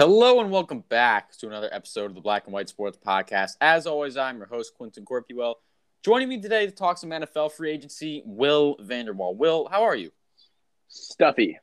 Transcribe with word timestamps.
Hello 0.00 0.40
and 0.40 0.50
welcome 0.50 0.82
back 0.88 1.36
to 1.36 1.46
another 1.46 1.68
episode 1.72 2.06
of 2.06 2.14
the 2.14 2.22
Black 2.22 2.44
and 2.46 2.54
White 2.54 2.70
Sports 2.70 2.96
Podcast. 3.06 3.58
As 3.60 3.86
always, 3.86 4.16
I'm 4.16 4.38
your 4.38 4.46
host, 4.46 4.72
Quentin 4.74 5.04
Corpuel. 5.04 5.56
Joining 6.02 6.26
me 6.26 6.40
today 6.40 6.64
to 6.64 6.72
talk 6.72 6.96
some 6.96 7.10
NFL 7.10 7.52
free 7.52 7.70
agency, 7.70 8.22
Will 8.24 8.76
Vander 8.80 9.12
Wal. 9.12 9.34
Will, 9.34 9.68
how 9.70 9.82
are 9.82 9.94
you? 9.94 10.10
Stuffy. 10.88 11.58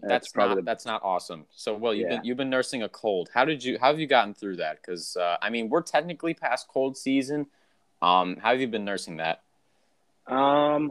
That's, 0.00 0.34
not 0.34 0.64
that's 0.64 0.86
not 0.86 1.02
awesome. 1.04 1.44
So, 1.50 1.74
Will, 1.74 1.92
you've 1.92 2.08
Yeah. 2.08 2.16
been 2.16 2.24
you've 2.24 2.36
been 2.38 2.48
nursing 2.48 2.84
a 2.84 2.88
cold. 2.88 3.28
How 3.34 3.44
did 3.44 3.62
you 3.62 3.78
how 3.78 3.88
have 3.88 4.00
you 4.00 4.06
gotten 4.06 4.32
through 4.32 4.56
that? 4.56 4.80
Because 4.80 5.14
uh, 5.18 5.36
I 5.42 5.50
mean, 5.50 5.68
we're 5.68 5.82
technically 5.82 6.32
past 6.32 6.68
cold 6.68 6.96
season. 6.96 7.48
Um, 8.00 8.38
how 8.38 8.52
have 8.52 8.62
you 8.62 8.68
been 8.68 8.86
nursing 8.86 9.18
that? 9.18 9.42
Um, 10.26 10.90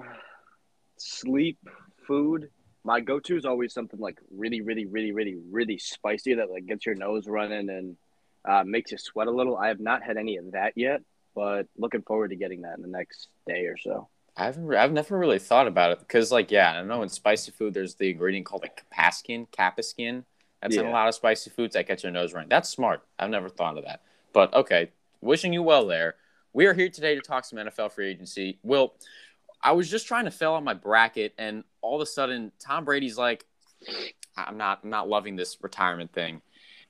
sleep, 0.98 1.58
food. 2.06 2.52
My 2.86 3.02
go-to 3.02 3.36
is 3.36 3.46
always 3.46 3.74
something 3.74 4.00
like 4.00 4.20
really, 4.32 4.62
really, 4.62 4.86
really, 4.86 5.12
really, 5.12 5.36
really 5.52 5.78
spicy 5.78 6.36
that 6.36 6.52
like 6.52 6.68
gets 6.68 6.86
your 6.86 6.96
nose 6.96 7.28
running 7.28 7.70
and 7.70 7.98
uh, 8.46 8.64
makes 8.64 8.92
you 8.92 8.98
sweat 8.98 9.28
a 9.28 9.32
little. 9.32 9.58
I 9.58 9.68
have 9.68 9.80
not 9.80 10.04
had 10.04 10.18
any 10.18 10.38
of 10.38 10.52
that 10.52 10.74
yet, 10.76 11.02
but 11.34 11.68
looking 11.78 12.04
forward 12.04 12.30
to 12.30 12.36
getting 12.36 12.62
that 12.62 12.78
in 12.78 12.82
the 12.82 12.88
next 12.88 13.28
day 13.48 13.66
or 13.66 13.78
so. 13.78 14.08
I 14.38 14.46
haven't 14.46 14.74
I've 14.74 14.92
never 14.92 15.18
really 15.18 15.40
thought 15.40 15.68
about 15.68 15.92
it 15.92 16.00
because 16.00 16.32
like 16.32 16.52
yeah, 16.52 16.74
I 16.74 16.84
know 16.84 17.02
in 17.04 17.10
spicy 17.10 17.52
food 17.52 17.74
there's 17.74 17.96
the 17.96 18.12
ingredient 18.12 18.46
called 18.46 18.64
like 18.64 18.84
capaskin, 18.92 19.48
capaskin. 19.50 20.24
That's 20.62 20.76
in 20.76 20.86
a 20.86 20.92
lot 20.92 21.08
of 21.08 21.16
spicy 21.16 21.52
foods 21.52 21.76
that 21.76 21.88
get 21.88 22.04
your 22.04 22.12
nose 22.12 22.34
running. 22.34 22.50
That's 22.50 22.70
smart. 22.70 23.04
I've 23.20 23.30
never 23.30 23.50
thought 23.50 23.78
of 23.78 23.86
that. 23.86 24.02
But 24.34 24.54
okay, 24.54 24.92
wishing 25.22 25.54
you 25.54 25.64
well 25.64 25.88
there. 25.88 26.16
We 26.54 26.66
are 26.68 26.74
here 26.74 26.90
today 26.90 27.16
to 27.16 27.22
talk 27.22 27.46
some 27.46 27.60
NFL 27.60 27.92
free 27.92 28.10
agency. 28.10 28.60
Will, 28.64 28.94
I 29.66 29.72
was 29.72 29.90
just 29.90 30.08
trying 30.08 30.26
to 30.26 30.32
fill 30.32 30.54
out 30.56 30.64
my 30.64 30.76
bracket, 30.76 31.34
and 31.40 31.64
all 31.82 31.96
of 31.96 32.02
a 32.02 32.06
sudden 32.06 32.52
Tom 32.60 32.86
Brady's 32.86 33.18
like, 33.18 33.46
I'm 34.38 34.58
not 34.58 34.82
I'm 34.84 34.92
not 34.92 35.10
loving 35.10 35.36
this 35.36 35.58
retirement 35.60 36.14
thing, 36.14 36.44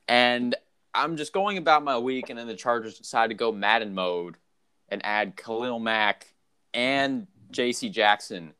and 0.10 0.54
I'm 0.94 1.16
just 1.16 1.32
going 1.32 1.58
about 1.58 1.84
my 1.84 1.98
week, 1.98 2.30
and 2.30 2.38
then 2.38 2.48
the 2.48 2.56
Chargers 2.56 2.98
decide 2.98 3.28
to 3.30 3.34
go 3.34 3.54
Madden 3.54 3.94
mode 3.96 4.36
and 4.90 5.02
add 5.06 5.38
Khalil 5.38 5.80
Mack 5.80 6.34
and 6.74 7.28
J.C. 7.52 7.90
Jackson 7.90 8.54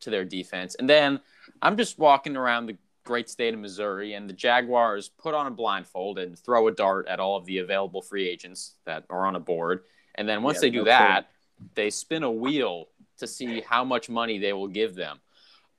to 0.00 0.10
their 0.10 0.24
defense. 0.24 0.76
And 0.76 0.88
then 0.88 1.20
I'm 1.60 1.76
just 1.76 1.98
walking 1.98 2.36
around 2.36 2.66
the 2.66 2.76
great 3.04 3.28
state 3.28 3.52
of 3.52 3.58
Missouri, 3.58 4.14
and 4.14 4.28
the 4.28 4.34
Jaguars 4.34 5.08
put 5.08 5.34
on 5.34 5.48
a 5.48 5.50
blindfold 5.50 6.18
and 6.20 6.38
throw 6.38 6.68
a 6.68 6.72
dart 6.72 7.08
at 7.08 7.18
all 7.18 7.36
of 7.36 7.46
the 7.46 7.58
available 7.58 8.02
free 8.02 8.28
agents 8.28 8.74
that 8.84 9.04
are 9.10 9.26
on 9.26 9.34
a 9.34 9.40
board. 9.40 9.82
And 10.14 10.28
then 10.28 10.42
once 10.42 10.58
Yeah, 10.58 10.60
they 10.62 10.70
do 10.70 10.78
no 10.78 10.84
that, 10.84 11.30
they 11.74 11.90
spin 11.90 12.22
a 12.22 12.30
wheel 12.30 12.88
to 13.16 13.26
see 13.26 13.60
how 13.60 13.84
much 13.84 14.08
money 14.08 14.38
they 14.38 14.52
will 14.52 14.68
give 14.68 14.94
them. 14.94 15.18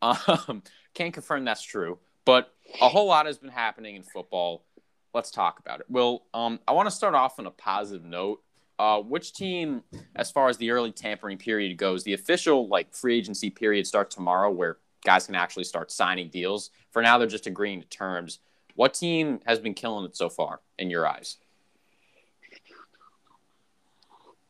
Um, 0.02 0.64
can't 0.94 1.14
confirm 1.14 1.46
that's 1.46 1.62
true, 1.62 2.00
but 2.26 2.54
a 2.82 2.90
whole 2.90 3.08
lot 3.08 3.26
has 3.26 3.38
been 3.38 3.50
happening 3.50 3.96
in 3.96 4.04
football. 4.04 4.66
Let's 5.14 5.32
talk 5.32 5.60
about 5.60 5.80
it. 5.80 5.86
Well, 5.90 6.26
um, 6.34 6.60
I 6.68 6.74
want 6.74 6.88
to 6.88 6.96
start 6.96 7.16
off 7.16 7.40
on 7.40 7.46
a 7.46 7.52
positive 7.52 8.04
note. 8.04 8.42
Uh, 8.80 9.00
which 9.00 9.34
team, 9.34 9.82
as 10.16 10.30
far 10.30 10.50
as 10.50 10.58
the 10.58 10.70
early 10.70 10.92
tampering 10.92 11.40
period 11.40 11.76
goes, 11.78 12.04
the 12.04 12.14
official 12.14 12.68
like 12.68 12.94
free 12.94 13.18
agency 13.18 13.50
period 13.50 13.88
starts 13.88 14.14
tomorrow, 14.14 14.52
where 14.52 14.78
guys 15.04 15.26
can 15.26 15.34
actually 15.34 15.64
start 15.64 15.92
signing 15.92 16.30
deals. 16.30 16.70
For 16.92 17.02
now, 17.02 17.18
they're 17.18 17.28
just 17.28 17.48
agreeing 17.48 17.82
to 17.82 17.88
terms. 17.88 18.38
What 18.76 18.94
team 18.94 19.40
has 19.48 19.58
been 19.58 19.74
killing 19.74 20.06
it 20.06 20.16
so 20.16 20.30
far 20.30 20.60
in 20.78 20.92
your 20.92 21.08
eyes? 21.08 21.38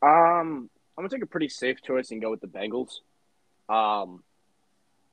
Um, 0.02 0.70
I'm 0.98 1.04
gonna 1.04 1.10
take 1.10 1.24
a 1.24 1.28
pretty 1.28 1.50
safe 1.50 1.82
choice 1.84 2.10
and 2.10 2.22
go 2.22 2.32
with 2.32 2.42
the 2.42 2.48
Bengals. 2.48 3.02
Um, 3.70 4.24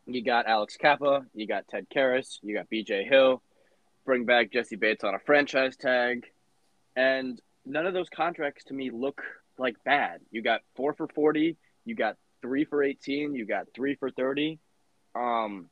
you 0.06 0.24
got 0.24 0.46
Alex 0.46 0.76
Cappa, 0.78 1.26
you 1.34 1.46
got 1.46 1.68
Ted 1.68 1.86
Karras, 1.94 2.38
you 2.42 2.54
got 2.54 2.70
B.J. 2.70 3.04
Hill. 3.04 3.42
Bring 4.06 4.24
back 4.24 4.50
Jessie 4.50 4.76
Bates 4.76 5.04
on 5.04 5.14
a 5.14 5.18
franchise 5.18 5.76
tag, 5.76 6.24
and 6.96 7.40
none 7.66 7.86
of 7.86 7.92
those 7.92 8.08
contracts 8.08 8.64
to 8.64 8.74
me 8.74 8.90
look 8.90 9.22
like 9.58 9.76
bad. 9.84 10.20
You 10.30 10.42
got 10.42 10.62
four 10.74 10.94
for 10.94 11.06
forty, 11.08 11.56
you 11.84 11.94
got 11.94 12.16
three 12.40 12.64
for 12.64 12.82
eighteen, 12.82 13.34
you 13.34 13.44
got 13.44 13.66
three 13.74 13.94
for 13.94 14.10
thirty. 14.10 14.58
Um, 15.14 15.68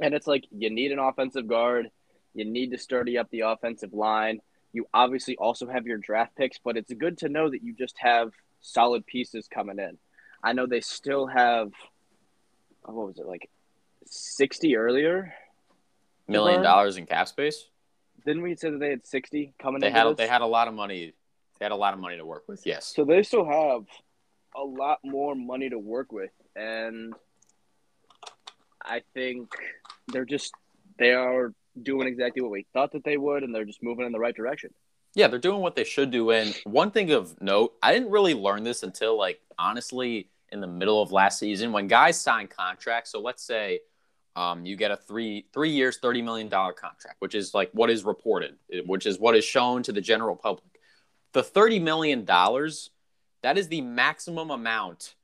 and 0.00 0.12
it's 0.12 0.26
like 0.26 0.44
you 0.50 0.70
need 0.70 0.90
an 0.90 0.98
offensive 0.98 1.46
guard, 1.46 1.90
you 2.34 2.44
need 2.44 2.72
to 2.72 2.78
sturdy 2.78 3.16
up 3.16 3.30
the 3.30 3.40
offensive 3.40 3.92
line. 3.92 4.40
You 4.72 4.86
obviously 4.92 5.36
also 5.36 5.68
have 5.68 5.86
your 5.86 5.98
draft 5.98 6.34
picks, 6.36 6.58
but 6.58 6.76
it's 6.76 6.92
good 6.92 7.18
to 7.18 7.28
know 7.28 7.48
that 7.48 7.62
you 7.62 7.74
just 7.74 7.94
have 7.98 8.32
solid 8.64 9.06
pieces 9.06 9.46
coming 9.52 9.78
in. 9.78 9.98
I 10.42 10.52
know 10.54 10.66
they 10.66 10.80
still 10.80 11.26
have, 11.26 11.70
oh, 12.84 12.92
what 12.94 13.06
was 13.06 13.18
it, 13.18 13.26
like 13.26 13.48
60 14.06 14.76
earlier? 14.76 15.34
Million 16.26 16.62
dollars 16.62 16.96
in 16.96 17.06
cap 17.06 17.28
space. 17.28 17.66
Didn't 18.26 18.42
we 18.42 18.56
say 18.56 18.70
that 18.70 18.80
they 18.80 18.90
had 18.90 19.06
60 19.06 19.54
coming 19.60 19.80
They 19.80 19.90
had 19.90 20.06
this? 20.06 20.16
they 20.16 20.26
had 20.26 20.40
a 20.40 20.46
lot 20.46 20.66
of 20.68 20.74
money. 20.74 21.12
They 21.58 21.64
had 21.64 21.72
a 21.72 21.76
lot 21.76 21.92
of 21.92 22.00
money 22.00 22.16
to 22.16 22.24
work 22.24 22.44
with. 22.48 22.62
Yes. 22.64 22.92
So 22.96 23.04
they 23.04 23.22
still 23.22 23.44
have 23.44 23.84
a 24.56 24.64
lot 24.64 25.00
more 25.04 25.34
money 25.34 25.68
to 25.68 25.78
work 25.78 26.10
with. 26.10 26.30
And 26.56 27.12
I 28.82 29.02
think 29.12 29.50
they're 30.08 30.24
just, 30.24 30.54
they 30.98 31.12
are 31.12 31.52
doing 31.80 32.08
exactly 32.08 32.40
what 32.40 32.50
we 32.50 32.66
thought 32.72 32.92
that 32.92 33.04
they 33.04 33.18
would, 33.18 33.42
and 33.42 33.54
they're 33.54 33.64
just 33.64 33.82
moving 33.82 34.06
in 34.06 34.12
the 34.12 34.18
right 34.18 34.34
direction. 34.34 34.70
Yeah, 35.14 35.28
they're 35.28 35.38
doing 35.38 35.60
what 35.60 35.76
they 35.76 35.84
should 35.84 36.10
do. 36.10 36.30
And 36.30 36.54
one 36.64 36.90
thing 36.90 37.12
of 37.12 37.40
note, 37.40 37.74
I 37.82 37.92
didn't 37.92 38.10
really 38.10 38.34
learn 38.34 38.64
this 38.64 38.82
until 38.82 39.16
like 39.16 39.40
honestly 39.58 40.28
in 40.50 40.60
the 40.60 40.66
middle 40.66 41.00
of 41.00 41.12
last 41.12 41.38
season 41.38 41.72
when 41.72 41.86
guys 41.86 42.20
sign 42.20 42.48
contracts. 42.48 43.10
So 43.10 43.20
let's 43.20 43.42
say 43.44 43.80
um, 44.36 44.66
you 44.66 44.76
get 44.76 44.90
a 44.90 44.96
three 44.96 45.46
three 45.52 45.70
years, 45.70 45.98
thirty 45.98 46.20
million 46.22 46.48
dollar 46.48 46.72
contract, 46.72 47.16
which 47.20 47.34
is 47.34 47.54
like 47.54 47.70
what 47.72 47.90
is 47.90 48.04
reported, 48.04 48.56
which 48.86 49.06
is 49.06 49.18
what 49.18 49.36
is 49.36 49.44
shown 49.44 49.82
to 49.84 49.92
the 49.92 50.00
general 50.00 50.34
public. 50.34 50.64
The 51.32 51.42
thirty 51.44 51.78
million 51.78 52.24
dollars, 52.24 52.90
that 53.42 53.56
is 53.56 53.68
the 53.68 53.80
maximum 53.82 54.50
amount 54.50 55.14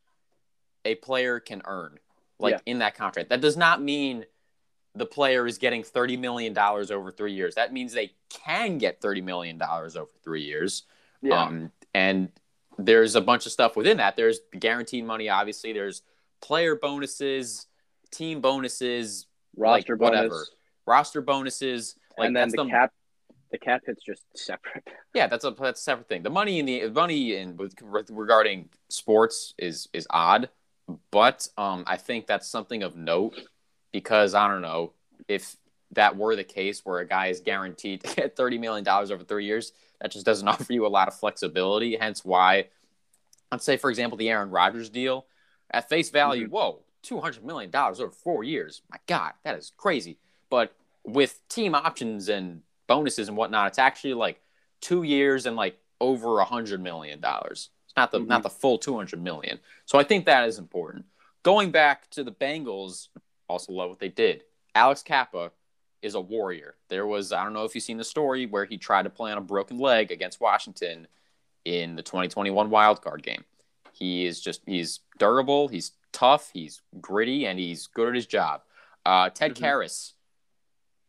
a 0.85 0.95
player 0.95 1.41
can 1.41 1.63
earn, 1.65 1.99
like 2.39 2.53
Yeah. 2.53 2.61
in 2.67 2.79
that 2.79 2.95
contract. 2.95 3.29
That 3.31 3.41
does 3.41 3.57
not 3.57 3.83
mean 3.83 4.25
the 5.01 5.07
player 5.07 5.47
is 5.47 5.57
getting 5.57 5.83
$30 5.83 6.19
million 6.19 6.57
over 6.57 7.11
three 7.11 7.33
years. 7.33 7.55
That 7.55 7.73
means 7.73 7.95
they 7.95 8.13
can 8.29 8.77
get 8.77 9.01
$30 9.01 9.25
million 9.25 9.61
over 9.63 10.11
three 10.23 10.43
years. 10.43 10.83
Um, 11.33 11.73
and 11.95 12.29
there's 12.79 13.15
a 13.15 13.21
bunch 13.23 13.47
of 13.47 13.53
stuff 13.53 13.77
within 13.77 13.97
that. 13.97 14.15
There's 14.15 14.41
guaranteed 14.59 15.07
money, 15.07 15.31
obviously. 15.31 15.73
There's 15.73 16.03
player 16.43 16.77
bonuses, 16.77 17.67
team 18.11 18.43
bonuses, 18.43 19.27
roster 19.57 19.95
like, 19.95 20.03
whatever. 20.03 20.29
bonus. 20.29 20.51
roster 20.87 21.23
bonuses. 21.23 21.97
Like 22.19 22.27
and 22.27 22.37
then 22.37 22.49
that's 22.49 22.57
the 22.57 22.65
the, 22.65 22.71
cap, 22.71 22.93
the 23.53 23.59
cap 23.59 23.81
hit's 23.87 24.05
just 24.05 24.25
separate. 24.37 24.87
yeah, 25.15 25.29
that's 25.29 25.47
a 25.47 25.51
that's 25.53 25.81
a 25.81 25.83
separate 25.83 26.09
thing. 26.09 26.23
The 26.23 26.31
money 26.31 26.59
in 26.59 26.67
the 26.67 26.91
money 26.91 27.37
in 27.37 27.57
with 27.57 27.75
regarding 28.11 28.69
sports 28.91 29.55
is 29.57 29.89
is 29.95 30.07
odd, 30.11 30.51
but 31.11 31.49
um, 31.57 31.85
I 31.87 31.97
think 31.97 32.27
that's 32.27 32.49
something 32.49 32.83
of 32.83 32.97
note 32.97 33.41
because 33.93 34.35
I 34.35 34.49
don't 34.49 34.63
know 34.63 34.93
if 35.29 35.57
that 35.93 36.17
were 36.17 36.37
the 36.37 36.45
case 36.45 36.85
where 36.85 37.01
a 37.01 37.07
guy 37.07 37.27
is 37.29 37.41
guaranteed 37.41 38.03
to 38.05 38.15
get 38.17 38.37
thirty 38.37 38.59
million 38.59 38.85
dollars 38.85 39.11
over 39.11 39.25
three 39.25 39.45
years, 39.47 39.73
that 40.01 40.11
just 40.11 40.27
doesn't 40.27 40.47
offer 40.49 40.73
you 40.73 40.87
a 40.87 40.89
lot 40.89 41.09
of 41.09 41.15
flexibility. 41.15 41.97
Hence 41.97 42.25
why, 42.25 42.67
let's 43.51 43.65
say 43.65 43.77
for 43.77 43.91
example 43.91 44.17
the 44.17 44.29
Aaron 44.31 44.51
Rodgers 44.51 44.89
deal, 44.89 45.27
at 45.71 45.89
face 45.89 46.11
value, 46.11 46.49
whoa, 46.49 46.81
two 47.03 47.21
hundred 47.21 47.45
million 47.45 47.71
dollars 47.71 48.01
over 48.01 48.11
four 48.11 48.45
years. 48.45 48.83
My 48.91 48.99
God, 49.07 49.33
that 49.45 49.57
is 49.59 49.73
crazy. 49.77 50.19
But 50.49 50.75
with 51.05 51.41
team 51.49 51.75
options 51.75 52.29
and 52.29 52.63
bonuses 52.87 53.29
and 53.29 53.37
whatnot, 53.37 53.69
it's 53.69 53.79
actually 53.79 54.15
like 54.15 54.41
two 54.81 55.03
years 55.03 55.47
and 55.47 55.57
like 55.57 55.79
over 56.01 56.41
a 56.41 56.45
hundred 56.45 56.81
million 56.83 57.21
dollars. 57.21 57.71
It's 57.87 57.97
not 57.97 58.11
the 58.13 58.21
Mhm. 58.21 58.27
not 58.29 58.43
the 58.43 58.51
full 58.51 58.79
two 58.79 58.97
hundred 58.97 59.23
million. 59.23 59.59
So 59.87 59.99
I 59.99 60.05
think 60.05 60.27
that 60.27 60.47
is 60.49 60.59
important. 60.59 61.07
Going 61.43 61.71
back 61.71 62.09
to 62.11 62.23
the 62.23 62.33
Bengals, 62.33 63.09
also 63.51 63.73
love 63.73 63.91
what 63.91 63.99
they 63.99 64.09
did. 64.09 64.45
Alex 64.75 65.03
Cappa 65.03 65.53
is 66.03 66.15
a 66.15 66.21
warrior. 66.21 66.77
There 66.89 67.07
was 67.07 67.33
I 67.33 67.45
don't 67.45 67.53
know 67.53 67.65
if 67.65 67.75
you've 67.75 67.85
seen 67.85 67.99
the 67.99 68.05
story 68.05 68.47
where 68.47 68.65
he 68.65 68.79
tried 68.79 69.03
to 69.03 69.11
play 69.11 69.31
on 69.33 69.39
a 69.39 69.43
broken 69.43 69.79
leg 69.79 70.11
against 70.11 70.41
Washington 70.41 71.07
in 71.65 71.97
the 71.97 72.03
2021 72.03 72.71
wild 72.71 73.03
card 73.03 73.23
game. 73.23 73.45
He 73.93 74.25
is 74.25 74.41
just 74.41 74.63
he's 74.67 75.01
durable, 75.19 75.69
he's 75.69 75.93
tough, 76.13 76.51
he's 76.53 76.81
gritty, 77.01 77.47
and 77.47 77.59
he's 77.59 77.87
good 77.87 78.09
at 78.09 78.15
his 78.15 78.27
job. 78.27 78.63
Uh, 79.05 79.29
Ted 79.31 79.55
Mhm. 79.55 79.61
Karras, 79.63 80.13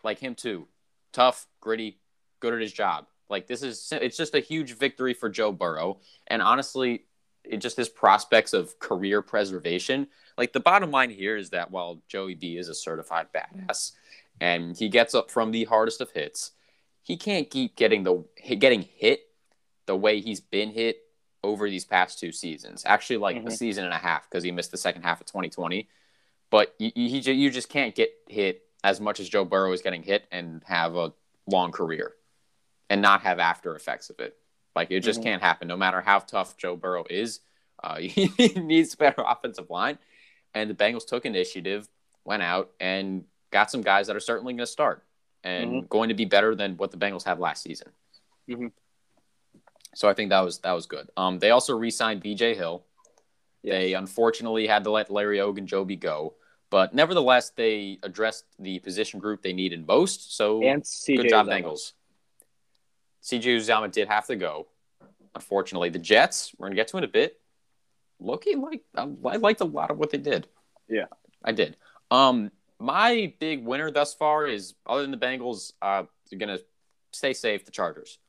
like 0.04 0.20
him 0.20 0.36
too, 0.36 0.68
tough, 1.14 1.48
gritty, 1.62 2.00
good 2.40 2.54
at 2.54 2.60
his 2.62 2.74
job. 2.74 3.08
Like 3.30 3.48
this 3.48 3.64
is 3.64 3.94
it's 3.94 4.18
just 4.18 4.36
a 4.36 4.40
huge 4.40 4.74
victory 4.74 5.14
for 5.14 5.30
Joe 5.30 5.54
Burrow, 5.54 6.00
and 6.28 6.42
honestly, 6.42 7.06
it 7.46 7.58
just 7.58 7.78
his 7.78 7.88
prospects 7.90 8.52
of 8.54 8.78
career 8.80 9.22
preservation. 9.22 10.08
Like 10.38 10.54
the 10.54 10.60
bottom 10.60 10.92
line 10.92 11.10
here 11.10 11.38
is 11.38 11.50
that 11.52 11.72
while 11.72 12.02
Joey 12.08 12.36
B 12.36 12.58
is 12.58 12.70
a 12.70 12.76
certified 12.76 13.28
badass, 13.34 13.92
and 14.40 14.76
he 14.78 14.90
gets 14.90 15.14
up 15.14 15.30
from 15.30 15.52
the 15.52 15.66
hardest 15.66 16.02
of 16.02 16.12
hits, 16.12 16.52
he 17.04 17.18
can't 17.18 17.50
keep 17.50 17.76
getting 17.76 18.04
the 18.04 18.24
getting 18.58 18.82
hit 18.82 19.22
the 19.86 19.96
way 19.96 20.20
he's 20.22 20.40
been 20.40 20.72
hit 20.72 20.98
over 21.44 21.70
these 21.70 21.86
past 21.86 22.20
two 22.20 22.32
seasons. 22.32 22.84
Actually, 22.86 23.18
like 23.18 23.38
a 23.38 23.40
Mhm. 23.42 23.52
season 23.58 23.84
and 23.86 23.94
a 23.94 23.98
half 23.98 24.30
because 24.30 24.44
he 24.44 24.52
missed 24.52 24.72
the 24.72 24.78
second 24.78 25.02
half 25.04 25.20
of 25.20 25.28
2020. 25.28 25.90
But 26.50 26.76
you, 26.78 26.92
you, 26.96 27.34
you 27.34 27.50
just 27.50 27.70
can't 27.70 27.96
get 27.96 28.12
hit 28.28 28.64
as 28.84 29.00
much 29.02 29.20
as 29.20 29.28
Joe 29.30 29.46
Burrow 29.46 29.72
is 29.74 29.82
getting 29.82 30.04
hit 30.04 30.26
and 30.32 30.64
have 30.66 30.96
a 30.96 31.14
long 31.48 31.72
career 31.72 32.14
and 32.90 33.02
not 33.02 33.22
have 33.22 33.40
after 33.40 33.76
effects 33.76 34.10
of 34.10 34.20
it. 34.20 34.38
Like 34.76 34.92
it 34.92 35.00
just 35.02 35.22
Mhm. 35.22 35.24
can't 35.24 35.42
happen. 35.42 35.68
No 35.68 35.78
matter 35.78 36.02
how 36.02 36.20
tough 36.20 36.58
Joe 36.58 36.76
Burrow 36.76 37.06
is, 37.10 37.40
uh, 37.84 37.98
he 38.00 38.48
needs 38.56 38.96
better 38.96 39.24
offensive 39.26 39.70
line. 39.70 39.98
And 40.54 40.70
the 40.70 40.74
Bengals 40.74 41.06
took 41.06 41.26
initiative, 41.26 41.88
went 42.26 42.44
out 42.44 42.72
and 42.80 43.24
got 43.52 43.72
some 43.72 43.82
guys 43.82 44.08
that 44.08 44.16
are 44.16 44.22
certainly 44.22 44.54
going 44.54 44.60
to 44.60 44.68
start 44.68 45.04
and 45.44 45.90
going 45.90 46.10
to 46.10 46.16
be 46.16 46.26
better 46.26 46.56
than 46.56 46.78
what 46.78 46.92
the 46.92 46.98
Bengals 46.98 47.24
had 47.24 47.40
last 47.40 47.64
season. 47.64 47.90
Mhm. 48.48 48.72
So 49.96 50.08
I 50.08 50.14
think 50.14 50.30
that 50.30 50.42
was 50.42 50.60
that 50.60 50.72
was 50.72 50.86
good. 50.86 51.10
Um, 51.18 51.40
they 51.40 51.52
also 51.52 51.76
re-signed 51.78 52.22
B.J. 52.22 52.56
Hill. 52.56 52.86
They 53.64 53.94
unfortunately 53.94 54.68
had 54.68 54.84
to 54.86 54.92
let 54.92 55.10
Larry 55.12 55.38
Ogunjobi 55.38 56.00
go, 56.00 56.36
but 56.70 56.94
nevertheless, 56.96 57.52
they 57.52 58.00
addressed 58.02 58.46
the 58.58 58.80
position 58.80 59.20
group 59.20 59.42
they 59.42 59.54
needed 59.54 59.86
most. 59.86 60.36
So 60.36 60.64
and 60.64 60.82
CJ 60.82 61.18
good 61.18 61.30
job. 61.30 61.48
Bengals. 61.48 61.94
CJ 63.22 63.58
Uzomah 63.58 63.92
did 63.92 64.08
have 64.08 64.26
to 64.28 64.36
go. 64.36 64.68
Unfortunately, 65.36 65.90
the 65.90 66.00
Jets. 66.00 66.54
We're 66.58 66.68
gonna 66.68 66.76
get 66.76 66.88
to 66.90 66.98
in 66.98 67.04
a 67.04 67.08
bit. 67.08 67.41
Looking 68.22 68.62
like 68.62 68.84
I 68.96 69.04
I 69.26 69.36
liked 69.38 69.62
a 69.62 69.66
lot 69.66 69.92
of 69.92 69.98
what 69.98 70.12
they 70.12 70.18
did. 70.20 70.48
Yeah. 70.88 71.06
I 71.44 71.52
did. 71.52 71.76
Um, 72.12 72.52
my 72.80 73.34
big 73.40 73.66
winner 73.66 73.90
thus 73.92 74.14
far 74.14 74.46
is 74.48 74.76
other 74.86 75.02
than 75.02 75.12
the 75.12 75.18
Bengals. 75.18 75.74
Uh, 75.82 76.04
they're 76.30 76.40
gonna 76.40 76.60
stay 77.12 77.34
safe. 77.34 77.66
The 77.66 77.72
Chargers. 77.72 78.20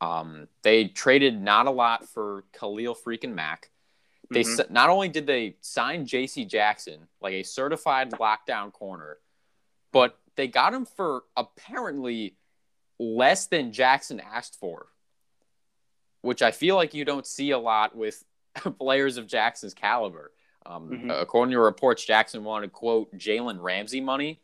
Um, 0.00 0.48
they 0.62 0.88
traded 0.88 1.40
not 1.40 1.66
a 1.66 1.70
lot 1.70 2.08
for 2.08 2.44
Khalil 2.52 2.94
freaking 2.94 3.34
Mack. 3.34 3.70
They 4.30 4.42
Mhm. 4.42 4.70
not 4.70 4.90
only 4.90 5.08
did 5.08 5.26
they 5.26 5.56
sign 5.60 6.04
J.C. 6.06 6.44
Jackson, 6.46 7.06
like 7.20 7.32
a 7.34 7.42
certified 7.42 8.10
lockdown 8.12 8.72
corner, 8.72 9.18
but 9.92 10.18
they 10.34 10.48
got 10.48 10.74
him 10.74 10.84
for 10.84 11.24
apparently 11.36 12.36
less 12.98 13.46
than 13.46 13.72
Jackson 13.72 14.18
asked 14.20 14.58
for, 14.58 14.88
which 16.22 16.42
I 16.42 16.50
feel 16.50 16.74
like 16.76 16.92
you 16.92 17.04
don't 17.04 17.26
see 17.26 17.50
a 17.52 17.58
lot 17.58 17.94
with 17.94 18.24
players 18.78 19.16
of 19.16 19.26
Jackson's 19.26 19.74
caliber. 19.74 20.32
Um, 20.64 20.88
Mhm. 20.90 21.20
According 21.22 21.52
to 21.52 21.60
reports, 21.60 22.04
Jackson 22.04 22.42
wanted 22.44 22.72
quote 22.72 23.12
Jalen 23.16 23.60
Ramsey 23.62 24.00
money. 24.00 24.40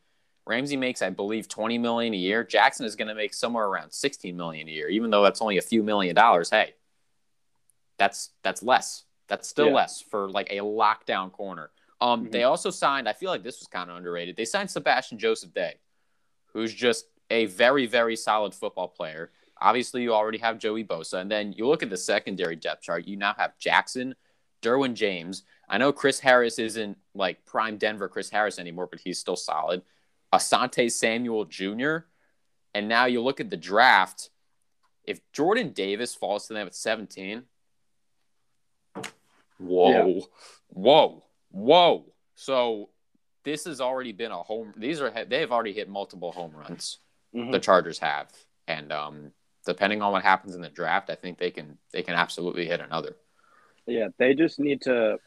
Ramsey 0.46 0.76
makes, 0.76 1.02
I 1.02 1.10
believe, 1.10 1.48
twenty 1.48 1.78
million 1.78 2.14
a 2.14 2.16
year. 2.16 2.42
Jackson 2.44 2.84
is 2.86 2.96
going 2.96 3.08
to 3.08 3.14
make 3.14 3.32
somewhere 3.34 3.64
around 3.66 3.92
sixteen 3.92 4.36
million 4.36 4.68
a 4.68 4.70
year, 4.72 4.88
even 4.88 5.10
though 5.10 5.22
that's 5.22 5.40
only 5.42 5.58
a 5.58 5.62
few 5.62 5.82
million 5.82 6.14
dollars. 6.14 6.50
Hey, 6.50 6.74
that's 7.98 8.30
that's 8.42 8.62
less. 8.62 9.04
That's 9.28 9.48
still 9.48 9.66
Yeah. 9.68 9.74
less 9.74 10.00
for 10.00 10.28
like 10.28 10.48
a 10.50 10.58
lockdown 10.58 11.32
corner. 11.32 11.70
Um, 12.00 12.26
Mhm. 12.26 12.32
They 12.32 12.42
also 12.44 12.70
signed. 12.70 13.08
I 13.08 13.12
feel 13.12 13.30
like 13.30 13.42
this 13.44 13.60
was 13.60 13.68
kind 13.68 13.88
of 13.90 13.96
underrated. 13.96 14.36
They 14.36 14.44
signed 14.44 14.70
Sebastian 14.70 15.18
Joseph 15.18 15.52
Day, 15.54 15.78
who's 16.46 16.74
just 16.74 17.06
a 17.30 17.46
very 17.46 17.86
very 17.86 18.16
solid 18.16 18.54
football 18.54 18.88
player. 18.88 19.32
Obviously, 19.62 20.02
you 20.02 20.12
already 20.12 20.38
have 20.38 20.58
Joey 20.58 20.84
Bosa, 20.84 21.20
and 21.20 21.30
then 21.30 21.52
you 21.52 21.66
look 21.66 21.82
at 21.82 21.90
the 21.90 21.96
secondary 21.96 22.56
depth 22.56 22.82
chart. 22.82 23.06
You 23.06 23.16
now 23.16 23.34
have 23.38 23.56
Jackson, 23.58 24.14
Derwin 24.60 24.94
James. 24.94 25.44
I 25.68 25.78
know 25.78 25.92
Chris 25.92 26.18
Harris 26.20 26.58
isn't 26.58 26.98
like 27.14 27.44
prime 27.44 27.78
Denver 27.78 28.08
Chris 28.08 28.28
Harris 28.28 28.58
anymore, 28.58 28.88
but 28.90 29.00
he's 29.00 29.18
still 29.18 29.36
solid. 29.36 29.82
Asante 30.32 30.90
Samuel 30.90 31.44
Jr. 31.44 31.98
And 32.74 32.88
now 32.88 33.04
you 33.06 33.22
look 33.22 33.40
at 33.40 33.50
the 33.50 33.56
draft. 33.56 34.30
If 35.04 35.20
Jordan 35.32 35.70
Davis 35.70 36.14
falls 36.14 36.46
to 36.46 36.54
them 36.54 36.66
at 36.66 36.74
17, 36.74 37.42
whoa, 39.58 40.22
whoa, 40.68 41.22
whoa. 41.50 42.12
So 42.34 42.90
this 43.44 43.64
has 43.64 43.80
already 43.80 44.12
been 44.12 44.32
a 44.32 44.42
home. 44.42 44.72
These 44.76 45.00
are 45.00 45.10
they 45.24 45.40
have 45.40 45.52
already 45.52 45.72
hit 45.72 45.88
multiple 45.88 46.32
home 46.32 46.52
runs. 46.52 46.98
Mhm. 47.34 47.52
The 47.52 47.58
Chargers 47.58 47.98
have, 47.98 48.30
and 48.66 48.92
um, 48.92 49.32
depending 49.66 50.02
on 50.02 50.12
what 50.12 50.22
happens 50.22 50.54
in 50.54 50.60
the 50.62 50.68
draft, 50.68 51.10
I 51.10 51.14
think 51.14 51.38
they 51.38 51.50
can 51.50 51.78
they 51.92 52.02
can 52.02 52.14
absolutely 52.14 52.66
hit 52.66 52.80
another. 52.80 53.16
Yeah, 53.86 54.08
they 54.18 54.34
just 54.34 54.58
need 54.60 54.82
to 54.82 55.18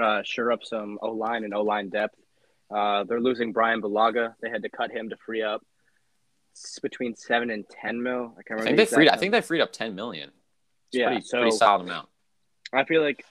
uh, 0.00 0.22
shore 0.24 0.52
up 0.52 0.64
some 0.64 0.98
O 1.02 1.10
line 1.12 1.44
and 1.44 1.54
O 1.54 1.62
line 1.62 1.88
depth. 1.88 2.14
Uh, 2.70 3.04
they're 3.04 3.20
losing 3.20 3.52
Bryan 3.52 3.82
Bulaga. 3.82 4.34
They 4.40 4.48
had 4.50 4.62
to 4.62 4.68
cut 4.68 4.92
him 4.92 5.08
to 5.10 5.16
free 5.16 5.42
up 5.42 5.62
s- 6.56 6.78
between 6.80 7.16
seven 7.16 7.50
and 7.50 7.64
ten 7.68 8.00
mil. 8.02 8.32
I 8.38 8.42
can't 8.42 8.60
remember. 8.60 8.62
I 8.62 8.64
think 8.66 8.76
the 8.76 8.84
they 8.84 8.86
freed. 8.96 9.08
I 9.08 9.16
think 9.16 9.32
they 9.32 9.40
freed 9.40 9.60
up 9.60 9.72
10 9.72 9.96
million. 9.96 10.30
It's 10.92 10.98
Yeah, 11.00 11.06
pretty, 11.08 11.22
so- 11.22 11.38
pretty 11.40 11.56
solid 11.56 11.82
amount. 11.82 12.08
I 12.72 12.84
feel 12.84 13.02
like 13.02 13.24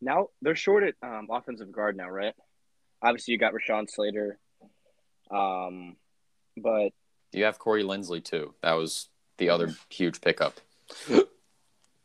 now 0.00 0.28
they're 0.40 0.54
short 0.54 0.84
at 0.84 0.94
um, 1.02 1.26
offensive 1.32 1.72
guard 1.72 1.96
now, 1.96 2.08
right? 2.08 2.34
Obviously, 3.02 3.32
you 3.32 3.38
got 3.38 3.52
Rashawn 3.52 3.90
Slater, 3.90 4.38
um, 5.32 5.96
but 6.56 6.90
You 7.32 7.44
have 7.44 7.58
Corey 7.58 7.82
Linsley 7.82 8.22
too. 8.24 8.54
That 8.62 8.74
was 8.74 9.08
the 9.38 9.50
other 9.50 9.74
huge 9.88 10.20
pickup. 10.20 10.60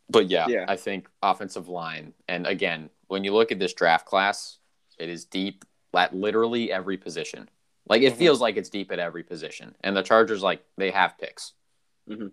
But 0.08 0.26
yeah, 0.28 0.46
Yeah. 0.48 0.64
I 0.66 0.76
think 0.76 1.08
offensive 1.22 1.68
line. 1.68 2.14
And 2.28 2.46
again, 2.46 2.90
when 3.06 3.22
you 3.22 3.32
look 3.32 3.52
at 3.52 3.58
this 3.60 3.72
draft 3.72 4.06
class, 4.06 4.58
it 4.98 5.08
is 5.08 5.24
deep 5.24 5.64
at 5.94 6.14
literally 6.14 6.72
every 6.72 6.96
position. 6.96 7.48
Like 7.88 8.02
it 8.02 8.14
Mhm. 8.14 8.18
feels 8.18 8.40
like 8.40 8.56
it's 8.56 8.68
deep 8.68 8.90
at 8.90 8.98
every 8.98 9.22
position. 9.22 9.76
And 9.82 9.96
the 9.96 10.02
Chargers, 10.02 10.42
like 10.42 10.64
they 10.76 10.90
have 10.90 11.16
picks. 11.18 11.52
Mhm. 12.08 12.32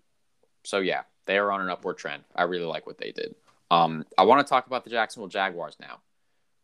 So 0.64 0.78
yeah, 0.78 1.04
they 1.26 1.38
are 1.38 1.52
on 1.52 1.60
an 1.60 1.68
upward 1.68 1.98
trend. 1.98 2.24
I 2.34 2.42
really 2.44 2.64
like 2.66 2.86
what 2.86 2.98
they 2.98 3.12
did. 3.12 3.36
Um, 3.70 4.04
I 4.16 4.24
want 4.24 4.44
to 4.44 4.48
talk 4.48 4.66
about 4.66 4.82
the 4.84 4.90
Jacksonville 4.90 5.28
Jaguars 5.28 5.76
now. 5.78 6.00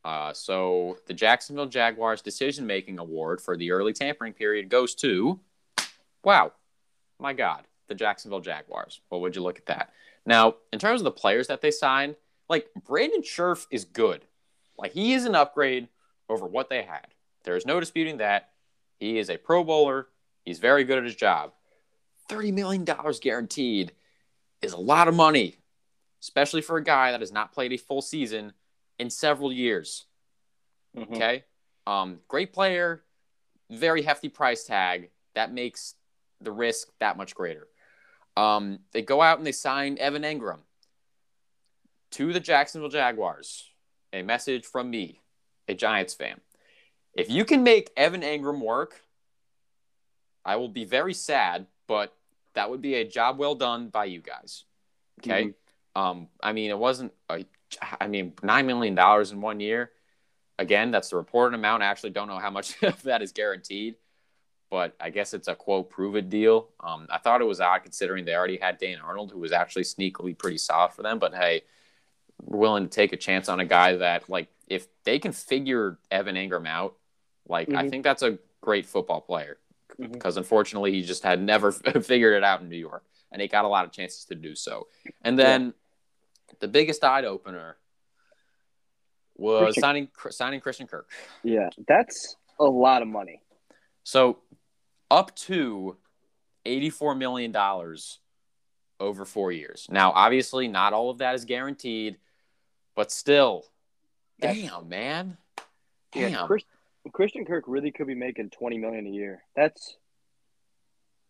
Uh, 0.04 0.32
so 0.32 0.98
the 1.06 1.14
Jacksonville 1.14 1.66
Jaguars 1.66 2.22
decision 2.22 2.66
making 2.66 2.98
award 2.98 3.40
for 3.40 3.56
the 3.56 3.70
early 3.70 3.92
tampering 3.92 4.32
period 4.32 4.68
goes 4.68 4.94
to, 4.96 5.40
wow, 6.24 6.52
my 7.18 7.32
God, 7.32 7.66
the 7.88 7.94
Jacksonville 7.94 8.40
Jaguars. 8.40 9.00
Well, 9.10 9.20
would 9.20 9.36
you 9.36 9.42
look 9.42 9.58
at 9.58 9.66
that? 9.66 9.92
Now, 10.26 10.56
in 10.72 10.78
terms 10.78 11.00
of 11.00 11.04
the 11.04 11.10
players 11.10 11.48
that 11.48 11.60
they 11.60 11.70
signed, 11.70 12.16
like 12.48 12.68
Brandon 12.86 13.22
Scherff 13.22 13.66
is 13.70 13.84
good. 13.84 14.24
Like 14.78 14.92
he 14.92 15.12
is 15.14 15.24
an 15.24 15.34
upgrade 15.34 15.88
over 16.28 16.46
what 16.46 16.68
they 16.68 16.82
had. 16.82 17.06
There 17.44 17.56
is 17.56 17.66
no 17.66 17.78
disputing 17.80 18.18
that. 18.18 18.50
He 18.98 19.18
is 19.18 19.28
a 19.30 19.36
Pro 19.36 19.64
Bowler. 19.64 20.08
He's 20.44 20.58
very 20.58 20.84
good 20.84 20.98
at 20.98 21.04
his 21.04 21.16
job. 21.16 21.52
$30 22.30 22.52
million 22.54 22.86
guaranteed 23.20 23.92
is 24.62 24.72
a 24.72 24.78
lot 24.78 25.08
of 25.08 25.14
money, 25.14 25.56
especially 26.22 26.62
for 26.62 26.76
a 26.78 26.82
guy 26.84 27.10
that 27.10 27.20
has 27.20 27.32
not 27.32 27.52
played 27.52 27.72
a 27.72 27.76
full 27.76 28.00
season 28.00 28.52
in 28.98 29.10
several 29.10 29.52
years. 29.52 30.06
mhm. 30.96 31.12
Okay. 31.14 31.44
Um, 31.86 32.20
great 32.28 32.52
player, 32.54 33.04
very 33.70 34.00
hefty 34.02 34.30
price 34.30 34.64
tag. 34.64 35.10
That 35.34 35.52
makes 35.52 35.96
the 36.40 36.52
risk 36.52 36.88
that 37.00 37.16
much 37.16 37.34
greater. 37.34 37.68
Um, 38.36 38.80
they 38.92 39.02
go 39.02 39.22
out 39.22 39.38
and 39.38 39.46
they 39.46 39.52
sign 39.52 39.96
Evan 39.98 40.22
Engram 40.22 40.58
to 42.12 42.32
the 42.32 42.40
Jacksonville 42.40 42.88
Jaguars. 42.88 43.70
A 44.12 44.22
message 44.22 44.64
from 44.64 44.90
me, 44.90 45.20
a 45.68 45.74
Giants 45.74 46.14
fan. 46.14 46.40
If 47.14 47.30
you 47.30 47.44
can 47.44 47.62
make 47.62 47.90
Evan 47.96 48.22
Engram 48.22 48.60
work, 48.60 49.02
I 50.44 50.56
will 50.56 50.68
be 50.68 50.84
very 50.84 51.14
sad, 51.14 51.66
but 51.86 52.14
that 52.54 52.70
would 52.70 52.82
be 52.82 52.94
a 52.94 53.04
job 53.04 53.38
well 53.38 53.54
done 53.54 53.88
by 53.88 54.04
you 54.06 54.20
guys. 54.20 54.64
Okay. 55.20 55.54
Um, 55.96 56.28
I 56.42 56.52
mean, 56.52 56.70
it 56.70 56.78
wasn't 56.78 57.12
a, 57.28 57.44
I 58.00 58.08
mean, 58.08 58.32
$9 58.32 58.66
million 58.66 58.98
in 59.32 59.40
one 59.40 59.60
year. 59.60 59.90
Again, 60.58 60.90
that's 60.90 61.10
the 61.10 61.16
reported 61.16 61.54
amount. 61.54 61.82
I 61.82 61.86
actually 61.86 62.10
don't 62.10 62.28
know 62.28 62.38
how 62.38 62.50
much 62.50 62.74
of 62.82 63.02
that 63.04 63.22
is 63.22 63.32
guaranteed, 63.32 63.96
but 64.74 64.92
I 64.98 65.10
guess 65.10 65.34
it's 65.34 65.46
a 65.46 65.54
quote 65.54 65.88
prove 65.88 66.16
it 66.16 66.28
deal. 66.28 66.66
Um, 66.80 67.06
I 67.08 67.18
thought 67.18 67.40
it 67.40 67.44
was 67.44 67.60
odd 67.60 67.84
considering 67.84 68.24
they 68.24 68.34
already 68.34 68.56
had 68.56 68.76
Dane 68.78 68.98
Arnold, 68.98 69.30
who 69.30 69.38
was 69.38 69.52
actually 69.52 69.84
sneakily 69.84 70.36
pretty 70.36 70.58
solid 70.58 70.90
for 70.90 71.02
them. 71.02 71.20
But 71.20 71.32
hey, 71.32 71.62
we're 72.42 72.58
willing 72.58 72.82
to 72.82 72.90
take 72.90 73.12
a 73.12 73.16
chance 73.16 73.48
on 73.48 73.60
a 73.60 73.64
guy 73.64 73.94
that, 73.98 74.28
like, 74.28 74.48
if 74.66 74.88
they 75.04 75.20
can 75.20 75.30
figure 75.30 75.98
Evan 76.10 76.34
Engram 76.34 76.66
out, 76.66 76.96
like, 77.46 77.68
I 77.72 77.84
Mhm. 77.84 77.90
think 77.90 78.02
that's 78.02 78.22
a 78.24 78.36
great 78.62 78.84
football 78.84 79.20
player 79.20 79.58
Mhm. 79.96 80.10
because 80.10 80.36
unfortunately 80.36 80.90
he 80.90 81.02
just 81.02 81.22
had 81.22 81.40
never 81.40 81.70
figured 82.02 82.34
it 82.36 82.42
out 82.42 82.60
in 82.60 82.68
New 82.68 82.76
York, 82.76 83.04
and 83.30 83.40
he 83.40 83.46
got 83.46 83.64
a 83.64 83.68
lot 83.68 83.84
of 83.84 83.92
chances 83.92 84.24
to 84.24 84.34
do 84.34 84.56
so. 84.56 84.88
And 85.22 85.38
then 85.38 85.72
the 86.58 86.66
biggest 86.66 87.04
eye 87.04 87.24
opener 87.24 87.76
was 89.36 89.62
Christian- 89.62 89.80
signing 89.82 90.08
signing 90.30 90.60
Christian 90.60 90.88
Kirk. 90.88 91.08
Yeah, 91.44 91.70
that's 91.86 92.34
a 92.58 92.64
lot 92.64 93.00
of 93.02 93.06
money. 93.06 93.40
So 94.06 94.36
up 95.10 95.34
to 95.36 95.96
$84 96.66 97.16
million 97.18 97.54
over 99.00 99.24
four 99.24 99.52
years. 99.52 99.86
Now, 99.90 100.12
obviously, 100.12 100.68
not 100.68 100.92
all 100.92 101.10
of 101.10 101.18
that 101.18 101.34
is 101.34 101.44
guaranteed, 101.44 102.16
but 102.94 103.10
still, 103.12 103.64
That's- 104.38 104.60
damn, 104.60 104.88
man. 104.88 105.36
Yeah, 106.14 106.28
Damn. 106.28 106.46
Chris, 106.46 106.62
Christian 107.12 107.44
Kirk 107.44 107.64
really 107.66 107.90
could 107.90 108.06
be 108.06 108.14
making 108.14 108.50
twenty 108.50 108.78
million 108.78 109.04
a 109.04 109.10
year. 109.10 109.42
That's 109.56 109.96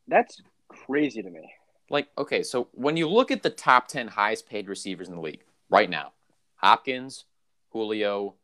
that's 0.07 0.43
crazy 0.69 1.23
to 1.23 1.31
me. 1.31 1.51
like, 1.89 2.09
okay, 2.19 2.43
so 2.43 2.69
when 2.73 2.97
you 2.97 3.09
look 3.09 3.31
at 3.31 3.43
the 3.43 3.49
top 3.51 3.89
10 3.89 4.09
highest 4.09 4.47
paid 4.49 4.69
receivers 4.69 5.09
in 5.09 5.15
the 5.15 5.21
league 5.21 5.43
right 5.71 5.89
now 5.89 6.13
Hopkins, 6.57 7.25
Julio, 7.71 8.35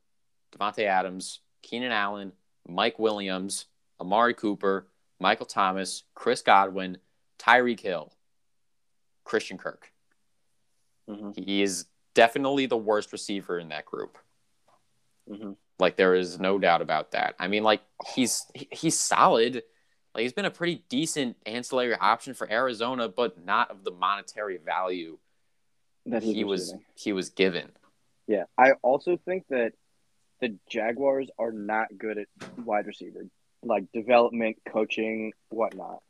Davante 0.56 0.84
Adams, 0.84 1.40
Keenan 1.62 1.92
Allen, 1.92 2.32
Mike 2.66 2.98
Williams, 2.98 3.66
Amari 4.00 4.32
Cooper, 4.34 4.86
Michael 5.20 5.46
Thomas, 5.46 6.02
Chris 6.14 6.42
Godwin, 6.42 6.98
Tyreek 7.38 7.80
Hill, 7.80 8.12
Christian 9.24 9.58
Kirk. 9.58 9.92
Mhm. 11.08 11.36
He 11.38 11.62
is 11.62 11.86
definitely 12.14 12.66
the 12.66 12.76
worst 12.76 13.12
receiver 13.12 13.58
in 13.58 13.68
that 13.68 13.84
group. 13.84 14.18
Mhm. 15.28 15.56
Like 15.78 15.96
there 15.96 16.14
is 16.14 16.40
no 16.40 16.58
doubt 16.58 16.82
about 16.82 17.12
that. 17.12 17.36
I 17.38 17.48
mean, 17.48 17.62
like 17.62 17.82
he's 18.14 18.50
he's 18.54 18.98
solid. 18.98 19.62
Like 20.14 20.22
he's 20.22 20.32
been 20.32 20.44
a 20.44 20.50
pretty 20.50 20.84
decent 20.88 21.36
ancillary 21.46 21.94
option 21.94 22.34
for 22.34 22.50
Arizona, 22.50 23.08
but 23.08 23.44
not 23.44 23.70
of 23.70 23.84
the 23.84 23.92
monetary 23.92 24.56
value 24.56 25.18
That 26.06 26.22
he 26.22 26.42
was 26.44 26.62
receiving. 26.72 26.84
he 26.96 27.12
was 27.12 27.30
given. 27.30 27.72
Yeah, 28.26 28.44
I 28.58 28.72
also 28.82 29.16
think 29.18 29.46
that 29.48 29.72
the 30.40 30.58
Jaguars 30.68 31.30
are 31.38 31.52
not 31.52 31.96
good 31.98 32.18
at 32.18 32.28
wide 32.58 32.86
receiver, 32.86 33.26
like 33.62 33.84
development, 33.92 34.58
coaching, 34.66 35.32
whatnot. 35.48 36.00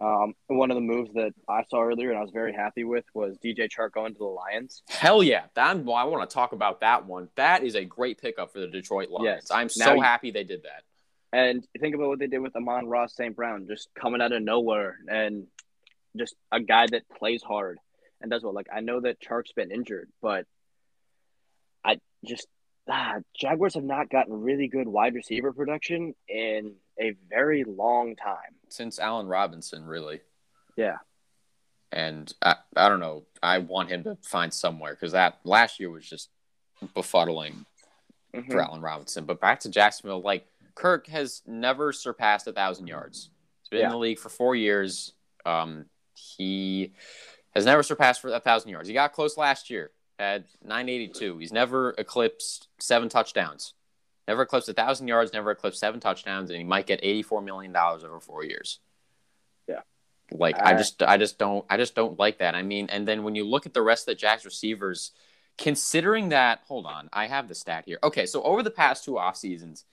Um, 0.00 0.34
one 0.48 0.70
of 0.70 0.74
the 0.74 0.80
moves 0.80 1.12
that 1.14 1.32
I 1.48 1.64
saw 1.70 1.82
earlier 1.82 2.10
and 2.10 2.18
I 2.18 2.22
was 2.22 2.32
very 2.32 2.52
happy 2.52 2.84
with 2.84 3.04
was 3.14 3.38
DJ 3.38 3.68
Chark 3.70 3.92
going 3.92 4.12
to 4.12 4.18
the 4.18 4.24
Lions. 4.24 4.82
Hell 4.88 5.22
yeah! 5.22 5.44
That, 5.54 5.84
well, 5.84 5.96
I 5.96 6.04
want 6.04 6.28
to 6.28 6.34
talk 6.34 6.52
about 6.52 6.80
that 6.80 7.06
one. 7.06 7.28
That 7.36 7.62
is 7.62 7.74
a 7.74 7.84
great 7.84 8.20
pickup 8.20 8.52
for 8.52 8.60
the 8.60 8.66
Detroit 8.66 9.08
Lions. 9.10 9.24
Yes. 9.24 9.50
I'm 9.50 9.68
Now 9.76 9.94
so 9.94 10.00
happy 10.00 10.30
they 10.30 10.44
did 10.44 10.64
that. 10.64 10.82
And 11.32 11.66
think 11.80 11.94
about 11.94 12.08
what 12.08 12.18
they 12.18 12.28
did 12.28 12.38
with 12.38 12.54
Amon-Ra 12.54 13.06
St. 13.08 13.34
Brown, 13.34 13.66
just 13.66 13.88
coming 13.94 14.20
out 14.20 14.30
of 14.30 14.42
nowhere 14.42 14.98
and 15.08 15.46
just 16.16 16.36
a 16.52 16.60
guy 16.60 16.86
that 16.86 17.08
plays 17.08 17.42
hard 17.42 17.78
and 18.20 18.30
does 18.30 18.42
well. 18.42 18.52
Like 18.52 18.68
I 18.72 18.80
know 18.80 19.00
that 19.00 19.20
Chark's 19.20 19.52
been 19.52 19.70
injured, 19.70 20.08
but 20.22 20.46
I 21.84 21.98
just 22.24 22.46
ah, 22.88 23.16
Jaguars 23.38 23.74
have 23.74 23.84
not 23.84 24.10
gotten 24.10 24.40
really 24.42 24.68
good 24.68 24.88
wide 24.88 25.14
receiver 25.14 25.52
production 25.52 26.14
in 26.28 26.74
a 27.00 27.14
very 27.28 27.64
long 27.64 28.16
time. 28.16 28.54
Since 28.68 28.98
Allen 28.98 29.26
Robinson, 29.26 29.84
really. 29.86 30.20
Yeah. 30.76 30.96
And 31.92 32.32
I, 32.42 32.56
I 32.76 32.88
don't 32.88 33.00
know. 33.00 33.24
I 33.42 33.58
want 33.58 33.90
him 33.90 34.02
to 34.04 34.16
find 34.22 34.52
somewhere 34.52 34.94
because 34.94 35.12
that 35.12 35.38
last 35.44 35.78
year 35.78 35.90
was 35.90 36.08
just 36.08 36.28
befuddling 36.94 37.64
Mhm. 38.34 38.50
for 38.50 38.60
Allen 38.60 38.80
Robinson. 38.80 39.24
But 39.26 39.40
back 39.40 39.60
to 39.60 39.68
Jacksonville, 39.70 40.20
like 40.20 40.46
Kirk 40.74 41.06
has 41.06 41.42
never 41.46 41.92
surpassed 41.92 42.48
a 42.48 42.52
thousand 42.52 42.88
yards. 42.88 43.30
He's 43.62 43.68
been 43.70 43.84
in 43.84 43.90
the 43.92 43.96
league 43.98 44.18
for 44.18 44.28
four 44.28 44.56
years. 44.56 45.12
Um, 45.46 45.86
he 46.14 46.92
has 47.54 47.64
never 47.64 47.84
surpassed 47.84 48.20
for 48.20 48.30
a 48.30 48.40
thousand 48.40 48.70
yards. 48.70 48.88
He 48.88 48.94
got 48.94 49.12
close 49.12 49.36
last 49.36 49.70
year 49.70 49.92
at 50.18 50.44
982. 50.62 51.38
He's 51.38 51.52
never 51.52 51.90
eclipsed 51.98 52.68
seven 52.78 53.08
touchdowns. 53.08 53.74
Never 54.26 54.42
eclipsed 54.42 54.68
a 54.68 54.74
thousand 54.74 55.08
yards. 55.08 55.32
Never 55.32 55.50
eclipsed 55.50 55.80
seven 55.80 56.00
touchdowns, 56.00 56.50
and 56.50 56.56
he 56.58 56.64
might 56.64 56.86
get 56.86 57.00
84 57.02 57.42
million 57.42 57.72
dollars 57.72 58.04
over 58.04 58.20
four 58.20 58.44
years. 58.44 58.80
Yeah. 59.68 59.80
Like 60.30 60.56
I 60.62 60.72
Uh, 60.72 60.78
just, 60.78 61.02
I 61.02 61.16
just 61.18 61.38
don't, 61.38 61.64
I 61.68 61.76
just 61.76 61.94
don't 61.94 62.18
like 62.18 62.38
that. 62.38 62.54
I 62.54 62.62
mean, 62.62 62.88
and 62.90 63.06
then 63.06 63.22
when 63.22 63.34
you 63.34 63.44
look 63.44 63.66
at 63.66 63.74
the 63.74 63.82
rest 63.82 64.02
of 64.04 64.12
the 64.12 64.14
Jacks 64.14 64.44
receivers, 64.44 65.12
considering 65.58 66.30
that, 66.30 66.60
hold 66.66 66.86
on, 66.86 67.08
I 67.12 67.26
have 67.26 67.48
the 67.48 67.54
stat 67.54 67.84
here. 67.86 67.98
Okay, 68.02 68.26
so 68.26 68.42
over 68.42 68.62
the 68.62 68.70
past 68.70 69.04
two 69.04 69.18
off 69.18 69.36
seasons, 69.36 69.84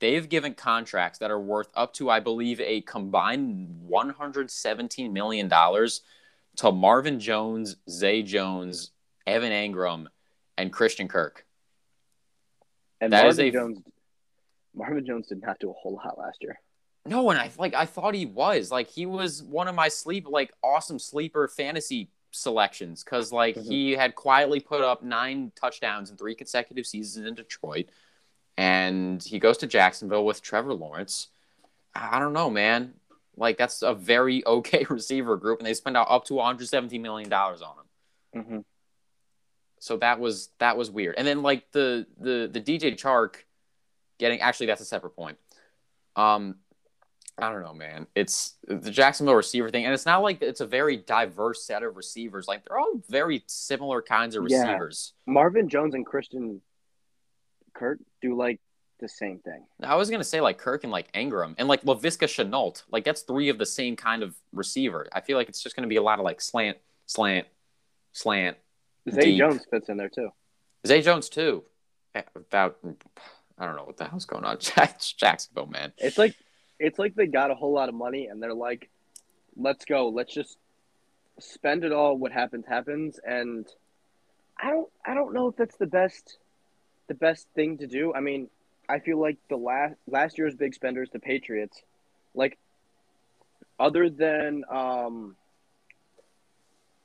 they've 0.00 0.28
given 0.28 0.54
contracts 0.54 1.18
that 1.20 1.30
are 1.30 1.40
worth 1.40 1.70
up 1.74 1.94
to, 1.94 2.10
I 2.10 2.20
believe, 2.20 2.60
a 2.60 2.82
combined 2.82 3.80
117 3.86 5.12
million 5.12 5.48
dollars 5.48 6.02
to 6.56 6.70
Marvin 6.72 7.20
Jones, 7.20 7.76
Zay 7.88 8.22
Jones, 8.22 8.90
Evan 9.28 9.52
Engram, 9.52 10.06
and 10.56 10.72
Christian 10.72 11.06
Kirk. 11.08 11.44
And 13.00 13.12
That 13.12 13.26
is 13.26 13.36
Marvin 13.38 13.48
a- 13.48 13.52
Jones 13.52 13.78
Marvin 14.74 15.06
Jones 15.06 15.26
did 15.28 15.40
not 15.42 15.58
do 15.58 15.70
a 15.70 15.72
whole 15.72 15.94
lot 15.94 16.18
last 16.18 16.38
year. 16.40 16.58
No, 17.06 17.30
and 17.30 17.38
I 17.38 17.50
like 17.58 17.74
I 17.74 17.86
thought 17.86 18.14
he 18.14 18.26
was 18.26 18.70
like 18.70 18.88
he 18.88 19.06
was 19.06 19.42
one 19.42 19.68
of 19.68 19.74
my 19.74 19.88
sleep 19.88 20.26
like 20.28 20.52
awesome 20.62 20.98
sleeper 20.98 21.48
fantasy 21.48 22.10
selections 22.32 23.02
because 23.02 23.32
like 23.32 23.56
Mhm. 23.56 23.64
he 23.64 23.92
had 23.92 24.14
quietly 24.14 24.60
put 24.60 24.82
up 24.82 25.02
nine 25.02 25.52
touchdowns 25.54 26.10
in 26.10 26.16
three 26.16 26.34
consecutive 26.34 26.86
seasons 26.86 27.26
in 27.26 27.34
Detroit, 27.34 27.86
and 28.56 29.22
he 29.22 29.38
goes 29.38 29.58
to 29.58 29.66
Jacksonville 29.66 30.24
with 30.24 30.42
Trevor 30.42 30.74
Lawrence. 30.74 31.28
I 31.94 32.16
I 32.16 32.18
don't 32.20 32.32
know, 32.34 32.50
man. 32.50 32.94
Like 33.36 33.56
that's 33.56 33.82
a 33.82 33.94
very 33.94 34.44
okay 34.56 34.84
receiver 34.90 35.36
group, 35.36 35.58
and 35.60 35.66
they 35.66 35.74
spend 35.74 35.96
out 35.96 36.08
up 36.10 36.24
to 36.26 36.34
117 36.34 37.00
million 37.00 37.28
dollars 37.30 37.62
on 37.62 37.74
him. 37.78 38.42
Mm-hmm. 38.44 38.58
So 39.80 39.96
that 39.98 40.20
was 40.20 40.50
that 40.58 40.76
was 40.76 40.90
weird. 40.90 41.14
And 41.16 41.26
then 41.26 41.42
like 41.42 41.70
the 41.72 42.06
the 42.18 42.48
the 42.52 42.60
DJ 42.60 42.94
Chark 42.94 43.36
getting 44.18 44.40
actually 44.40 44.66
that's 44.66 44.80
a 44.80 44.86
separate 44.86 45.16
point. 45.16 45.38
Um 46.16 46.56
I 47.40 47.52
don't 47.52 47.62
know, 47.62 47.72
man. 47.72 48.08
It's 48.16 48.54
the 48.66 48.90
Jacksonville 48.90 49.36
receiver 49.36 49.70
thing, 49.70 49.84
and 49.84 49.94
it's 49.94 50.06
not 50.06 50.22
like 50.22 50.42
it's 50.42 50.60
a 50.60 50.66
very 50.66 50.96
diverse 50.96 51.64
set 51.64 51.84
of 51.84 51.96
receivers. 51.96 52.48
Like 52.48 52.64
they're 52.64 52.78
all 52.78 53.00
very 53.08 53.44
similar 53.46 54.02
kinds 54.02 54.34
of 54.34 54.42
receivers. 54.42 55.12
Yeah. 55.24 55.34
Marvin 55.34 55.68
Jones 55.68 55.94
and 55.94 56.04
Christian 56.04 56.60
Kirk 57.74 58.00
do 58.20 58.36
like 58.36 58.60
the 58.98 59.08
same 59.08 59.38
thing. 59.38 59.64
I 59.82 59.94
was 59.94 60.10
gonna 60.10 60.24
say 60.24 60.40
like 60.40 60.58
Kirk 60.58 60.82
and 60.82 60.90
like 60.90 61.12
Engram 61.12 61.54
and 61.58 61.68
like 61.68 61.82
Laviska 61.82 62.26
Shenault. 62.26 62.82
Like 62.90 63.04
that's 63.04 63.22
three 63.22 63.48
of 63.48 63.58
the 63.58 63.66
same 63.66 63.94
kind 63.94 64.24
of 64.24 64.34
receiver. 64.52 65.06
I 65.12 65.20
feel 65.20 65.36
like 65.36 65.48
it's 65.48 65.62
just 65.62 65.76
gonna 65.76 65.88
be 65.88 65.96
a 65.96 66.02
lot 66.02 66.18
of 66.18 66.24
like 66.24 66.40
slant, 66.40 66.78
slant, 67.06 67.46
slant. 68.12 68.56
Zay 69.10 69.22
Deep. 69.22 69.38
Jones 69.38 69.66
fits 69.70 69.88
in 69.88 69.96
there 69.96 70.08
too. 70.08 70.30
Zay 70.86 71.02
Jones 71.02 71.28
too. 71.28 71.64
About 72.34 72.78
I 73.58 73.66
don't 73.66 73.76
know 73.76 73.84
what 73.84 73.96
the 73.96 74.04
hell's 74.04 74.24
going 74.24 74.44
on. 74.44 74.58
Jacksonville, 75.16 75.66
man. 75.66 75.92
It's 75.98 76.18
like 76.18 76.34
it's 76.78 76.98
like 76.98 77.14
they 77.14 77.26
got 77.26 77.50
a 77.50 77.54
whole 77.54 77.72
lot 77.72 77.88
of 77.88 77.94
money 77.94 78.26
and 78.26 78.42
they're 78.42 78.54
like, 78.54 78.88
let's 79.56 79.84
go, 79.84 80.08
let's 80.08 80.32
just 80.32 80.56
spend 81.38 81.84
it 81.84 81.92
all. 81.92 82.16
What 82.16 82.32
happens 82.32 82.66
happens, 82.66 83.20
and 83.24 83.66
I 84.58 84.70
don't 84.70 84.88
I 85.04 85.14
don't 85.14 85.32
know 85.32 85.48
if 85.48 85.56
that's 85.56 85.76
the 85.76 85.86
best 85.86 86.38
the 87.08 87.14
best 87.14 87.46
thing 87.54 87.78
to 87.78 87.86
do. 87.86 88.12
I 88.14 88.20
mean, 88.20 88.48
I 88.88 89.00
feel 89.00 89.20
like 89.20 89.38
the 89.48 89.56
last 89.56 89.94
last 90.06 90.38
year's 90.38 90.54
big 90.54 90.74
spenders, 90.74 91.10
the 91.12 91.18
Patriots, 91.18 91.82
like 92.34 92.58
other 93.78 94.10
than 94.10 94.64
um 94.70 95.36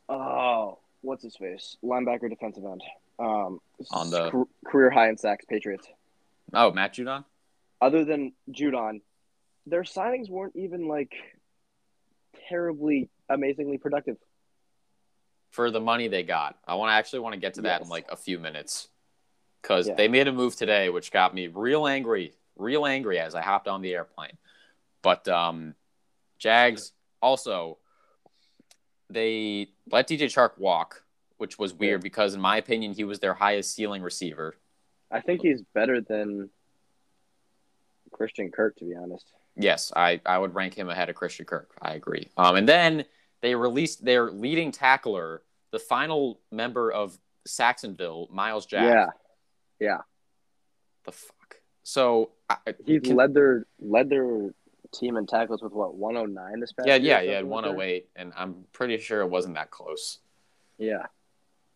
oh 0.10 0.80
what's 1.04 1.24
his 1.24 1.36
face 1.36 1.78
linebacker 1.84 2.30
defensive 2.30 2.64
end 2.66 2.82
um 3.20 3.60
On 3.92 4.10
the- 4.10 4.32
car- 4.32 4.48
career 4.66 4.90
high 4.90 5.10
in 5.10 5.18
sacks 5.18 5.46
Patriots 5.46 5.88
Oh, 6.54 6.72
Matt 6.72 6.94
Judon. 6.96 7.24
other 7.82 8.04
than 8.06 8.34
Judon, 8.52 9.02
their 9.66 9.84
signings 9.84 10.30
weren't 10.30 10.56
even 10.56 10.88
like 10.88 11.14
terribly 12.50 13.10
amazingly 13.30 13.78
productive. 13.78 14.18
for 15.52 15.70
the 15.70 15.80
money 15.80 16.08
they 16.08 16.24
got. 16.24 16.58
I 16.68 16.74
want 16.76 16.90
to 16.90 16.94
actually 16.96 17.20
want 17.20 17.34
to 17.34 17.40
get 17.40 17.54
to 17.56 17.62
that 17.62 17.82
in 17.84 17.88
like 17.88 18.12
a 18.12 18.16
few 18.16 18.40
minutes 18.40 18.88
because 19.62 19.88
Yeah. 19.88 19.94
they 19.94 20.08
made 20.08 20.28
a 20.28 20.32
move 20.34 20.56
today, 20.56 20.90
which 20.90 21.12
got 21.12 21.32
me 21.36 21.46
real 21.48 21.86
angry, 21.86 22.34
real 22.56 22.88
angry 22.88 23.20
as 23.20 23.36
I 23.36 23.42
hopped 23.42 23.68
on 23.68 23.82
the 23.84 23.94
airplane. 23.94 24.36
But 25.04 25.28
um, 25.28 25.76
Jags 26.40 26.92
also 27.22 27.78
they 29.14 29.70
let 29.92 30.08
DJ 30.08 30.24
Chark 30.26 30.58
walk, 30.58 31.04
which 31.38 31.58
was 31.60 31.74
weird 31.74 32.02
Yeah. 32.02 32.04
because 32.04 32.34
in 32.34 32.42
my 32.42 32.58
opinion 32.58 32.94
he 32.94 33.04
was 33.04 33.20
their 33.20 33.34
highest 33.34 33.74
ceiling 33.76 34.02
receiver. 34.02 34.56
I 35.12 35.22
think 35.22 35.42
he's 35.42 35.62
better 35.74 36.02
than 36.02 36.50
Christian 38.12 38.52
Kirk, 38.52 38.76
to 38.78 38.86
be 38.86 38.96
honest. 38.96 39.26
Yes, 39.56 39.92
I, 39.96 40.20
I 40.26 40.38
would 40.40 40.56
rank 40.56 40.74
him 40.74 40.90
ahead 40.90 41.10
of 41.10 41.16
Christian 41.16 41.46
Kirk. 41.46 41.72
I 41.82 41.94
agree. 41.94 42.30
Um, 42.38 42.56
and 42.56 42.68
then 42.68 43.06
they 43.42 43.54
released 43.56 44.04
their 44.04 44.32
leading 44.32 44.72
tackler, 44.72 45.44
the 45.72 45.80
final 45.80 46.40
member 46.52 46.92
of 46.92 47.18
Sacksonville, 47.46 48.28
Myles 48.32 48.66
Jack. 48.66 48.84
Yeah, 48.84 49.06
yeah. 49.80 49.98
The 51.06 51.12
fuck. 51.12 51.56
So 51.84 52.32
I, 52.50 52.58
he's 52.86 53.02
Can- 53.02 53.16
led 53.16 53.34
their 53.34 53.66
led 53.80 54.10
their 54.10 54.54
team 54.94 55.18
in 55.18 55.26
tackles 55.26 55.62
with 55.62 55.74
what 55.74 55.96
109 55.96 56.60
this 56.60 56.72
past 56.74 56.88
yeah, 56.88 56.96
year. 56.96 57.04
yeah, 57.12 57.18
or 57.18 57.22
he 57.22 57.28
had 57.30 57.36
something 57.42 57.52
like 57.52 57.64
that? 57.64 57.70
108, 57.70 58.10
and 58.16 58.34
I'm 58.38 58.66
pretty 58.74 58.98
sure 58.98 59.22
it 59.22 59.28
wasn't 59.30 59.56
that 59.56 59.72
close. 59.72 60.20
Yeah, 60.78 61.06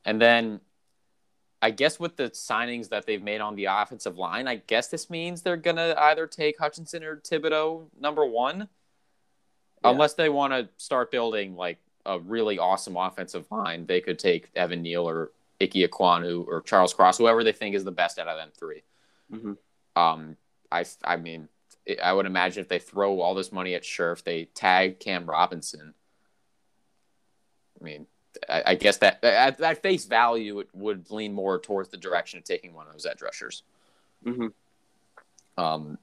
And 0.06 0.20
then 0.22 0.60
I 1.62 1.72
guess 1.72 2.00
with 2.00 2.18
the 2.18 2.30
signings 2.30 2.90
that 2.90 3.06
they've 3.06 3.22
made 3.22 3.42
on 3.42 3.56
the 3.56 3.66
offensive 3.66 4.18
line, 4.18 4.48
I 4.48 4.56
guess 4.56 4.88
this 4.90 5.10
means 5.10 5.42
they're 5.42 5.58
gonna 5.58 5.96
either 5.98 6.28
take 6.28 6.58
Hutchinson 6.60 7.04
or 7.04 7.18
Thibodeaux 7.18 7.88
number 8.00 8.26
one, 8.26 8.70
Yeah. 9.84 9.92
unless 9.92 10.14
they 10.16 10.30
want 10.30 10.54
to 10.54 10.70
start 10.78 11.12
building 11.12 11.56
like 11.56 11.78
a 12.06 12.20
really 12.20 12.58
awesome 12.58 12.96
offensive 12.96 13.50
line. 13.52 13.86
They 13.86 14.02
could 14.02 14.18
take 14.20 14.50
Evan 14.56 14.82
Neal 14.82 15.08
or 15.08 15.32
Ike 15.62 15.72
Ekwonu 15.74 16.46
or 16.48 16.62
Charles 16.62 16.94
Cross, 16.94 17.18
whoever 17.18 17.44
they 17.44 17.52
think 17.52 17.76
is 17.76 17.84
the 17.84 17.92
best 17.92 18.18
out 18.20 18.28
of 18.28 18.38
them 18.38 18.52
three. 18.58 18.84
hmm 19.30 19.54
Um, 19.96 20.38
I, 20.72 20.86
I 21.04 21.18
mean, 21.18 21.50
I 22.04 22.12
would 22.14 22.26
imagine 22.26 22.62
if 22.62 22.68
they 22.68 22.80
throw 22.80 23.22
all 23.22 23.34
this 23.34 23.52
money 23.52 23.74
at 23.74 23.84
Scherff, 23.84 24.24
they 24.24 24.46
tag 24.46 25.00
Cam 25.00 25.26
Robinson. 25.26 25.94
I 27.80 27.84
mean, 27.84 28.08
I, 28.50 28.64
I 28.68 28.76
guess 28.76 28.98
that 28.98 29.24
at, 29.24 29.60
at 29.62 29.82
face 29.82 30.06
value, 30.06 30.60
it 30.60 30.68
would 30.74 31.10
lean 31.12 31.34
more 31.34 31.60
towards 31.60 31.90
the 31.90 31.98
direction 31.98 32.38
of 32.40 32.44
taking 32.44 32.74
one 32.74 32.88
of 32.88 32.94
those 32.94 33.06
edge 33.06 33.22
rushers. 33.22 33.64
hmm 34.24 34.48
Um, 35.58 35.98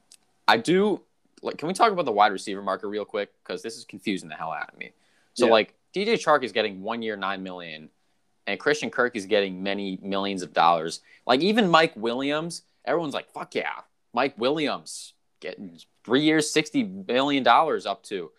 I 0.47 0.57
do 0.57 1.01
like. 1.41 1.57
Can 1.57 1.67
we 1.67 1.73
talk 1.73 1.91
about 1.91 2.05
the 2.05 2.11
wide 2.11 2.31
receiver 2.31 2.61
market 2.61 2.87
real 2.87 3.05
quick? 3.05 3.31
Because 3.43 3.61
this 3.61 3.77
is 3.77 3.85
confusing 3.85 4.29
the 4.29 4.35
hell 4.35 4.51
out 4.51 4.71
of 4.71 4.77
me. 4.77 4.91
So 5.33 5.45
Yeah. 5.45 5.51
like 5.51 5.73
DJ 5.93 6.13
Chark 6.15 6.43
is 6.43 6.51
getting 6.51 6.81
one 6.81 7.01
year 7.01 7.15
nine 7.15 7.43
million, 7.43 7.89
and 8.47 8.59
Christian 8.59 8.89
Kirk 8.89 9.15
is 9.15 9.25
getting 9.25 9.61
many 9.63 9.99
millions 10.01 10.41
of 10.41 10.53
dollars. 10.53 11.01
Like 11.25 11.41
even 11.41 11.69
Mike 11.69 11.93
Williams, 11.95 12.63
everyone's 12.85 13.13
like, 13.13 13.29
"Fuck 13.31 13.55
yeah, 13.55 13.81
Mike 14.13 14.37
Williams 14.37 15.13
getting 15.39 15.77
three 16.03 16.21
years, 16.21 16.49
sixty 16.49 16.83
million 16.83 17.43
dollars 17.43 17.85
up 17.85 18.03
to." 18.03 18.31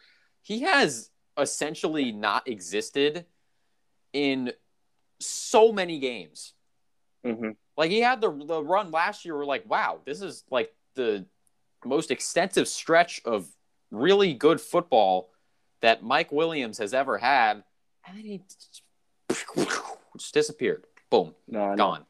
He 0.43 0.61
has 0.61 1.11
essentially 1.39 2.13
not 2.13 2.47
existed 2.49 3.27
in 4.13 4.53
so 5.21 5.73
many 5.73 5.99
games. 5.99 6.55
hmm 7.25 7.51
Like 7.77 7.91
he 7.91 8.01
had 8.01 8.21
the 8.21 8.31
the 8.31 8.63
run 8.63 8.91
last 8.91 9.25
year. 9.25 9.37
We're 9.37 9.45
like, 9.45 9.69
wow, 9.69 10.01
this 10.05 10.23
is 10.23 10.45
like 10.51 10.73
the 10.95 11.27
most 11.85 12.11
extensive 12.11 12.69
stretch 12.69 13.21
of 13.25 13.47
really 13.91 14.35
good 14.35 14.61
football 14.61 15.31
that 15.81 16.03
Mike 16.03 16.33
Williams 16.33 16.79
has 16.79 16.95
ever 16.95 17.19
had, 17.19 17.63
and 18.07 18.17
then 18.17 18.25
he 18.25 18.43
just 20.17 20.33
disappeared. 20.33 20.85
Boom, 21.11 21.35
No, 21.47 21.77
gone. 21.77 22.05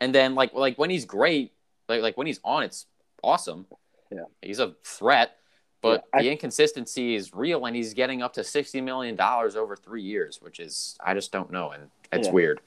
And 0.00 0.14
then 0.14 0.34
like 0.34 0.52
like 0.52 0.76
when 0.78 0.90
he's 0.90 1.04
great, 1.04 1.52
like 1.88 2.02
like 2.02 2.16
when 2.16 2.26
he's 2.26 2.40
on, 2.44 2.62
it's 2.62 2.86
awesome. 3.22 3.66
Yeah. 4.10 4.24
he's 4.42 4.58
a 4.60 4.74
threat. 4.84 5.36
But 5.82 6.04
Yeah, 6.14 6.18
I- 6.18 6.22
the 6.22 6.30
inconsistency 6.32 7.14
is 7.14 7.32
real, 7.34 7.66
and 7.66 7.76
he's 7.76 7.94
getting 7.94 8.22
up 8.22 8.32
to 8.34 8.44
sixty 8.44 8.80
million 8.80 9.14
dollars 9.14 9.56
over 9.56 9.76
three 9.76 10.02
years, 10.02 10.40
which 10.40 10.58
is 10.58 10.96
I 11.04 11.14
just 11.14 11.32
don't 11.32 11.50
know, 11.50 11.70
and 11.70 11.90
it's 12.12 12.28
Yeah. 12.28 12.32
weird. 12.34 12.60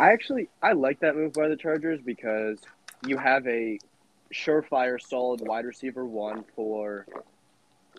I 0.00 0.12
actually 0.12 0.48
I 0.62 0.72
like 0.72 1.00
that 1.00 1.14
move 1.16 1.32
by 1.32 1.48
the 1.48 1.56
Chargers 1.56 2.00
because 2.00 2.58
you 3.06 3.18
have 3.18 3.46
a 3.46 3.78
surefire, 4.32 5.00
solid 5.00 5.40
wide 5.46 5.64
receiver 5.66 6.06
one 6.06 6.44
for 6.56 7.06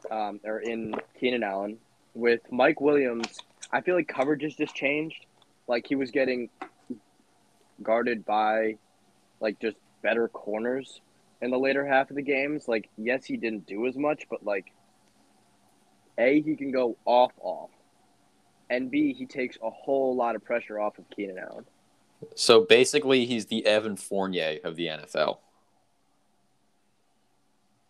um, 0.10 0.40
or 0.44 0.60
in 0.60 0.96
Keenan 1.20 1.44
Allen 1.44 1.78
with 2.14 2.42
Mike 2.52 2.82
Williams. 2.82 3.40
I 3.72 3.82
feel 3.82 3.96
like 3.96 4.08
coverage 4.08 4.42
has 4.44 4.56
just 4.56 4.74
changed. 4.76 5.26
Like 5.68 5.86
he 5.88 5.96
was 5.96 6.10
getting 6.12 6.50
guarded 7.82 8.26
by 8.26 8.78
like 9.40 9.60
just 9.60 9.78
better 10.02 10.28
corners 10.30 11.02
in 11.44 11.52
the 11.52 11.60
later 11.60 11.86
half 11.86 12.10
of 12.10 12.16
the 12.16 12.22
games. 12.22 12.68
Like 12.68 12.90
yes, 12.98 13.26
he 13.26 13.38
didn't 13.38 13.68
do 13.68 13.86
as 13.86 13.96
much, 13.96 14.24
but 14.30 14.44
like 14.44 14.72
a 16.18 16.42
he 16.42 16.56
can 16.56 16.72
go 16.72 16.98
off 17.06 17.34
off, 17.42 17.70
and 18.70 18.90
b 18.90 19.14
he 19.14 19.26
takes 19.26 19.58
a 19.62 19.70
whole 19.70 20.16
lot 20.16 20.36
of 20.36 20.44
pressure 20.44 20.80
off 20.80 20.98
of 20.98 21.06
Keenan 21.16 21.38
Allen. 21.38 21.66
So 22.36 22.62
basically, 22.62 23.26
he's 23.26 23.48
the 23.48 23.66
Evan 23.66 23.98
Fournier 23.98 24.60
of 24.64 24.78
the 24.78 24.88
NFL. 24.88 25.40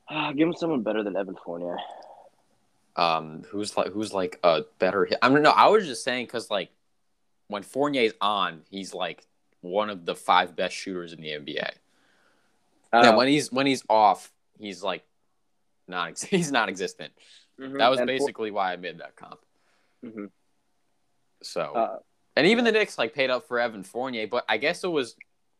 Ah, 0.10 0.31
give 0.31 0.48
him 0.48 0.55
someone 0.55 0.81
better 0.81 1.03
than 1.03 1.15
Evan 1.15 1.38
Fournier. 1.45 1.77
Um, 2.95 3.43
who's 3.50 3.77
like 3.77 3.91
who's 3.91 4.13
like 4.13 4.39
a 4.43 4.63
better 4.79 5.05
hit? 5.05 5.19
I 5.22 5.29
mean, 5.29 5.43
no, 5.43 5.51
I 5.51 5.67
was 5.67 5.86
just 5.86 6.03
saying 6.03 6.25
because 6.25 6.50
like 6.50 6.72
when 7.48 7.62
Fournier's 7.62 8.13
on, 8.19 8.62
he's 8.69 8.93
like 8.95 9.25
one 9.62 9.89
of 9.91 10.05
the 10.05 10.15
five 10.15 10.55
best 10.55 10.75
shooters 10.75 11.13
in 11.13 11.22
the 11.22 11.29
NBA. 11.29 11.72
Uh, 12.94 13.02
and 13.08 13.18
when 13.18 13.28
he's 13.28 13.52
when 13.52 13.66
he's 13.66 13.84
off, 13.90 14.32
he's 14.60 14.84
like 14.84 15.04
not 15.88 16.20
he's 16.30 16.52
non-existent. 16.52 17.12
mhm, 17.60 17.78
That 17.80 17.90
was 17.90 18.00
basically 18.02 18.52
why 18.52 18.74
I 18.74 18.76
made 18.78 19.00
that 19.00 19.16
comp. 19.16 19.40
mhm. 20.06 20.30
So 21.42 21.62
Uh, 21.74 21.98
and 22.36 22.48
even 22.48 22.64
the 22.66 22.72
Knicks 22.72 22.98
like 22.98 23.14
paid 23.14 23.30
up 23.30 23.48
for 23.48 23.60
Evan 23.60 23.84
Fournier, 23.84 24.28
but 24.28 24.46
I 24.48 24.58
guess 24.58 24.84
it 24.84 24.88
was 24.90 25.16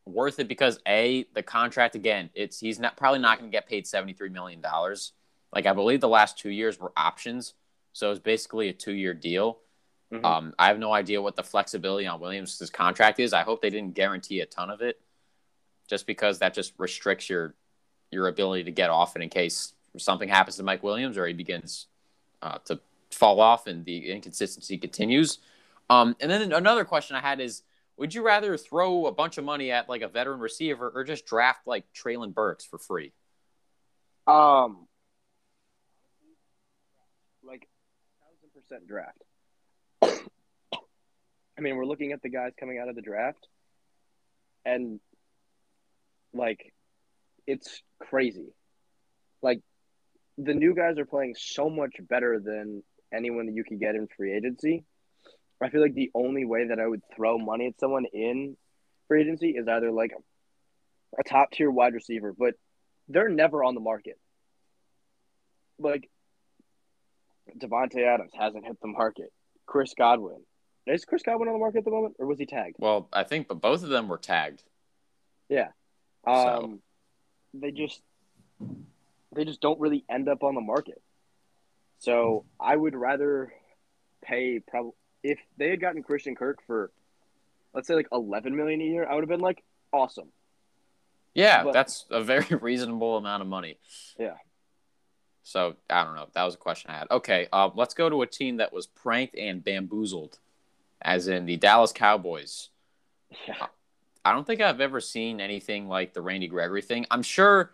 worth 0.06 0.40
it 0.40 0.48
because 0.48 0.80
a 0.88 1.26
the 1.34 1.44
contract 1.44 1.96
again, 1.96 2.30
it's 2.34 2.60
he's 2.60 2.80
not 2.80 2.98
probably 2.98 3.20
not 3.20 3.40
going 3.40 3.50
to 3.50 3.56
get 3.56 3.68
paid 3.68 3.86
seventy 3.88 4.14
three 4.14 4.30
million 4.30 4.62
dollars. 4.62 5.14
Like 5.54 5.66
I 5.66 5.74
believe 5.74 6.02
the 6.02 6.10
last 6.10 6.38
two 6.38 6.50
years 6.50 6.80
were 6.80 6.92
options, 6.98 7.54
so 7.94 8.12
it's 8.12 8.20
basically 8.20 8.70
a 8.70 8.74
two 8.74 8.94
year 8.94 9.14
deal. 9.14 9.60
mhm. 10.12 10.24
Um, 10.26 10.54
I 10.58 10.68
have 10.68 10.80
no 10.80 10.94
idea 10.94 11.22
what 11.22 11.36
the 11.36 11.44
flexibility 11.44 12.08
on 12.08 12.20
Williams' 12.20 12.70
contract 12.72 13.20
is. 13.20 13.34
I 13.34 13.42
hope 13.44 13.62
they 13.62 13.70
didn't 13.70 13.94
guarantee 13.94 14.40
a 14.42 14.46
ton 14.46 14.70
of 14.70 14.82
it, 14.82 15.00
just 15.88 16.08
because 16.08 16.40
that 16.40 16.54
just 16.54 16.74
restricts 16.78 17.30
your 17.30 17.54
your 18.12 18.28
ability 18.28 18.64
to 18.66 18.72
get 18.72 18.90
off 18.90 19.16
and 19.16 19.24
in 19.24 19.30
case 19.30 19.74
something 19.98 20.30
happens 20.30 20.58
to 20.58 20.64
Mike 20.64 20.84
Williams 20.84 21.18
or 21.18 21.26
he 21.26 21.34
begins 21.34 21.88
uh, 22.42 22.58
to 22.66 22.80
fall 23.12 23.40
off 23.40 23.68
and 23.68 23.86
the 23.86 24.12
inconsistency 24.12 24.78
continues. 24.78 25.40
Um, 25.90 26.16
and 26.20 26.30
then 26.30 26.52
another 26.54 26.86
question 26.86 27.16
I 27.16 27.22
had 27.22 27.40
is: 27.40 27.64
Would 27.98 28.14
you 28.14 28.24
rather 28.24 28.58
throw 28.58 29.06
a 29.06 29.12
bunch 29.12 29.38
of 29.38 29.44
money 29.44 29.72
at 29.72 29.90
like 29.90 30.02
a 30.02 30.08
veteran 30.08 30.40
receiver 30.40 30.92
or 30.94 31.04
just 31.04 31.26
draft 31.26 31.68
like 31.68 31.86
Treylon 31.94 32.34
Burks 32.34 32.66
for 32.66 32.78
free? 32.78 33.12
um, 34.28 34.88
like 37.44 37.68
thousand 38.22 38.54
percent 38.54 38.88
draft. 38.88 39.22
I 41.58 41.62
mean, 41.62 41.76
we're 41.76 41.86
looking 41.86 42.14
at 42.14 42.22
the 42.22 42.30
guys 42.30 42.54
coming 42.60 42.80
out 42.80 42.90
of 42.90 42.96
the 42.96 43.02
draft, 43.02 43.48
and 44.66 45.00
like, 46.34 46.74
it's 47.48 47.82
crazy. 48.00 48.54
Like, 49.42 49.60
the 50.38 50.54
new 50.54 50.74
guys 50.74 50.98
are 50.98 51.06
playing 51.06 51.36
so 51.38 51.70
much 51.70 51.96
better 52.00 52.40
than 52.44 52.84
anyone 53.14 53.46
that 53.46 53.56
you 53.56 53.64
could 53.64 53.80
get 53.80 53.96
in 53.96 54.08
free 54.16 54.34
agency. 54.34 54.84
I 55.62 55.70
feel 55.70 55.82
like 55.82 55.94
the 55.94 56.12
only 56.14 56.46
way 56.46 56.68
that 56.68 56.80
I 56.80 56.88
would 56.88 57.02
throw 57.16 57.38
money 57.38 57.68
at 57.68 57.80
someone 57.80 58.06
in 58.12 58.58
free 59.08 59.22
agency 59.22 59.52
is 59.52 59.68
either 59.68 59.92
like 59.92 60.12
a 61.18 61.24
top 61.24 61.52
tier 61.52 61.72
wide 61.72 61.94
receiver, 61.94 62.34
but 62.38 62.56
they're 63.08 63.30
never 63.30 63.64
on 63.64 63.76
the 63.76 63.82
market. 63.82 64.20
Like 65.80 66.10
Davante 67.58 68.06
Adams 68.06 68.32
hasn't 68.38 68.66
hit 68.66 68.78
the 68.82 68.88
market. 68.88 69.32
Chris 69.66 69.94
Godwin. 69.98 70.44
Is 70.86 71.06
Chris 71.06 71.24
Godwin 71.24 71.48
on 71.48 71.54
the 71.54 71.60
market 71.60 71.80
at 71.80 71.86
the 71.86 71.92
moment, 71.92 72.16
or 72.20 72.28
was 72.28 72.40
he 72.40 72.46
tagged? 72.46 72.76
Well, 72.78 73.08
I 73.14 73.24
think, 73.24 73.48
but 73.48 73.62
both 73.62 73.84
of 73.84 73.90
them 73.90 74.10
were 74.10 74.18
tagged. 74.18 74.64
Um, 76.26 76.80
they 77.54 77.72
just 77.72 78.02
they 79.36 79.46
just 79.46 79.62
don't 79.62 79.80
really 79.80 80.04
end 80.10 80.30
up 80.30 80.44
on 80.44 80.56
the 80.56 80.62
market. 80.62 81.02
So 82.00 82.46
I 82.60 82.76
would 82.76 82.96
rather 82.96 83.54
pay 84.22 84.60
probably 84.60 84.92
if 85.24 85.40
they 85.58 85.70
had 85.70 85.80
gotten 85.82 86.04
Christian 86.04 86.36
Kirk 86.36 86.60
for 86.68 86.92
let's 87.74 87.88
say 87.88 87.96
like 87.96 88.08
eleven 88.12 88.56
million 88.56 88.82
a 88.82 88.86
year, 88.86 89.08
I 89.10 89.16
would 89.16 89.22
have 89.24 89.30
been 89.30 89.40
like 89.40 89.64
awesome. 89.92 90.30
Yeah, 91.34 91.64
But- 91.64 91.74
that's 91.74 92.06
a 92.12 92.22
very 92.22 92.56
reasonable 92.62 93.18
amount 93.18 93.42
of 93.42 93.48
money. 93.48 93.80
Yeah. 94.20 94.36
So 95.44 95.76
I 95.90 96.04
don't 96.06 96.16
know. 96.16 96.28
That 96.34 96.44
was 96.44 96.56
a 96.56 96.58
question 96.58 96.92
I 96.92 97.00
had. 97.00 97.08
Okay, 97.12 97.48
uh, 97.52 97.70
let's 97.76 97.94
go 97.94 98.10
to 98.10 98.22
a 98.22 98.28
team 98.28 98.58
that 98.58 98.72
was 98.72 98.88
pranked 98.88 99.36
and 99.36 99.64
bamboozled, 99.64 100.40
as 101.02 101.28
in 101.28 101.46
the 101.46 101.58
Dallas 101.58 101.92
Cowboys. 101.92 102.70
Yeah. 103.48 103.68
I 104.26 104.32
don't 104.32 104.46
think 104.48 104.62
I've 104.62 104.82
ever 104.82 105.02
seen 105.02 105.42
anything 105.42 105.88
like 105.88 106.14
the 106.14 106.22
Randy 106.22 106.48
Gregory 106.48 106.82
thing. 106.82 107.06
I'm 107.12 107.24
sure, 107.24 107.72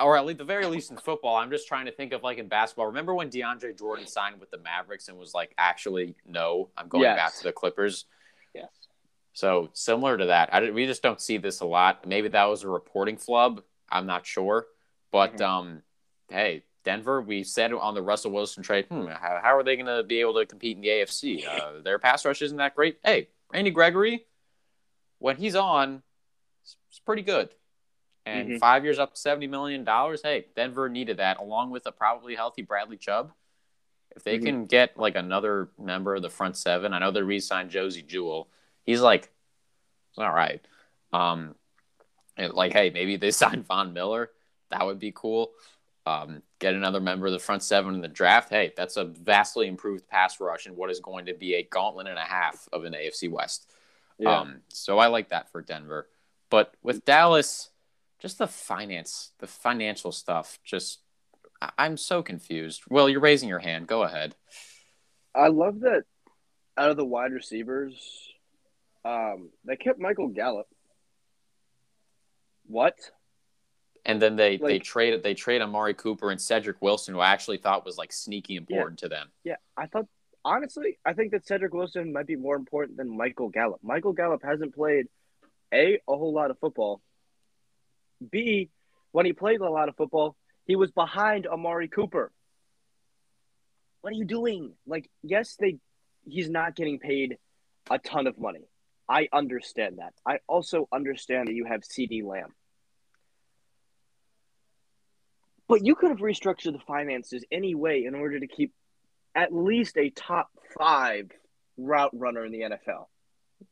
or 0.00 0.16
at 0.16 0.26
least 0.26 0.38
the 0.38 0.44
very 0.44 0.66
least 0.66 0.90
in 0.90 0.96
football. 0.96 1.36
I'm 1.36 1.50
just 1.50 1.68
trying 1.68 1.86
to 1.86 1.92
think 1.92 2.12
of 2.12 2.22
like 2.22 2.38
in 2.38 2.48
basketball. 2.48 2.86
Remember 2.86 3.14
when 3.14 3.30
DeAndre 3.30 3.78
Jordan 3.78 4.06
signed 4.06 4.40
with 4.40 4.50
the 4.50 4.58
Mavericks 4.58 5.08
and 5.08 5.16
was 5.18 5.32
like, 5.34 5.54
actually, 5.58 6.14
no, 6.26 6.70
I'm 6.76 6.88
going 6.88 7.02
Yes. 7.04 7.16
back 7.16 7.34
to 7.38 7.42
the 7.44 7.52
Clippers. 7.52 8.06
Yes. 8.54 8.70
So 9.32 9.70
similar 9.72 10.18
to 10.18 10.26
that, 10.26 10.52
I, 10.52 10.70
we 10.70 10.86
just 10.86 11.02
don't 11.02 11.20
see 11.20 11.36
this 11.38 11.60
a 11.60 11.66
lot. 11.66 12.06
Maybe 12.06 12.28
that 12.28 12.44
was 12.46 12.64
a 12.64 12.68
reporting 12.68 13.16
flub. 13.16 13.62
I'm 13.90 14.06
not 14.06 14.26
sure, 14.26 14.66
but 15.12 15.36
Mhm. 15.36 15.42
um, 15.42 15.82
hey, 16.28 16.64
Denver. 16.82 17.20
We 17.22 17.44
said 17.44 17.72
on 17.72 17.94
the 17.94 18.02
Russell 18.02 18.32
Wilson 18.32 18.62
trade, 18.64 18.86
hmm, 18.86 19.06
how, 19.06 19.38
how 19.42 19.56
are 19.56 19.62
they 19.62 19.76
going 19.76 19.86
to 19.86 20.02
be 20.02 20.20
able 20.20 20.34
to 20.34 20.46
compete 20.46 20.76
in 20.76 20.82
the 20.82 20.88
AFC? 20.88 21.44
Uh, 21.46 21.80
their 21.82 21.98
pass 22.00 22.24
rush 22.24 22.42
isn't 22.42 22.56
that 22.58 22.74
great. 22.74 22.98
Hey, 23.04 23.28
Randy 23.52 23.70
Gregory, 23.70 24.24
when 25.20 25.36
he's 25.36 25.54
on, 25.54 26.02
it's, 26.62 26.98
pretty 27.04 27.22
good. 27.22 27.50
And 28.26 28.50
Mhm. 28.50 28.58
five 28.58 28.84
years 28.84 28.98
up 28.98 29.14
to 29.14 29.20
seventy 29.20 29.46
million 29.46 29.84
dollars. 29.84 30.22
Hey, 30.22 30.46
Denver 30.54 30.88
needed 30.88 31.18
that, 31.18 31.38
along 31.38 31.70
with 31.70 31.86
a 31.86 31.92
probably 31.92 32.34
healthy 32.34 32.62
Bradley 32.62 32.96
Chubb. 32.96 33.32
If 34.14 34.24
they 34.24 34.38
Mhm. 34.38 34.44
can 34.44 34.66
get 34.66 34.96
like 34.98 35.14
another 35.14 35.70
member 35.78 36.14
of 36.14 36.22
the 36.22 36.28
front 36.30 36.56
seven, 36.56 36.92
I 36.92 36.98
know 36.98 37.10
they 37.12 37.22
re-signed 37.22 37.70
Josey 37.70 38.02
Jewell. 38.02 38.50
He's 38.84 39.00
like, 39.00 39.30
it's 40.10 40.18
all 40.18 40.32
right. 40.32 40.64
Um, 41.12 41.54
and 42.36 42.52
like, 42.52 42.72
hey, 42.72 42.90
maybe 42.90 43.16
they 43.16 43.30
sign 43.58 43.62
Von 43.62 43.92
Miller. 43.92 44.30
That 44.70 44.84
would 44.84 44.98
be 44.98 45.12
cool. 45.12 45.52
Um, 46.06 46.42
get 46.58 46.74
another 46.74 47.00
member 47.00 47.26
of 47.26 47.32
the 47.32 47.38
front 47.38 47.62
seven 47.62 47.94
in 47.94 48.00
the 48.00 48.08
draft. 48.08 48.50
Hey, 48.50 48.72
that's 48.76 48.96
a 48.96 49.04
vastly 49.04 49.66
improved 49.68 50.08
pass 50.08 50.40
rush 50.40 50.66
in 50.66 50.76
what 50.76 50.90
is 50.90 51.00
going 51.00 51.26
to 51.26 51.34
be 51.34 51.54
a 51.54 51.62
gauntlet 51.62 52.06
and 52.06 52.18
a 52.18 52.24
half 52.24 52.68
of 52.72 52.84
an 52.84 52.94
AFC 52.94 53.28
West. 53.30 53.70
Yeah. 54.20 54.40
Um, 54.40 54.60
so 54.68 54.98
I 54.98 55.06
like 55.06 55.30
that 55.30 55.50
for 55.50 55.62
Denver. 55.62 56.08
But 56.50 56.74
with 56.82 57.04
Dallas, 57.04 57.70
just 58.18 58.38
the 58.38 58.46
finance, 58.46 59.32
the 59.38 59.46
financial 59.46 60.12
stuff, 60.12 60.58
just 60.64 61.00
I- 61.62 61.72
I'm 61.78 61.96
so 61.96 62.22
confused. 62.22 62.82
Well, 62.88 63.08
you're 63.08 63.20
raising 63.20 63.48
your 63.48 63.58
hand. 63.58 63.86
Go 63.86 64.02
ahead. 64.02 64.34
I 65.34 65.48
love 65.48 65.80
that 65.80 66.04
out 66.76 66.90
of 66.90 66.96
the 66.96 67.04
wide 67.04 67.32
receivers, 67.32 68.28
um, 69.04 69.50
they 69.64 69.76
kept 69.76 69.98
Michael 69.98 70.28
Gallup. 70.28 70.66
What? 72.66 72.94
And 74.04 74.20
then 74.20 74.36
they 74.36 74.56
they 74.56 74.74
Like- 74.74 74.82
trade 74.82 75.22
they 75.22 75.34
trade 75.34 75.60
Amari 75.62 75.94
Cooper 75.94 76.30
and 76.30 76.40
Cedric 76.40 76.80
Wilson, 76.80 77.14
who 77.14 77.20
I 77.20 77.28
actually 77.30 77.58
thought 77.58 77.84
was 77.84 77.98
like 77.98 78.12
sneaky 78.12 78.56
important 78.56 78.98
to 79.00 79.08
them. 79.08 79.30
Yeah, 79.44 79.56
I 79.76 79.86
thought 79.86 80.06
honestly, 80.44 80.98
I 81.04 81.12
think 81.12 81.32
that 81.32 81.46
Cedric 81.46 81.72
Wilson 81.72 82.12
might 82.12 82.26
be 82.26 82.36
more 82.36 82.56
important 82.56 82.96
than 82.96 83.16
Michael 83.16 83.48
Gallup. 83.48 83.80
Michael 83.82 84.12
Gallup 84.12 84.42
hasn't 84.42 84.74
played 84.74 85.06
a 85.72 86.00
a 86.08 86.16
whole 86.16 86.32
lot 86.32 86.50
of 86.50 86.58
football. 86.58 87.00
B, 88.30 88.70
when 89.12 89.26
he 89.26 89.32
played 89.32 89.60
a 89.60 89.70
lot 89.70 89.88
of 89.88 89.96
football, 89.96 90.36
he 90.66 90.76
was 90.76 90.90
behind 90.90 91.46
Amari 91.46 91.88
Cooper. 91.88 92.30
What 94.00 94.12
are 94.12 94.16
you 94.16 94.24
doing? 94.24 94.72
Like, 94.86 95.10
yes, 95.22 95.56
they 95.58 95.78
he's 96.26 96.50
not 96.50 96.76
getting 96.76 96.98
paid 96.98 97.38
a 97.90 97.98
ton 97.98 98.26
of 98.26 98.38
money. 98.38 98.68
I 99.08 99.28
understand 99.32 99.98
that. 99.98 100.14
I 100.24 100.38
also 100.46 100.88
understand 100.92 101.48
that 101.48 101.54
you 101.54 101.64
have 101.64 101.80
CeeDee 101.80 102.24
Lamb. 102.24 102.54
But 105.66 105.84
you 105.84 105.94
could 105.94 106.10
have 106.10 106.18
restructured 106.18 106.72
the 106.72 106.84
finances 106.86 107.44
anyway 107.50 108.04
in 108.04 108.14
order 108.14 108.38
to 108.38 108.46
keep 108.46 108.72
at 109.34 109.54
least 109.54 109.96
a 109.96 110.10
top 110.10 110.48
five 110.78 111.30
route 111.76 112.10
runner 112.12 112.44
in 112.44 112.52
the 112.52 112.60
NFL. 112.60 113.06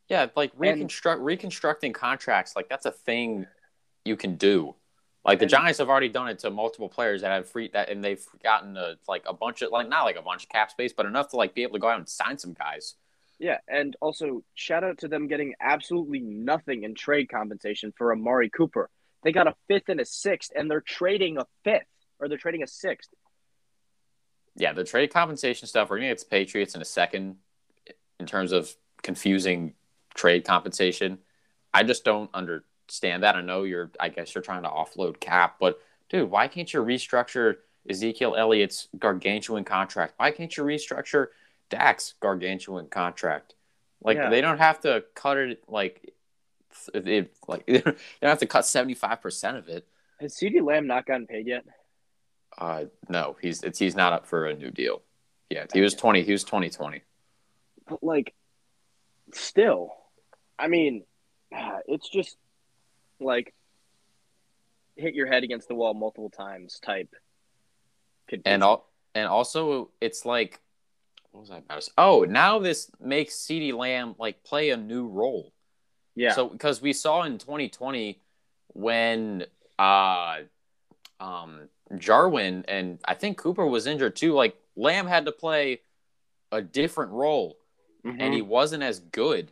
Yeah, 0.07 0.27
like 0.35 0.51
reconstruct 0.55 1.19
and, 1.19 1.25
reconstructing 1.25 1.93
contracts, 1.93 2.55
like 2.55 2.69
that's 2.69 2.85
a 2.85 2.91
thing 2.91 3.45
you 4.05 4.15
can 4.15 4.35
do. 4.35 4.75
Like 5.25 5.39
the 5.39 5.45
and, 5.45 5.51
Giants 5.51 5.79
have 5.79 5.89
already 5.89 6.09
done 6.09 6.29
it 6.29 6.39
to 6.39 6.49
multiple 6.49 6.89
players 6.89 7.21
that 7.21 7.31
have 7.31 7.49
free 7.49 7.69
that, 7.73 7.89
and 7.89 8.03
they've 8.03 8.23
gotten 8.43 8.77
a, 8.77 8.95
like 9.07 9.23
a 9.25 9.33
bunch 9.33 9.61
of 9.61 9.71
like 9.71 9.89
not 9.89 10.03
like 10.03 10.15
a 10.15 10.21
bunch 10.21 10.43
of 10.43 10.49
cap 10.49 10.71
space, 10.71 10.93
but 10.93 11.05
enough 11.05 11.29
to 11.29 11.35
like 11.35 11.53
be 11.53 11.63
able 11.63 11.73
to 11.73 11.79
go 11.79 11.89
out 11.89 11.97
and 11.97 12.07
sign 12.07 12.37
some 12.37 12.53
guys. 12.53 12.95
Yeah, 13.39 13.57
and 13.67 13.95
also 14.01 14.43
shout 14.53 14.83
out 14.83 14.99
to 14.99 15.07
them 15.07 15.27
getting 15.27 15.53
absolutely 15.61 16.19
nothing 16.19 16.83
in 16.83 16.93
trade 16.93 17.29
compensation 17.29 17.93
for 17.97 18.11
Amari 18.11 18.49
Cooper. 18.49 18.89
They 19.23 19.31
got 19.31 19.47
a 19.47 19.55
fifth 19.67 19.89
and 19.89 19.99
a 19.99 20.05
sixth, 20.05 20.51
and 20.55 20.69
they're 20.69 20.81
trading 20.81 21.37
a 21.37 21.45
fifth 21.63 21.83
or 22.19 22.27
they're 22.27 22.37
trading 22.37 22.63
a 22.63 22.67
sixth. 22.67 23.09
Yeah, 24.55 24.73
the 24.73 24.83
trade 24.83 25.11
compensation 25.13 25.67
stuff. 25.67 25.89
We're 25.89 25.97
gonna 25.97 26.09
get 26.09 26.19
to 26.19 26.25
Patriots 26.25 26.75
in 26.75 26.81
a 26.81 26.85
second 26.85 27.37
in 28.19 28.25
terms 28.25 28.51
of 28.51 28.75
confusing 29.01 29.73
trade 30.13 30.45
compensation. 30.45 31.19
I 31.73 31.83
just 31.83 32.03
don't 32.03 32.29
understand 32.33 33.23
that. 33.23 33.35
I 33.35 33.41
know 33.41 33.63
you're. 33.63 33.91
I 33.99 34.09
guess 34.09 34.33
you're 34.33 34.41
trying 34.41 34.63
to 34.63 34.69
offload 34.69 35.19
cap, 35.19 35.57
but 35.59 35.79
dude, 36.09 36.29
why 36.29 36.47
can't 36.47 36.71
you 36.73 36.81
restructure 36.81 37.57
Ezekiel 37.89 38.35
Elliott's 38.35 38.87
gargantuan 38.97 39.63
contract? 39.63 40.13
Why 40.17 40.31
can't 40.31 40.55
you 40.55 40.63
restructure 40.63 41.27
Dak's 41.69 42.15
gargantuan 42.19 42.87
contract? 42.87 43.55
Like 44.01 44.17
yeah. 44.17 44.29
they 44.29 44.41
don't 44.41 44.57
have 44.57 44.81
to 44.81 45.03
cut 45.15 45.37
it 45.37 45.63
like 45.67 46.13
it, 46.93 47.33
like 47.47 47.65
they 47.67 47.81
don't 47.81 47.97
have 48.21 48.39
to 48.39 48.47
cut 48.47 48.65
seventy 48.65 48.93
five 48.95 49.21
percent 49.21 49.57
of 49.57 49.67
it. 49.69 49.87
Has 50.19 50.35
CeeDee 50.35 50.63
Lamb 50.65 50.87
not 50.87 51.05
gotten 51.05 51.27
paid 51.27 51.47
yet? 51.47 51.63
Uh, 52.59 52.85
no, 53.07 53.37
he's 53.41 53.63
it's, 53.63 53.79
he's 53.79 53.95
not 53.95 54.11
up 54.13 54.27
for 54.27 54.45
a 54.47 54.55
new 54.55 54.69
deal. 54.69 55.01
Yeah, 55.49 55.65
he 55.73 55.81
was 55.81 55.93
twenty. 55.95 56.23
He 56.23 56.33
was 56.33 56.43
twenty 56.43 56.69
twenty. 56.69 57.01
But 57.87 58.03
like, 58.03 58.33
still, 59.33 59.93
I 60.59 60.67
mean, 60.67 61.05
it's 61.87 62.09
just 62.09 62.37
like 63.19 63.53
hit 64.97 65.15
your 65.15 65.27
head 65.27 65.43
against 65.43 65.67
the 65.67 65.75
wall 65.75 65.93
multiple 65.93 66.29
times 66.29 66.79
type. 66.79 67.15
And 68.45 68.63
all 68.63 68.89
and 69.15 69.27
also 69.27 69.89
it's 70.01 70.25
like 70.25 70.59
what 71.31 71.41
was 71.41 71.51
I 71.51 71.57
about? 71.57 71.87
Oh, 71.97 72.25
now 72.27 72.59
this 72.59 72.91
makes 72.99 73.35
CeeDee 73.35 73.73
Lamb 73.73 74.15
like 74.19 74.43
play 74.43 74.69
a 74.69 74.77
new 74.77 75.07
role. 75.07 75.53
Yeah. 76.15 76.33
So 76.33 76.47
because 76.47 76.81
we 76.81 76.93
saw 76.93 77.23
in 77.23 77.37
2020 77.37 78.21
when 78.73 79.45
uh 79.79 80.39
um 81.19 81.69
Jarwin 81.97 82.65
and 82.67 82.99
I 83.05 83.15
think 83.15 83.37
Cooper 83.37 83.65
was 83.65 83.87
injured 83.87 84.15
too. 84.15 84.33
Like 84.33 84.55
Lamb 84.75 85.07
had 85.07 85.25
to 85.25 85.31
play 85.31 85.81
a 86.51 86.61
different 86.61 87.11
role, 87.11 87.57
mm-hmm. 88.05 88.19
and 88.19 88.33
he 88.33 88.41
wasn't 88.41 88.83
as 88.83 88.99
good. 88.99 89.51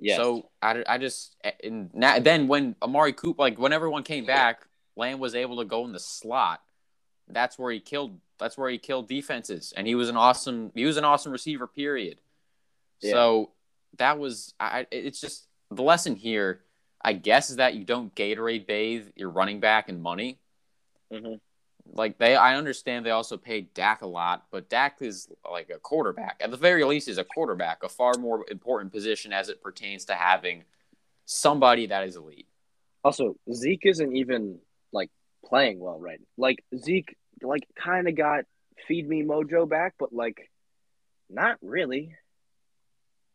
Yes. 0.00 0.16
So 0.16 0.50
I, 0.62 0.84
I 0.86 0.98
just 0.98 1.36
and 1.62 1.90
now, 1.94 2.18
then 2.18 2.48
when 2.48 2.76
Amari 2.82 3.12
Cooper 3.12 3.42
like 3.42 3.58
when 3.58 3.72
everyone 3.72 4.02
came 4.02 4.26
back, 4.26 4.66
Lamb 4.96 5.18
was 5.18 5.34
able 5.34 5.58
to 5.58 5.64
go 5.64 5.84
in 5.84 5.92
the 5.92 6.00
slot. 6.00 6.60
That's 7.28 7.58
where 7.58 7.72
he 7.72 7.80
killed. 7.80 8.18
That's 8.38 8.56
where 8.56 8.70
he 8.70 8.78
killed 8.78 9.08
defenses, 9.08 9.72
and 9.76 9.86
he 9.86 9.94
was 9.94 10.08
an 10.08 10.16
awesome. 10.16 10.72
He 10.74 10.84
was 10.84 10.96
an 10.96 11.04
awesome 11.04 11.32
receiver. 11.32 11.66
Period. 11.66 12.20
Yeah. 13.00 13.12
So 13.12 13.50
that 13.98 14.18
was. 14.18 14.54
I. 14.58 14.86
It's 14.90 15.20
just 15.20 15.46
the 15.70 15.82
lesson 15.82 16.16
here. 16.16 16.62
I 17.00 17.12
guess 17.12 17.50
is 17.50 17.56
that 17.56 17.74
you 17.74 17.84
don't 17.84 18.12
Gatorade 18.14 18.66
bathe 18.66 19.06
your 19.14 19.30
running 19.30 19.60
back 19.60 19.88
in 19.88 20.00
money. 20.02 20.40
Mm-hmm 21.12 21.34
like 21.92 22.18
they 22.18 22.36
I 22.36 22.56
understand 22.56 23.04
they 23.04 23.10
also 23.10 23.36
paid 23.36 23.72
Dak 23.74 24.02
a 24.02 24.06
lot, 24.06 24.46
but 24.50 24.68
Dak 24.68 24.98
is 25.00 25.28
like 25.50 25.70
a 25.70 25.78
quarterback. 25.78 26.40
At 26.40 26.50
the 26.50 26.56
very 26.56 26.84
least 26.84 27.08
is 27.08 27.18
a 27.18 27.24
quarterback, 27.24 27.82
a 27.82 27.88
far 27.88 28.14
more 28.18 28.44
important 28.50 28.92
position 28.92 29.32
as 29.32 29.48
it 29.48 29.62
pertains 29.62 30.04
to 30.06 30.14
having 30.14 30.64
somebody 31.24 31.86
that 31.86 32.06
is 32.06 32.16
elite. 32.16 32.46
Also, 33.04 33.36
Zeke 33.52 33.86
isn't 33.86 34.16
even 34.16 34.58
like 34.92 35.10
playing 35.44 35.78
well 35.78 35.98
right. 35.98 36.20
Like 36.36 36.64
Zeke 36.76 37.16
like 37.42 37.66
kind 37.76 38.08
of 38.08 38.16
got 38.16 38.44
feed 38.86 39.08
me 39.08 39.22
mojo 39.22 39.68
back, 39.68 39.94
but 39.98 40.12
like 40.12 40.50
not 41.30 41.56
really. 41.62 42.14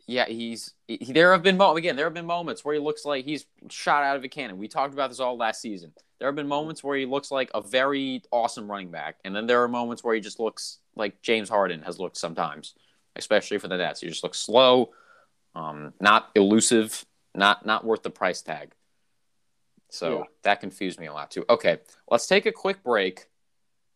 Yeah, 0.08 0.26
he's 0.26 0.74
he, 0.88 0.98
there 1.14 1.32
have 1.32 1.44
been 1.44 1.60
again 1.60 1.96
there 1.96 2.06
have 2.06 2.14
been 2.14 2.26
moments 2.26 2.66
where 2.66 2.74
he 2.74 2.80
looks 2.80 3.06
like 3.06 3.26
he's 3.26 3.46
shot 3.70 4.04
out 4.04 4.18
of 4.18 4.24
a 4.24 4.28
cannon. 4.28 4.58
We 4.58 4.68
talked 4.68 4.94
about 4.94 5.10
this 5.10 5.20
all 5.20 5.38
last 5.38 5.62
season. 5.62 5.94
There 6.20 6.28
have 6.28 6.36
been 6.36 6.48
moments 6.48 6.84
where 6.84 6.98
he 6.98 7.06
looks 7.06 7.32
like 7.32 7.50
a 7.54 7.62
very 7.62 8.24
awesome 8.32 8.70
running 8.70 8.92
back, 8.92 9.18
and 9.24 9.36
then 9.36 9.48
there 9.48 9.64
are 9.64 9.68
moments 9.68 10.04
where 10.04 10.14
he 10.14 10.22
just 10.22 10.40
looks 10.40 10.80
like 10.96 11.22
James 11.22 11.50
Harden 11.50 11.82
has 11.84 12.00
looked 12.00 12.18
sometimes, 12.18 12.76
especially 13.16 13.58
for 13.60 13.68
the 13.68 13.78
Nets. 13.78 14.02
He 14.02 14.08
just 14.08 14.24
looks 14.24 14.40
slow, 14.40 14.92
um, 15.56 15.94
not 16.02 16.30
elusive, 16.36 17.06
not 17.34 17.66
not 17.66 17.86
worth 17.86 18.04
the 18.04 18.10
price 18.10 18.42
tag. 18.42 18.74
So 19.90 20.20
yeah. 20.20 20.24
that 20.44 20.60
confused 20.60 21.00
me 21.00 21.06
a 21.06 21.14
lot 21.14 21.32
too. 21.32 21.46
Okay, 21.50 21.78
let's 22.10 22.28
take 22.28 22.46
a 22.46 22.52
quick 22.52 22.84
break, 22.84 23.28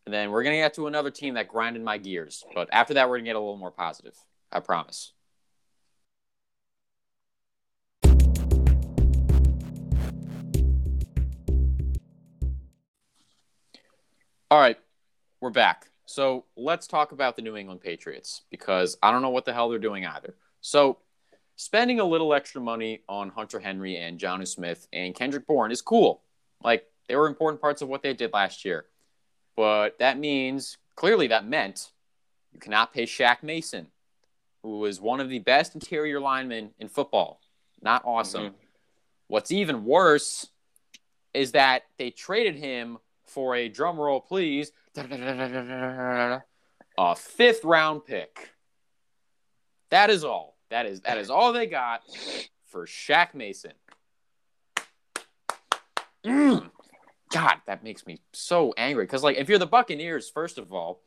and 0.06 0.14
then 0.14 0.30
we're 0.30 0.42
gonna 0.42 0.56
get 0.56 0.74
to 0.74 0.86
another 0.86 1.10
team 1.10 1.34
that 1.34 1.48
grinded 1.48 1.82
my 1.82 1.98
gears. 1.98 2.44
But 2.54 2.68
after 2.72 2.94
that, 2.94 3.10
we're 3.10 3.18
gonna 3.18 3.26
get 3.26 3.36
a 3.36 3.40
little 3.40 3.58
more 3.58 3.72
positive. 3.72 4.14
I 4.50 4.60
promise. 4.60 5.12
All 14.50 14.58
right, 14.58 14.78
we're 15.42 15.50
back. 15.50 15.90
So 16.06 16.46
let's 16.56 16.86
talk 16.86 17.12
about 17.12 17.36
the 17.36 17.42
New 17.42 17.54
England 17.54 17.82
Patriots 17.82 18.44
because 18.50 18.96
I 19.02 19.10
don't 19.10 19.20
know 19.20 19.28
what 19.28 19.44
the 19.44 19.52
hell 19.52 19.68
they're 19.68 19.78
doing 19.78 20.06
either. 20.06 20.36
So 20.62 20.96
spending 21.56 22.00
a 22.00 22.04
little 22.04 22.32
extra 22.32 22.62
money 22.62 23.02
on 23.10 23.28
Hunter 23.28 23.60
Henry 23.60 23.98
and 23.98 24.18
Jonnu 24.18 24.48
Smith 24.48 24.88
and 24.90 25.14
Kendrick 25.14 25.46
Bourne 25.46 25.70
is 25.70 25.82
cool. 25.82 26.22
Like 26.64 26.86
they 27.08 27.16
were 27.16 27.26
important 27.26 27.60
parts 27.60 27.82
of 27.82 27.88
what 27.88 28.02
they 28.02 28.14
did 28.14 28.32
last 28.32 28.64
year. 28.64 28.86
But 29.54 29.98
that 29.98 30.18
means 30.18 30.78
clearly 30.96 31.26
that 31.26 31.46
meant 31.46 31.90
you 32.54 32.58
cannot 32.58 32.94
pay 32.94 33.02
Shaq 33.02 33.42
Mason, 33.42 33.88
who 34.62 34.86
is 34.86 34.98
one 34.98 35.20
of 35.20 35.28
the 35.28 35.40
best 35.40 35.74
interior 35.74 36.20
linemen 36.20 36.70
in 36.78 36.88
football. 36.88 37.42
Not 37.82 38.00
awesome. 38.06 38.44
Mm-hmm. 38.44 38.54
What's 39.26 39.52
even 39.52 39.84
worse 39.84 40.48
is 41.34 41.52
that 41.52 41.82
they 41.98 42.10
traded 42.10 42.56
him 42.56 42.96
for 43.28 43.54
a 43.54 43.68
drum 43.68 43.98
roll, 43.98 44.20
please. 44.20 44.72
A 44.96 46.42
fifth 47.16 47.64
round 47.64 48.04
pick. 48.04 48.50
That 49.90 50.10
is 50.10 50.24
all. 50.24 50.56
That 50.70 50.86
is 50.86 51.00
that 51.02 51.18
is 51.18 51.30
all 51.30 51.52
they 51.52 51.66
got 51.66 52.02
for 52.66 52.86
Shaq 52.86 53.34
Mason. 53.34 53.72
Mm. 56.24 56.70
God, 57.30 57.56
that 57.66 57.84
makes 57.84 58.06
me 58.06 58.20
so 58.32 58.74
angry. 58.76 59.04
Because 59.04 59.22
like, 59.22 59.36
if 59.36 59.48
you're 59.48 59.58
the 59.58 59.66
Buccaneers, 59.66 60.28
first 60.28 60.58
of 60.58 60.72
all, 60.72 61.02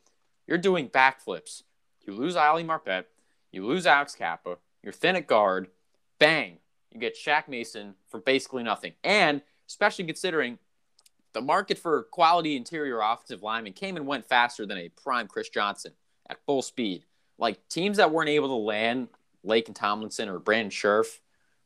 you're 0.46 0.58
doing 0.58 0.88
backflips. 0.88 1.62
You 2.06 2.14
lose 2.14 2.36
Ali 2.36 2.64
Marpet, 2.64 3.04
you 3.52 3.66
lose 3.66 3.86
Alex 3.86 4.14
Cappa, 4.14 4.58
you're 4.82 4.92
thin 4.92 5.16
at 5.16 5.26
guard. 5.26 5.68
Bang, 6.18 6.58
you 6.90 7.00
get 7.00 7.16
Shaq 7.16 7.48
Mason 7.48 7.94
for 8.08 8.20
basically 8.20 8.62
nothing. 8.62 8.92
And 9.04 9.42
especially 9.68 10.04
considering 10.04 10.58
the 11.32 11.40
market 11.40 11.78
for 11.78 12.04
quality 12.04 12.56
interior 12.56 13.00
offensive 13.00 13.42
linemen 13.42 13.72
came 13.72 13.96
and 13.96 14.06
went 14.06 14.26
faster 14.26 14.66
than 14.66 14.78
a 14.78 14.88
prime 14.90 15.28
Chris 15.28 15.48
Johnson 15.48 15.92
at 16.28 16.44
full 16.44 16.62
speed. 16.62 17.04
Like 17.38 17.68
teams 17.68 17.96
that 17.96 18.12
weren't 18.12 18.28
able 18.28 18.48
to 18.48 18.54
land 18.54 19.08
Laken 19.44 19.74
Tomlinson 19.74 20.28
or 20.28 20.38
Brandon 20.38 20.70
Scherff 20.70 21.20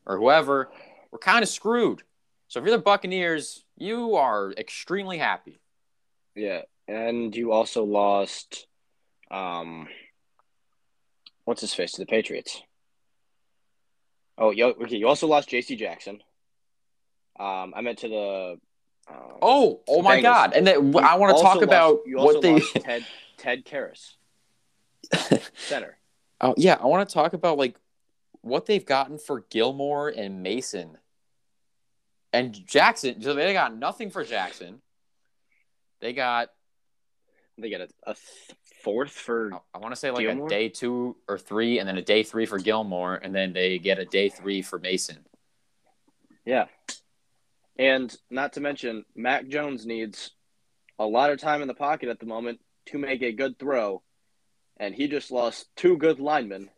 or 0.06 0.18
whoever 0.18 0.70
were 1.10 1.18
kind 1.18 1.42
of 1.42 1.48
screwed. 1.48 2.02
So 2.48 2.60
if 2.60 2.66
you're 2.66 2.76
the 2.76 2.82
Buccaneers, 2.82 3.64
you 3.76 4.16
are 4.16 4.52
extremely 4.52 5.18
happy. 5.18 5.58
Yeah, 6.34 6.62
and 6.86 7.34
you 7.34 7.52
also 7.52 7.82
lost, 7.84 8.66
um, 9.30 9.88
what's 11.44 11.60
his 11.60 11.74
face 11.74 11.92
to 11.92 12.02
the 12.02 12.06
Patriots. 12.06 12.62
Oh, 14.38 14.50
you, 14.50 14.66
okay. 14.66 14.96
You 14.96 15.08
also 15.08 15.26
lost 15.26 15.48
J.C. 15.48 15.76
Jackson. 15.76 16.22
Um, 17.38 17.72
I 17.74 17.80
meant 17.80 17.98
to 17.98 18.08
the 18.08 18.60
um, 19.08 19.16
oh, 19.42 19.80
oh 19.88 20.02
my 20.02 20.18
Bengals. 20.18 20.22
God! 20.22 20.52
And 20.54 20.66
then, 20.66 20.96
I 20.96 21.16
want 21.16 21.36
to 21.36 21.42
talk 21.42 21.62
about 21.62 22.00
what 22.06 22.42
they 22.42 22.60
Ted 22.80 23.04
Ted 23.36 23.64
Karras, 23.64 24.14
center. 25.56 25.96
Oh 26.40 26.54
yeah, 26.56 26.76
I 26.80 26.86
want 26.86 27.08
to 27.08 27.12
talk 27.12 27.32
about 27.32 27.58
like 27.58 27.76
what 28.40 28.66
they've 28.66 28.84
gotten 28.84 29.18
for 29.18 29.44
Gilmore 29.50 30.08
and 30.08 30.42
Mason 30.42 30.98
and 32.32 32.52
Jackson. 32.66 33.20
So 33.22 33.34
they 33.34 33.52
got 33.52 33.76
nothing 33.76 34.10
for 34.10 34.24
Jackson. 34.24 34.80
They 36.00 36.12
got 36.12 36.50
They 37.58 37.70
get 37.70 37.80
a, 37.80 37.88
a 38.04 38.14
th- 38.14 38.58
fourth 38.82 39.10
for 39.10 39.50
I 39.74 39.78
want 39.78 39.92
to 39.92 39.96
say 39.96 40.10
like 40.10 40.26
Gilmore? 40.26 40.46
a 40.46 40.50
day 40.50 40.68
two 40.68 41.16
or 41.28 41.38
three, 41.38 41.78
and 41.78 41.88
then 41.88 41.96
a 41.96 42.02
day 42.02 42.22
three 42.22 42.46
for 42.46 42.58
Gilmore, 42.58 43.14
and 43.14 43.34
then 43.34 43.52
they 43.52 43.78
get 43.78 43.98
a 43.98 44.04
day 44.04 44.28
three 44.28 44.62
for 44.62 44.78
Mason. 44.78 45.24
yeah. 46.44 46.66
And 47.78 48.14
not 48.30 48.54
to 48.54 48.60
mention, 48.60 49.04
Mac 49.14 49.48
Jones 49.48 49.84
needs 49.86 50.32
a 50.98 51.06
lot 51.06 51.30
of 51.30 51.38
time 51.38 51.62
in 51.62 51.68
the 51.68 51.74
pocket 51.74 52.08
at 52.08 52.18
the 52.18 52.26
moment 52.26 52.60
to 52.86 52.98
make 52.98 53.22
a 53.22 53.32
good 53.32 53.58
throw, 53.58 54.02
and 54.78 54.94
he 54.94 55.08
just 55.08 55.30
lost 55.30 55.68
two 55.76 55.96
good 55.98 56.18
linemen, 56.20 56.70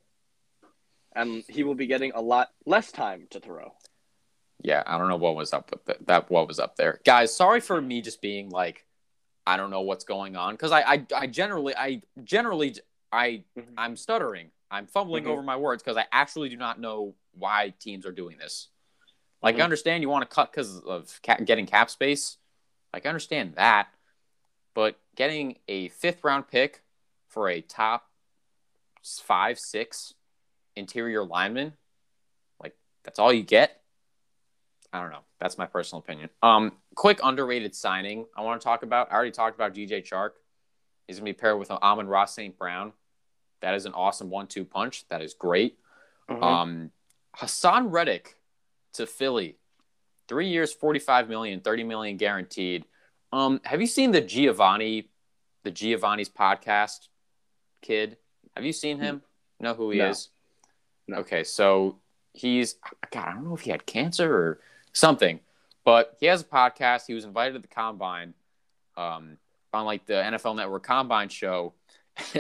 and 1.15 1.45
he 1.49 1.63
will 1.63 1.75
be 1.75 1.87
getting 1.87 2.13
a 2.15 2.21
lot 2.21 2.49
less 2.67 2.91
time 2.91 3.27
to 3.31 3.41
throw. 3.41 3.73
Yeah, 4.61 4.83
I 4.87 4.99
don't 4.99 5.09
know 5.09 5.17
what 5.17 5.37
was 5.37 5.53
up 5.53 5.71
with 5.71 5.85
that. 5.85 6.07
that 6.09 6.31
what 6.31 6.49
was 6.49 6.59
up 6.59 6.75
there, 6.77 7.01
guys. 7.05 7.35
Sorry 7.35 7.61
for 7.61 7.81
me 7.81 8.01
just 8.03 8.21
being 8.21 8.51
like, 8.51 8.85
I 9.47 9.57
don't 9.57 9.71
know 9.71 9.83
what's 9.83 10.05
going 10.05 10.35
on 10.35 10.55
because 10.55 10.73
I, 10.73 10.81
I 10.81 11.07
I 11.15 11.27
generally 11.29 11.77
I 11.77 12.03
generally 12.25 12.75
I 13.13 13.45
Mhm. 13.57 13.75
I'm 13.79 13.97
stuttering. 13.97 14.51
I'm 14.71 14.87
fumbling 14.87 15.25
Mhm. 15.25 15.29
over 15.29 15.43
my 15.43 15.57
words 15.57 15.83
because 15.83 15.97
I 15.97 16.07
actually 16.11 16.49
do 16.49 16.57
not 16.57 16.81
know 16.81 17.15
why 17.33 17.73
teams 17.79 18.05
are 18.05 18.13
doing 18.13 18.37
this. 18.37 18.69
Like 19.43 19.57
Mhm. 19.57 19.61
I 19.61 19.65
understand 19.65 20.03
you 20.03 20.09
want 20.09 20.29
to 20.29 20.35
cut 20.35 20.51
because 20.51 20.81
of 20.81 21.21
ca- 21.23 21.37
getting 21.45 21.67
cap 21.67 21.91
space. 21.91 22.39
Like 22.93 23.07
I 23.07 23.09
understand 23.09 23.55
that, 23.55 23.89
but 24.75 24.99
getting 25.15 25.59
a 25.69 25.89
fifth 25.89 26.25
round 26.25 26.49
pick 26.49 26.83
for 27.29 27.49
a 27.49 27.61
top 27.61 28.11
five 29.03 29.59
six 29.59 30.15
interior 30.77 31.25
lineman, 31.25 31.77
like 32.61 32.77
that's 33.05 33.19
all 33.19 33.33
you 33.33 33.43
get. 33.43 33.83
I 34.93 35.01
don't 35.01 35.11
know. 35.11 35.25
That's 35.39 35.59
my 35.59 35.67
personal 35.67 36.01
opinion. 36.01 36.31
Um, 36.43 36.81
quick 36.95 37.21
underrated 37.23 37.75
signing 37.75 38.27
I 38.37 38.41
want 38.41 38.61
to 38.61 38.65
talk 38.65 38.83
about. 38.83 39.11
I 39.13 39.15
already 39.15 39.31
talked 39.31 39.55
about 39.55 39.75
DJ 39.75 40.01
Chark. 40.03 40.33
He's 41.07 41.17
gonna 41.19 41.27
be 41.27 41.33
paired 41.35 41.59
with 41.59 41.71
Amon-Ra 41.71 42.25
St. 42.25 42.57
Brown. 42.59 42.93
That 43.61 43.75
is 43.75 43.87
an 43.87 43.93
awesome 43.93 44.31
one-two 44.31 44.65
punch. 44.65 45.07
That 45.09 45.21
is 45.23 45.35
great. 45.35 45.79
Mhm. 46.29 46.43
Um, 46.43 46.93
Haason 47.37 47.93
Reddick 47.93 48.38
to 48.99 49.07
Philly, 49.07 49.57
three 50.29 50.49
years, 50.49 50.73
45 50.73 51.29
million, 51.29 51.61
30 51.61 51.85
million 51.85 52.17
guaranteed. 52.17 52.85
Um, 53.33 53.61
have 53.65 53.81
you 53.81 53.87
seen 53.87 54.11
the 54.13 54.21
Giovanni, 54.21 55.09
the 55.65 55.71
Giovanni's 55.71 56.29
podcast 56.29 57.09
kid? 57.83 58.17
Have 58.55 58.65
you 58.65 58.73
seen 58.73 58.99
him? 58.99 59.23
Know 59.61 59.75
who 59.75 59.91
he 59.91 59.99
No. 59.99 60.11
is? 60.11 60.29
No. 61.07 61.17
Okay, 61.19 61.43
so 61.45 61.99
he's 62.33 62.77
God. 63.11 63.29
I 63.29 63.33
don't 63.35 63.45
know 63.45 63.55
if 63.55 63.63
he 63.63 63.71
had 63.71 63.87
cancer 63.87 64.33
or 64.33 64.61
something, 64.93 65.41
but 65.85 66.17
he 66.21 66.27
has 66.27 66.43
a 66.43 66.45
podcast. 66.45 67.07
He 67.07 67.15
was 67.15 67.25
invited 67.25 67.55
to 67.55 67.59
the 67.61 67.69
combine, 67.69 68.35
um, 68.97 69.39
on 69.73 69.85
like 69.87 70.07
the 70.07 70.15
NFL 70.15 70.57
Network 70.57 70.83
Combine 70.85 71.29
show, 71.29 71.75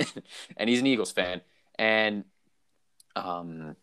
and 0.56 0.68
he's 0.68 0.80
an 0.80 0.86
Eagles 0.86 1.12
fan. 1.12 1.40
And 1.78 2.24
um, 3.16 3.76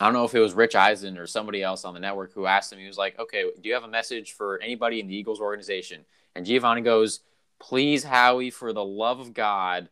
I 0.00 0.04
don't 0.04 0.12
know 0.14 0.24
if 0.24 0.34
it 0.34 0.40
was 0.40 0.54
Rich 0.54 0.76
Eisen 0.76 1.18
or 1.18 1.26
somebody 1.26 1.62
else 1.62 1.84
on 1.84 1.94
the 1.94 2.00
network 2.00 2.32
who 2.32 2.46
asked 2.46 2.72
him. 2.72 2.78
He 2.78 2.86
was 2.86 2.98
like, 2.98 3.18
"Okay, 3.18 3.50
do 3.60 3.68
you 3.68 3.74
have 3.74 3.84
a 3.84 3.88
message 3.88 4.32
for 4.32 4.60
anybody 4.60 5.00
in 5.00 5.08
the 5.08 5.14
Eagles 5.16 5.40
organization?" 5.40 6.04
And 6.34 6.46
Giovanni 6.46 6.82
goes, 6.82 7.20
"Please, 7.58 8.04
Howie, 8.04 8.50
for 8.50 8.72
the 8.72 8.84
love 8.84 9.18
of 9.18 9.34
God, 9.34 9.88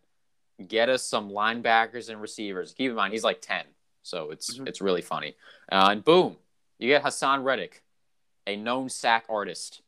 get 0.66 0.88
us 0.88 1.02
some 1.02 1.30
linebackers 1.30 2.08
and 2.08 2.20
receivers." 2.20 2.72
Keep 2.72 2.90
in 2.90 2.96
mind, 2.96 3.12
he's 3.12 3.24
like 3.24 3.40
ten, 3.40 3.64
so 4.02 4.30
it's 4.30 4.58
Mhm. 4.58 4.68
it's 4.68 4.80
really 4.80 5.02
funny. 5.02 5.36
Uh, 5.70 5.88
and 5.90 6.04
boom, 6.04 6.38
you 6.78 6.88
get 6.88 7.02
Haason 7.02 7.42
Reddick, 7.42 7.82
a 8.46 8.56
known 8.56 8.88
sack 8.88 9.26
artist, 9.28 9.82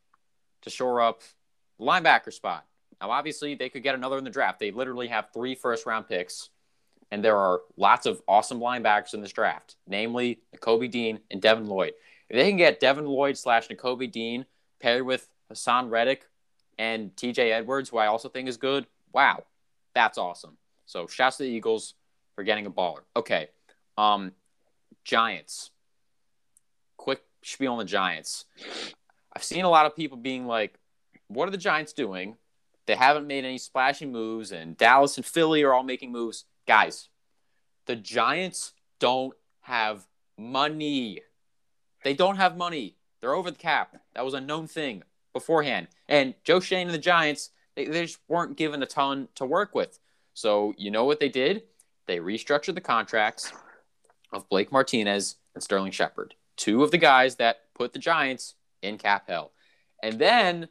to 0.63 0.71
shore 0.71 1.01
up 1.01 1.23
the 1.79 1.85
linebacker 1.85 2.33
spot. 2.33 2.67
Now, 3.01 3.13
obviously, 3.13 3.55
they 3.55 3.69
could 3.69 3.85
get 3.85 3.95
another 3.95 4.19
in 4.19 4.25
the 4.25 4.31
draft. 4.31 4.59
They 4.59 4.73
literally 4.73 5.07
have 5.07 5.33
three 5.33 5.55
first 5.55 5.87
round 5.87 6.09
picks, 6.09 6.51
and 7.11 7.25
there 7.25 7.37
are 7.37 7.63
lots 7.77 8.07
of 8.07 8.21
awesome 8.29 8.61
linebackers 8.61 9.15
in 9.15 9.21
this 9.21 9.33
draft, 9.33 9.77
namely 9.87 10.41
Nakobe 10.55 10.91
Dean 10.91 11.21
and 11.31 11.41
Devin 11.41 11.67
Lloyd. 11.67 11.93
If 12.29 12.37
they 12.37 12.49
can 12.49 12.59
get 12.59 12.81
Devin 12.81 13.07
Lloyd 13.07 13.39
slash 13.39 13.69
Nakobe 13.69 14.11
Dean 14.11 14.45
paired 14.81 15.05
with 15.05 15.29
Haason 15.51 15.91
Reddick 15.91 16.27
and 16.79 17.15
TJ 17.17 17.53
Edwards, 17.53 17.89
who 17.89 17.99
I 17.99 18.07
also 18.07 18.29
think 18.29 18.49
is 18.49 18.57
good, 18.57 18.87
wow, 19.13 19.45
that's 19.95 20.19
awesome. 20.19 20.59
So, 20.87 21.07
shouts 21.07 21.39
to 21.39 21.45
the 21.45 21.49
Eagles 21.49 21.95
for 22.35 22.45
getting 22.45 22.67
a 22.67 22.71
baller. 22.71 23.01
Okay, 23.17 23.49
um, 23.97 24.33
Giants. 25.05 25.71
Quick 26.97 27.23
spiel 27.43 27.73
on 27.73 27.79
the 27.79 27.85
Giants. 27.85 28.45
I've 29.35 29.45
seen 29.45 29.65
a 29.65 29.71
lot 29.71 29.87
of 29.87 29.97
people 29.97 30.17
being 30.17 30.47
like, 30.47 30.79
what 31.29 31.49
are 31.49 31.51
the 31.51 31.57
Giants 31.57 31.93
doing? 31.93 32.37
They 32.87 32.95
haven't 32.95 33.27
made 33.27 33.45
any 33.45 33.59
splashy 33.59 34.07
moves, 34.07 34.53
and 34.53 34.77
Dallas 34.77 35.17
and 35.17 35.27
Philly 35.27 35.63
are 35.63 35.75
all 35.75 35.83
making 35.83 36.11
moves. 36.11 36.45
Guys, 36.69 37.09
the 37.87 37.97
Giants 37.97 38.75
don't 39.01 39.35
have 39.63 40.07
money. 40.37 41.23
They 42.05 42.13
don't 42.13 42.37
have 42.37 42.59
money. 42.59 42.97
They're 43.21 43.35
over 43.35 43.51
the 43.51 43.57
cap. 43.57 43.97
That 44.15 44.25
was 44.25 44.35
a 44.35 44.41
known 44.41 44.69
thing 44.69 45.03
beforehand. 45.33 45.89
And 46.09 46.35
Joe 46.45 46.61
Schoen 46.61 46.83
and 46.83 46.91
the 46.91 46.99
Giants, 46.99 47.51
they, 47.75 47.87
they 47.87 48.03
just 48.03 48.21
weren't 48.29 48.59
given 48.59 48.83
a 48.83 48.87
ton 48.87 49.29
to 49.37 49.47
work 49.47 49.75
with. 49.75 49.99
So, 50.35 50.75
you 50.77 50.91
know 50.91 51.05
what 51.05 51.21
they 51.21 51.31
did? 51.31 51.63
They 52.07 52.19
restructured 52.19 52.75
the 52.75 52.83
contracts 52.83 53.51
of 54.31 54.49
Blake 54.51 54.71
Martinez 54.71 55.37
and 55.55 55.65
Sterling 55.65 55.93
Shepard, 55.93 56.35
two 56.57 56.83
of 56.83 56.91
the 56.91 56.99
guys 56.99 57.37
that 57.37 57.61
put 57.75 57.95
the 57.95 57.99
Giants 57.99 58.55
in 58.83 58.99
cap 58.99 59.25
hell. 59.27 59.53
And 60.03 60.19
then 60.19 60.69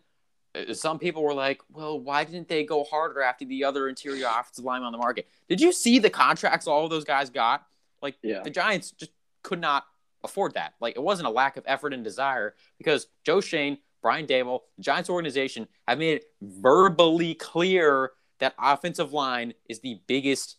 some 0.74 1.00
people 1.00 1.24
were 1.24 1.34
like, 1.34 1.62
well, 1.72 2.00
why 2.00 2.24
didn't 2.24 2.48
they 2.48 2.64
go 2.64 2.84
harder 2.84 3.22
after 3.22 3.46
the 3.46 3.64
other 3.64 3.88
interior 3.90 4.26
offensive 4.28 4.66
lineman 4.66 4.88
on 4.88 4.92
the 4.92 4.98
market? 4.98 5.28
Did 5.48 5.62
you 5.62 5.72
see 5.72 6.00
the 6.00 6.10
contracts 6.10 6.68
all 6.68 6.84
of 6.84 6.90
those 6.90 7.04
guys 7.04 7.30
got? 7.30 7.66
Like, 8.02 8.18
Yeah. 8.24 8.42
the 8.44 8.50
Giants 8.50 8.92
just 8.92 9.12
could 9.44 9.62
not 9.62 9.86
afford 10.24 10.54
that. 10.56 10.74
Like, 10.80 10.96
it 10.96 11.02
wasn't 11.02 11.28
a 11.28 11.32
lack 11.32 11.58
of 11.58 11.64
effort 11.68 11.94
and 11.94 12.04
desire 12.04 12.56
because 12.78 13.08
Joe 13.24 13.42
Schoen, 13.42 13.78
Brian 14.02 14.26
Daboll, 14.26 14.62
the 14.78 14.84
Giants 14.84 15.10
organization 15.10 15.68
have 15.88 16.00
made 16.00 16.18
it 16.18 16.26
verbally 16.42 17.34
clear 17.36 18.12
that 18.40 18.54
offensive 18.60 19.14
line 19.14 19.54
is 19.68 19.80
the 19.80 20.00
biggest 20.08 20.58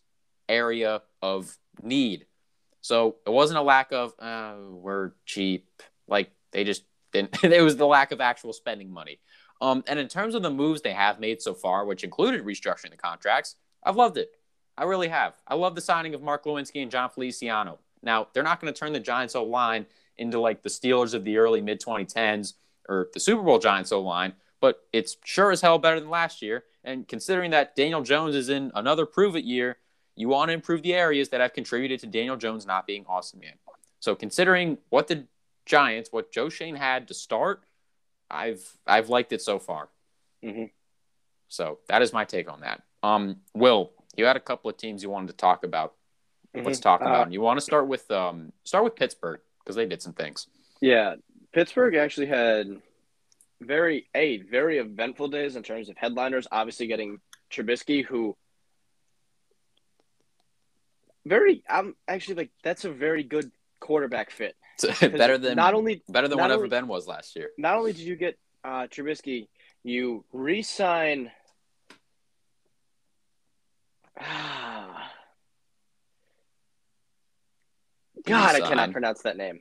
area 0.49 1.03
of 1.23 1.57
need. 1.83 2.27
So 2.81 3.17
it 3.27 3.31
wasn't 3.31 3.59
a 3.59 3.63
lack 3.63 3.93
of 3.93 4.13
uh, 4.19 4.55
we're 4.71 5.13
cheap. 5.27 5.69
Like 6.07 6.31
they 6.53 6.65
just 6.65 6.85
didn't. 7.13 7.43
it 7.45 7.63
was 7.63 7.77
the 7.77 7.87
lack 7.87 8.13
of 8.13 8.21
actual 8.21 8.53
spending 8.53 8.91
money. 8.91 9.21
Um, 9.61 9.83
and 9.87 9.99
in 9.99 10.09
terms 10.09 10.35
of 10.35 10.43
the 10.43 10.51
moves 10.51 10.83
they 10.83 10.93
have 10.93 11.19
made 11.19 11.43
so 11.43 11.55
far, 11.55 11.85
which 11.85 12.05
included 12.05 12.45
restructuring 12.45 12.91
the 12.91 12.97
contracts, 12.97 13.57
I've 13.83 13.97
loved 13.97 14.17
it. 14.17 14.31
I 14.77 14.85
really 14.85 15.09
have. 15.09 15.35
I 15.47 15.55
love 15.55 15.75
the 15.75 15.81
signing 15.81 16.15
of 16.15 16.23
Mark 16.23 16.45
Glowinski 16.45 16.83
and 16.83 16.91
Jon 16.91 17.11
Feliciano. 17.11 17.79
Now 18.03 18.29
they're 18.33 18.45
not 18.45 18.61
going 18.61 18.73
to 18.73 18.79
turn 18.79 18.93
the 18.93 19.01
Giants 19.01 19.35
O 19.35 19.43
line 19.43 19.87
into 20.17 20.39
like 20.41 20.63
the 20.63 20.69
Steelers 20.69 21.15
of 21.15 21.25
the 21.25 21.39
early 21.39 21.61
mid 21.61 21.81
2010s 21.81 22.55
or 22.89 23.09
the 23.13 23.21
Super 23.21 23.43
Bowl 23.43 23.59
Giants 23.59 23.93
O 23.93 24.01
line, 24.01 24.35
but 24.61 24.87
it's 24.93 25.17
sure 25.25 25.51
as 25.51 25.61
hell 25.61 25.79
better 25.79 25.99
than 25.99 26.11
last 26.11 26.43
year. 26.43 26.65
And 26.85 27.07
considering 27.07 27.51
that 27.51 27.75
Daniel 27.75 28.03
Jones 28.03 28.35
is 28.35 28.49
in 28.49 28.71
another 28.75 29.05
prove 29.05 29.37
it 29.37 29.45
year, 29.45 29.79
you 30.15 30.29
want 30.29 30.49
to 30.49 30.55
improve 30.55 30.83
the 30.83 30.95
areas 30.95 31.29
that 31.31 31.41
have 31.41 31.53
contributed 31.53 32.01
to 32.01 32.07
Daniel 32.07 32.37
Jones 32.37 32.67
not 32.67 32.87
being 32.87 33.05
awesome 33.09 33.43
yet. 33.43 33.59
So 34.01 34.15
considering 34.15 34.79
what 34.91 35.09
the 35.09 35.27
Giants, 35.67 36.11
what 36.13 36.33
Joe 36.33 36.49
Schoen 36.49 36.77
had 36.77 37.09
to 37.09 37.15
start, 37.15 37.63
I've 38.31 38.79
I've 38.87 39.09
liked 39.09 39.33
it 39.33 39.43
so 39.43 39.59
far. 39.59 39.89
Mhm. 40.45 40.71
So 41.49 41.79
that 41.89 42.03
is 42.03 42.13
my 42.13 42.25
take 42.25 42.51
on 42.51 42.61
that. 42.61 42.83
Um, 43.03 43.43
Will, 43.55 43.93
you 44.17 44.27
had 44.27 44.37
a 44.37 44.41
couple 44.41 44.71
of 44.71 44.77
teams 44.77 45.03
you 45.03 45.11
wanted 45.11 45.29
to 45.29 45.37
talk 45.37 45.65
about. 45.65 45.95
Let's 46.55 46.79
Mhm. 46.79 46.83
talk 46.83 47.01
Uh, 47.03 47.07
about. 47.07 47.23
And 47.25 47.33
you 47.33 47.41
want 47.41 47.59
to 47.59 47.65
start 47.65 47.87
with 47.87 48.11
um 48.11 48.53
start 48.65 48.85
with 48.85 48.97
Pittsburgh 48.97 49.41
because 49.61 49.77
they 49.77 49.87
did 49.87 50.03
some 50.03 50.13
things. 50.13 50.47
Yeah, 50.81 51.17
Pittsburgh 51.53 51.95
actually 51.95 52.27
had 52.27 52.83
very 53.61 54.09
a 54.15 54.39
very 54.39 54.79
eventful 54.79 55.29
days 55.29 55.57
in 55.57 55.63
terms 55.63 55.89
of 55.89 55.97
headliners. 55.97 56.47
Obviously, 56.53 56.87
getting 56.87 57.21
Trubisky, 57.51 58.05
who 58.05 58.37
very 61.25 61.63
I'm 61.69 61.97
actually 62.07 62.37
like 62.37 62.51
that's 62.63 62.85
a 62.85 62.93
very 62.93 63.23
good 63.23 63.51
quarterback 63.81 64.31
fit. 64.31 64.57
better 65.01 65.39
than 65.39 65.57
not 65.57 65.75
only 65.75 66.03
better 66.09 66.27
than 66.29 66.39
whatever 66.39 66.63
only- 66.65 66.69
Ben 66.71 66.89
was 66.89 67.07
last 67.07 67.37
year. 67.37 67.51
not 67.59 67.77
only 67.77 67.93
did 67.93 68.03
you 68.03 68.17
get 68.17 68.37
uh, 68.65 68.87
Trubisky, 68.89 69.49
you 69.85 70.25
re-sign. 70.33 71.31
God, 74.21 74.27
I 78.27 78.53
Re-sign. 78.55 78.69
cannot 78.69 78.93
pronounce 78.93 79.23
that 79.23 79.37
name. 79.37 79.61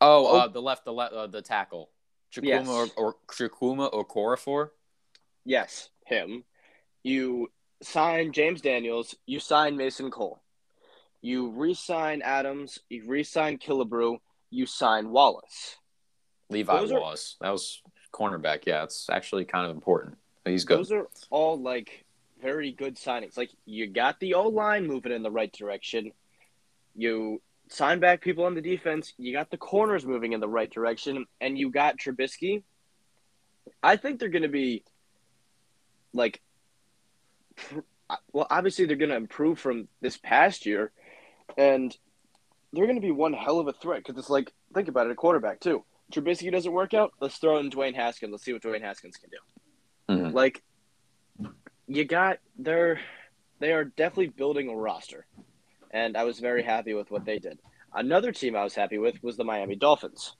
Oh, 0.00 0.26
Oh. 0.26 0.36
uh, 0.38 0.48
the 0.48 0.62
left, 0.62 0.84
the 0.84 0.92
left, 0.92 1.12
uh, 1.12 1.26
the 1.26 1.42
tackle, 1.42 1.90
Chakuma 2.32 2.44
Yes. 2.46 2.68
or, 2.68 2.86
or 2.96 3.16
Chakuma 3.28 3.88
or 3.92 4.06
Corafor. 4.06 4.70
Yes, 5.44 5.90
him. 6.06 6.44
You 7.02 7.50
sign 7.82 8.32
James 8.32 8.60
Daniels. 8.60 9.14
You 9.26 9.40
sign 9.40 9.76
Mason 9.76 10.10
Cole. 10.10 10.40
You 11.20 11.50
re-sign 11.50 12.22
Adams. 12.22 12.78
You 12.88 13.04
re-sign 13.06 13.58
Killebrew. 13.58 14.18
You 14.52 14.66
sign 14.66 15.10
Wallace. 15.10 15.76
Levi 16.50 16.78
Those 16.78 16.92
are- 16.92 17.00
Wallace. 17.00 17.36
That 17.40 17.50
was 17.50 17.82
cornerback. 18.12 18.66
Yeah, 18.66 18.84
it's 18.84 19.08
actually 19.10 19.46
kind 19.46 19.68
of 19.68 19.74
important. 19.74 20.18
He's 20.44 20.64
good. 20.64 20.78
Those 20.78 20.92
are 20.92 21.08
all 21.30 21.58
like 21.58 22.04
very 22.40 22.70
good 22.72 22.96
signings. 22.96 23.36
Like 23.36 23.50
you 23.64 23.86
got 23.86 24.20
the 24.20 24.34
O 24.34 24.48
line 24.48 24.86
moving 24.86 25.12
in 25.12 25.22
the 25.22 25.30
right 25.30 25.52
direction. 25.52 26.12
You 26.94 27.40
sign 27.68 28.00
back 28.00 28.20
people 28.20 28.44
on 28.44 28.54
the 28.54 28.60
defense. 28.60 29.14
You 29.16 29.32
got 29.32 29.50
the 29.50 29.56
corners 29.56 30.04
moving 30.04 30.32
in 30.34 30.40
the 30.40 30.48
right 30.48 30.70
direction, 30.70 31.26
and 31.40 31.58
you 31.58 31.70
got 31.70 31.98
Trubisky. 31.98 32.62
I 33.82 33.96
think 33.96 34.18
they're 34.18 34.28
going 34.28 34.42
to 34.42 34.48
be 34.48 34.84
like, 36.12 36.42
well, 38.32 38.46
obviously 38.50 38.84
they're 38.84 38.96
going 38.96 39.10
to 39.10 39.16
improve 39.16 39.58
from 39.58 39.88
this 40.02 40.18
past 40.18 40.66
year, 40.66 40.92
and 41.56 41.96
they're 42.72 42.86
going 42.86 42.96
to 42.96 43.02
be 43.02 43.10
one 43.10 43.32
hell 43.32 43.58
of 43.58 43.68
a 43.68 43.72
threat 43.72 44.02
because 44.04 44.18
it's 44.18 44.30
like 44.30 44.52
think 44.74 44.88
about 44.88 45.06
it, 45.06 45.12
a 45.12 45.14
quarterback 45.14 45.60
too. 45.60 45.84
Trubisky 46.12 46.50
doesn't 46.50 46.72
work 46.72 46.94
out. 46.94 47.12
Let's 47.20 47.36
throw 47.36 47.58
in 47.58 47.70
Dwayne 47.70 47.94
Haskins. 47.94 48.32
Let's 48.32 48.44
see 48.44 48.52
what 48.52 48.62
Dwayne 48.62 48.82
Haskins 48.82 49.16
can 49.16 49.30
do. 49.30 50.14
Mhm. 50.14 50.32
Like 50.32 50.62
you 51.86 52.04
got 52.04 52.38
they're 52.58 53.00
they 53.58 53.72
are 53.72 53.84
definitely 53.84 54.28
building 54.28 54.68
a 54.68 54.74
roster. 54.76 55.26
And 55.90 56.16
I 56.16 56.24
was 56.24 56.40
very 56.40 56.62
happy 56.62 56.94
with 56.94 57.10
what 57.10 57.24
they 57.24 57.38
did. 57.38 57.58
Another 57.94 58.32
team 58.32 58.56
I 58.56 58.64
was 58.64 58.74
happy 58.74 58.98
with 58.98 59.22
was 59.22 59.36
the 59.36 59.44
Miami 59.44 59.76
Dolphins. 59.76 60.34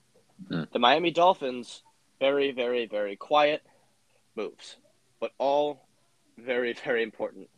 Mm. 0.49 0.71
The 0.71 0.79
Miami 0.79 1.11
Dolphins, 1.11 1.83
very, 2.19 2.51
very, 2.51 2.87
very 2.87 3.15
quiet 3.15 3.61
moves, 4.35 4.77
but 5.19 5.31
all 5.37 5.87
very, 6.37 6.73
very 6.73 7.03
important. 7.03 7.49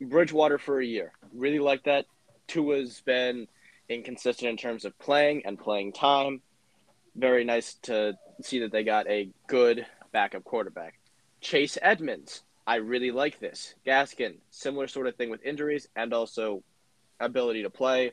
Bridgewater 0.00 0.58
for 0.58 0.80
a 0.80 0.86
year. 0.86 1.12
Really 1.34 1.58
like 1.58 1.82
that. 1.84 2.06
Tua's 2.46 3.02
been 3.04 3.48
inconsistent 3.88 4.50
in 4.50 4.56
terms 4.56 4.84
of 4.84 4.98
playing 4.98 5.42
and 5.44 5.58
playing 5.58 5.92
time. 5.92 6.40
Very 7.14 7.44
nice 7.44 7.74
to 7.82 8.16
see 8.42 8.60
that 8.60 8.72
they 8.72 8.84
got 8.84 9.08
a 9.08 9.30
good 9.46 9.86
backup 10.12 10.44
quarterback. 10.44 10.98
Chase 11.40 11.78
Edmonds. 11.80 12.42
I 12.66 12.76
really 12.76 13.12
like 13.12 13.38
this. 13.38 13.74
Gaskin, 13.86 14.36
similar 14.50 14.88
sort 14.88 15.06
of 15.06 15.14
thing 15.14 15.30
with 15.30 15.44
injuries 15.44 15.88
and 15.94 16.12
also 16.12 16.62
ability 17.20 17.62
to 17.62 17.70
play. 17.70 18.12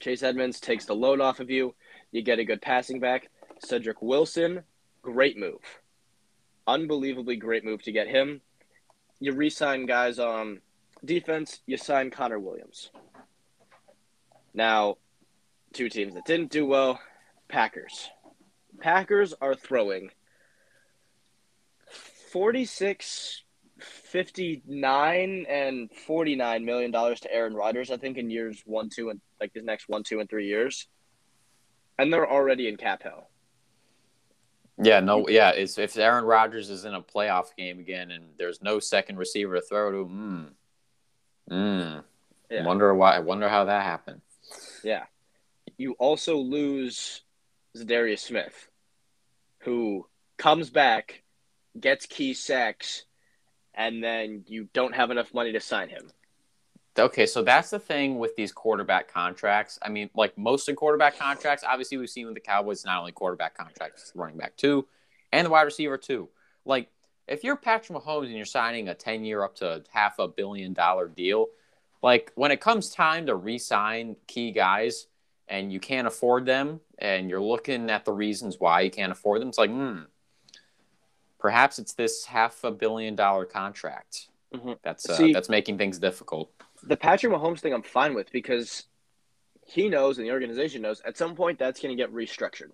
Chase 0.00 0.22
Edmonds 0.22 0.60
takes 0.60 0.86
the 0.86 0.94
load 0.94 1.20
off 1.20 1.40
of 1.40 1.50
you. 1.50 1.74
You 2.10 2.22
get 2.22 2.38
a 2.38 2.44
good 2.44 2.60
passing 2.60 2.98
back. 2.98 3.28
Cedric 3.64 4.02
Wilson, 4.02 4.62
great 5.02 5.38
move. 5.38 5.60
Unbelievably 6.66 7.36
great 7.36 7.64
move 7.64 7.82
to 7.82 7.92
get 7.92 8.08
him. 8.08 8.40
You 9.20 9.32
re 9.32 9.50
sign 9.50 9.86
guys 9.86 10.18
on 10.18 10.60
defense, 11.04 11.60
you 11.66 11.76
sign 11.76 12.10
Connor 12.10 12.38
Williams. 12.38 12.90
Now, 14.52 14.96
two 15.72 15.88
teams 15.88 16.14
that 16.14 16.24
didn't 16.24 16.50
do 16.50 16.66
well 16.66 17.00
Packers. 17.48 18.08
Packers 18.80 19.34
are 19.40 19.54
throwing 19.54 20.10
46 22.32 23.42
59 23.80 25.46
and 25.48 25.90
49 26.06 26.64
million 26.64 26.90
dollars 26.90 27.20
to 27.20 27.32
Aaron 27.32 27.54
Rodgers 27.54 27.90
I 27.90 27.96
think 27.96 28.18
in 28.18 28.30
years 28.30 28.62
1 28.66 28.90
2 28.90 29.10
and 29.10 29.20
like 29.40 29.52
the 29.54 29.62
next 29.62 29.88
1 29.88 30.02
2 30.02 30.20
and 30.20 30.28
3 30.28 30.46
years 30.46 30.86
and 31.98 32.12
they're 32.12 32.30
already 32.30 32.68
in 32.68 32.76
cap 32.76 33.02
hell 33.02 33.30
Yeah, 34.82 35.00
no, 35.00 35.28
yeah. 35.28 35.50
It's, 35.50 35.78
if 35.78 35.96
Aaron 35.96 36.24
Rodgers 36.24 36.70
is 36.70 36.84
in 36.84 36.94
a 36.94 37.02
playoff 37.02 37.56
game 37.56 37.78
again 37.80 38.10
and 38.10 38.24
there's 38.38 38.62
no 38.62 38.80
second 38.80 39.16
receiver 39.16 39.56
to 39.56 39.60
throw 39.62 39.90
to, 39.90 40.04
hmm, 40.04 40.44
hmm. 41.48 41.98
Yeah. 42.50 42.64
Wonder 42.64 42.92
why. 42.94 43.14
I 43.14 43.20
wonder 43.20 43.48
how 43.48 43.64
that 43.64 43.84
happened. 43.84 44.22
Yeah 44.84 45.04
you 45.80 45.92
also 45.98 46.36
lose 46.36 47.22
Za'Darius 47.76 48.18
Smith 48.18 48.68
who 49.60 50.06
comes 50.36 50.68
back 50.68 51.22
gets 51.78 52.04
key 52.04 52.34
sacks 52.34 53.04
and 53.74 54.04
then 54.04 54.44
you 54.46 54.68
don't 54.74 54.94
have 54.94 55.10
enough 55.10 55.32
money 55.32 55.52
to 55.52 55.60
sign 55.60 55.88
him 55.88 56.10
Okay, 56.98 57.24
so 57.24 57.42
that's 57.42 57.70
the 57.70 57.78
thing 57.78 58.18
with 58.18 58.34
these 58.36 58.52
quarterback 58.52 59.10
contracts. 59.10 59.78
I 59.80 59.88
mean, 59.88 60.10
like 60.14 60.36
most 60.36 60.68
of 60.68 60.74
quarterback 60.74 61.16
contracts, 61.16 61.64
obviously 61.66 61.96
we've 61.96 62.10
seen 62.10 62.26
with 62.26 62.34
the 62.34 62.40
Cowboys, 62.40 62.84
not 62.84 62.98
only 62.98 63.12
quarterback 63.12 63.56
contracts, 63.56 64.12
running 64.14 64.36
back 64.36 64.56
too, 64.56 64.86
and 65.32 65.46
the 65.46 65.50
wide 65.50 65.62
receiver 65.62 65.96
too. 65.96 66.28
Like, 66.64 66.90
if 67.28 67.44
you're 67.44 67.56
Patrick 67.56 67.96
Mahomes 67.96 68.26
and 68.26 68.34
you're 68.34 68.44
signing 68.44 68.88
a 68.88 68.94
10 68.94 69.24
year 69.24 69.44
up 69.44 69.54
to 69.56 69.84
half 69.92 70.18
a 70.18 70.26
billion 70.26 70.72
dollar 70.72 71.06
deal, 71.06 71.46
like 72.02 72.32
when 72.34 72.50
it 72.50 72.60
comes 72.60 72.90
time 72.90 73.26
to 73.26 73.34
re 73.34 73.58
sign 73.58 74.16
key 74.26 74.52
guys 74.52 75.06
and 75.48 75.72
you 75.72 75.80
can't 75.80 76.06
afford 76.06 76.46
them 76.46 76.80
and 76.98 77.28
you're 77.28 77.40
looking 77.42 77.90
at 77.90 78.04
the 78.04 78.12
reasons 78.12 78.58
why 78.58 78.80
you 78.82 78.90
can't 78.90 79.12
afford 79.12 79.40
them, 79.40 79.48
it's 79.48 79.58
like, 79.58 79.70
hmm, 79.70 80.00
perhaps 81.38 81.78
it's 81.78 81.92
this 81.94 82.24
half 82.24 82.62
a 82.64 82.70
billion 82.70 83.14
dollar 83.14 83.44
contract. 83.44 84.28
Mhm. 84.54 84.78
That's 84.82 85.08
uh, 85.08 85.16
See- 85.16 85.32
that's 85.32 85.48
making 85.48 85.78
things 85.78 85.98
difficult. 85.98 86.50
the 86.82 86.96
Patrick 86.96 87.32
Mahomes 87.32 87.60
thing 87.60 87.74
I'm 87.74 87.82
fine 87.82 88.14
with 88.14 88.32
because 88.32 88.84
he 89.66 89.88
knows 89.88 90.18
and 90.18 90.26
the 90.26 90.32
organization 90.32 90.82
knows 90.82 91.00
at 91.02 91.16
some 91.16 91.34
point 91.36 91.58
that's 91.58 91.80
going 91.80 91.94
to 91.96 92.02
get 92.02 92.12
restructured. 92.12 92.70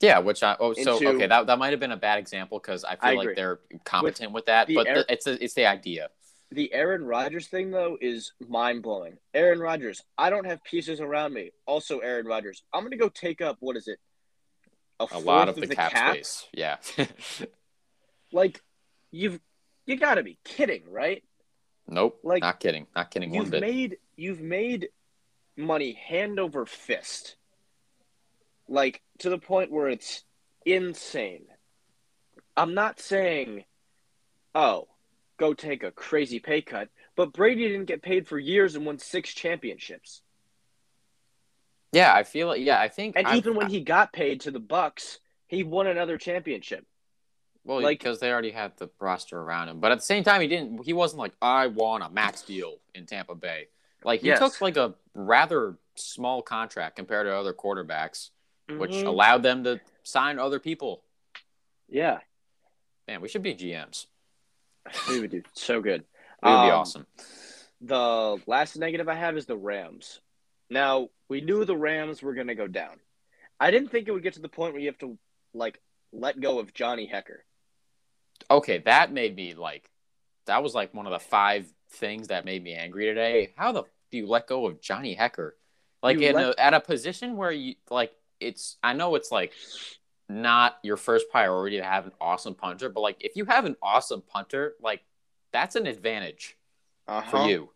Yeah, 0.00 0.18
which 0.20 0.42
I 0.42 0.56
oh 0.58 0.72
so 0.72 0.94
Into- 0.96 1.08
okay 1.10 1.26
that 1.26 1.46
that 1.46 1.58
might 1.58 1.70
have 1.72 1.80
been 1.80 1.92
a 1.92 1.96
bad 1.96 2.18
example 2.18 2.58
because 2.58 2.84
I 2.84 2.96
feel 2.96 2.98
I 3.10 3.14
like 3.14 3.36
they're 3.36 3.60
competent 3.84 4.32
with, 4.32 4.46
that, 4.46 4.66
the 4.66 4.74
but 4.76 4.86
air- 4.86 4.94
the, 4.94 5.12
it's 5.12 5.26
a, 5.26 5.44
it's 5.44 5.54
the 5.54 5.66
idea. 5.66 6.08
The 6.52 6.72
Aaron 6.72 7.04
Rodgers 7.04 7.46
thing 7.46 7.70
though 7.70 7.96
is 8.00 8.32
mind 8.48 8.82
blowing. 8.82 9.18
Aaron 9.34 9.60
Rodgers, 9.60 10.02
I 10.18 10.30
don't 10.30 10.46
have 10.46 10.62
pieces 10.64 11.00
around 11.00 11.32
me. 11.32 11.50
Also, 11.66 12.00
Aaron 12.00 12.26
Rodgers, 12.26 12.62
I'm 12.72 12.82
going 12.82 12.90
to 12.90 12.96
go 12.96 13.08
take 13.08 13.40
up 13.40 13.56
what 13.60 13.76
is 13.76 13.86
it? 13.86 13.98
A 14.98 15.06
fourth 15.06 15.24
lot 15.24 15.48
of 15.48 15.56
the, 15.56 15.68
cap, 15.68 15.92
space. 16.12 16.46
Yeah, 16.52 16.76
Like 18.32 18.60
you've 19.10 19.40
you 19.86 19.96
got 19.96 20.16
to 20.16 20.22
be 20.22 20.38
kidding, 20.44 20.82
right? 20.90 21.22
nope. 21.88 22.20
Like, 22.22 22.42
not 22.42 22.60
kidding. 22.60 22.86
Not 22.94 23.10
kidding 23.10 23.34
You've 23.34 23.50
bit. 23.50 23.60
made 23.60 23.96
you've 24.16 24.40
made 24.40 24.88
money 25.56 25.92
hand 25.92 26.38
over 26.38 26.66
fist. 26.66 27.36
Like 28.68 29.02
to 29.18 29.30
the 29.30 29.38
point 29.38 29.72
where 29.72 29.88
it's 29.88 30.24
insane. 30.64 31.46
I'm 32.56 32.74
not 32.74 33.00
saying 33.00 33.64
oh, 34.54 34.88
go 35.40 35.54
take 35.54 35.82
a 35.82 35.90
crazy 35.90 36.38
pay 36.38 36.60
cut, 36.60 36.90
but 37.16 37.32
Brady 37.32 37.66
didn't 37.66 37.86
get 37.86 38.02
paid 38.02 38.28
for 38.28 38.38
years 38.38 38.76
and 38.76 38.84
won 38.84 38.98
6 38.98 39.30
championships. 39.34 40.20
yeah, 41.92 42.14
I 42.14 42.22
feel 42.22 42.52
it. 42.52 42.60
Yeah, 42.60 42.78
I 42.78 42.88
think. 42.88 43.16
And 43.16 43.26
I- 43.26 43.36
even 43.36 43.54
when 43.56 43.68
he 43.68 43.80
got 43.80 44.12
paid 44.12 44.42
to 44.42 44.50
the 44.52 44.60
Bucks, 44.60 45.18
he 45.48 45.64
won 45.64 45.86
another 45.88 46.18
championship. 46.18 46.86
well, 47.64 47.80
like- 47.82 47.98
because 47.98 48.20
they 48.20 48.30
already 48.32 48.52
had 48.52 48.74
the 48.78 48.88
roster 49.00 49.38
around 49.38 49.68
him, 49.68 49.80
but 49.80 49.92
at 49.92 49.98
the 49.98 50.04
same 50.04 50.24
time, 50.24 50.40
he 50.40 50.46
didn't. 50.48 50.82
He 50.84 50.92
wasn't 50.94 51.18
like 51.18 51.34
I 51.42 51.66
want 51.66 52.02
a 52.02 52.08
max 52.08 52.40
deal 52.42 52.78
in 52.94 53.04
Tampa 53.06 53.34
Bay. 53.34 53.68
Like 54.02 54.20
he 54.22 54.28
Yes. 54.28 54.38
took 54.38 54.60
like 54.62 54.76
a 54.78 54.94
rather 55.14 55.76
small 55.94 56.40
contract 56.42 56.96
compared 56.96 57.26
to 57.26 57.34
other 57.36 57.52
quarterbacks, 57.52 58.30
which 58.68 58.92
Mhm. 58.92 59.06
allowed 59.06 59.42
them 59.42 59.64
to 59.64 59.78
sign 60.04 60.38
other 60.38 60.58
people. 60.60 61.04
yeah, 61.88 62.20
Man, 63.08 63.20
we 63.20 63.28
should 63.28 63.42
be 63.42 63.54
GMs. 63.54 64.06
We 65.08 65.20
would 65.20 65.30
do 65.30 65.42
so 65.54 65.80
good. 65.80 66.00
It 66.02 66.06
would 66.46 66.50
be 66.50 66.70
Um, 66.70 66.80
awesome. 66.80 67.06
The 67.80 68.38
last 68.46 68.76
negative 68.76 69.08
I 69.08 69.14
have 69.14 69.36
is 69.36 69.46
the 69.46 69.56
Rams. 69.56 70.20
Now, 70.68 71.08
we 71.28 71.40
knew 71.40 71.64
the 71.64 71.76
Rams 71.76 72.22
were 72.22 72.34
going 72.34 72.46
to 72.48 72.54
go 72.54 72.66
down. 72.66 73.00
I 73.58 73.70
didn't 73.70 73.88
think 73.90 74.08
it 74.08 74.12
would 74.12 74.22
get 74.22 74.34
to 74.34 74.40
the 74.40 74.48
point 74.48 74.72
where 74.72 74.80
you 74.80 74.88
have 74.88 74.98
to, 74.98 75.18
like, 75.54 75.80
let 76.12 76.40
go 76.40 76.58
of 76.58 76.72
Johnny 76.74 77.08
Hekker. 77.12 77.38
okay, 78.50 78.78
that 78.78 79.12
made 79.12 79.36
me 79.36 79.54
like 79.54 79.88
that 80.46 80.62
was 80.62 80.74
like 80.74 80.92
one 80.94 81.06
of 81.06 81.12
the 81.12 81.18
five 81.20 81.72
things 81.90 82.28
that 82.28 82.44
made 82.44 82.62
me 82.64 82.74
angry 82.74 83.04
today. 83.04 83.52
How 83.56 83.70
the 83.72 83.84
do 84.10 84.16
you 84.18 84.26
let 84.26 84.46
go 84.48 84.66
of 84.66 84.80
Johnny 84.80 85.14
Hekker? 85.14 85.52
Like 86.02 86.18
You 86.18 86.28
in 86.30 86.34
let- 86.34 86.54
a, 86.58 86.60
at 86.60 86.74
a 86.74 86.80
position 86.80 87.36
where 87.36 87.52
you 87.52 87.76
like 87.90 88.12
it's 88.40 88.76
I 88.82 88.94
know 88.94 89.14
it's 89.14 89.30
like 89.30 89.52
not 90.30 90.78
your 90.82 90.96
first 90.96 91.28
priority 91.30 91.78
to 91.78 91.84
have 91.84 92.06
an 92.06 92.12
awesome 92.20 92.54
punter, 92.54 92.88
but 92.88 93.00
like 93.00 93.16
if 93.20 93.36
you 93.36 93.44
have 93.46 93.64
an 93.64 93.76
awesome 93.82 94.22
punter, 94.22 94.74
like 94.80 95.02
that's 95.52 95.76
an 95.76 95.86
advantage 95.86 96.56
Uh-huh. 97.08 97.30
for 97.30 97.48
you. 97.48 97.70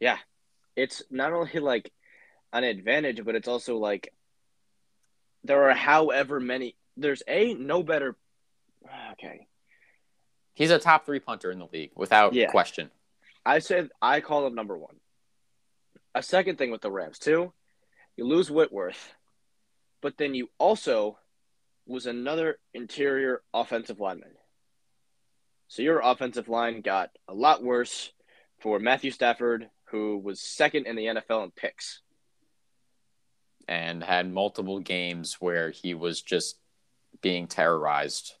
Yeah. 0.00 0.18
It's 0.76 1.02
not 1.10 1.32
only, 1.32 1.58
like, 1.60 1.92
an 2.52 2.62
advantage, 2.64 3.24
but 3.24 3.34
it's 3.34 3.48
also, 3.48 3.76
like, 3.78 4.12
there 5.44 5.68
are 5.70 5.74
however 5.74 6.38
many. 6.40 6.76
There's 6.96 7.22
a 7.28 7.54
no 7.54 7.82
better. 7.82 8.16
Okay. 9.12 9.46
He's 10.54 10.70
a 10.70 10.78
top 10.78 11.06
3 11.06 11.20
punter 11.20 11.50
in 11.52 11.58
the 11.58 11.68
league 11.72 11.92
without 11.96 12.32
Yeah. 12.34 12.50
question. 12.50 12.90
I 13.46 13.60
said 13.60 13.90
I 14.02 14.20
call 14.20 14.46
him 14.46 14.54
number 14.54 14.76
one. 14.76 14.96
A 16.14 16.22
second 16.22 16.58
thing 16.58 16.70
with 16.72 16.80
the 16.80 16.90
Rams 16.90 17.18
too, 17.18 17.52
you 18.16 18.24
lose 18.24 18.50
Whitworth, 18.50 19.14
but 20.00 20.16
then 20.18 20.34
you 20.34 20.50
also 20.58 21.18
lose 21.88 22.06
another 22.06 22.58
interior 22.74 23.42
offensive 23.52 23.98
lineman. 23.98 24.30
So 25.68 25.82
your 25.82 26.00
offensive 26.00 26.48
line 26.48 26.80
got 26.80 27.10
a 27.26 27.34
lot 27.34 27.62
worse 27.62 28.12
for 28.60 28.78
Matthew 28.78 29.10
Stafford, 29.10 29.68
who 29.86 30.18
was 30.18 30.40
second 30.40 30.86
in 30.86 30.96
the 30.96 31.06
NFL 31.06 31.44
in 31.44 31.50
picks. 31.50 32.00
And 33.66 34.02
had 34.02 34.32
multiple 34.32 34.80
games 34.80 35.36
where 35.40 35.70
he 35.70 35.92
was 35.94 36.22
just 36.22 36.58
being 37.20 37.46
terrorized 37.48 38.34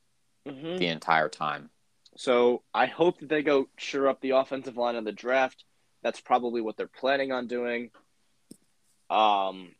Mm-hmm. 0.46 0.78
the 0.78 0.86
entire 0.86 1.28
time. 1.28 1.68
So 2.16 2.62
I 2.72 2.86
hope 2.86 3.20
that 3.20 3.28
they 3.28 3.42
go 3.42 3.68
sure 3.76 4.08
up 4.08 4.22
the 4.22 4.30
offensive 4.30 4.78
line 4.78 4.96
in 4.96 5.04
the 5.04 5.12
draft. 5.12 5.64
That's 6.02 6.20
probably 6.20 6.62
what 6.62 6.78
they're 6.78 6.86
planning 6.86 7.32
on 7.32 7.48
doing. 7.48 7.90
Um, 9.10 9.74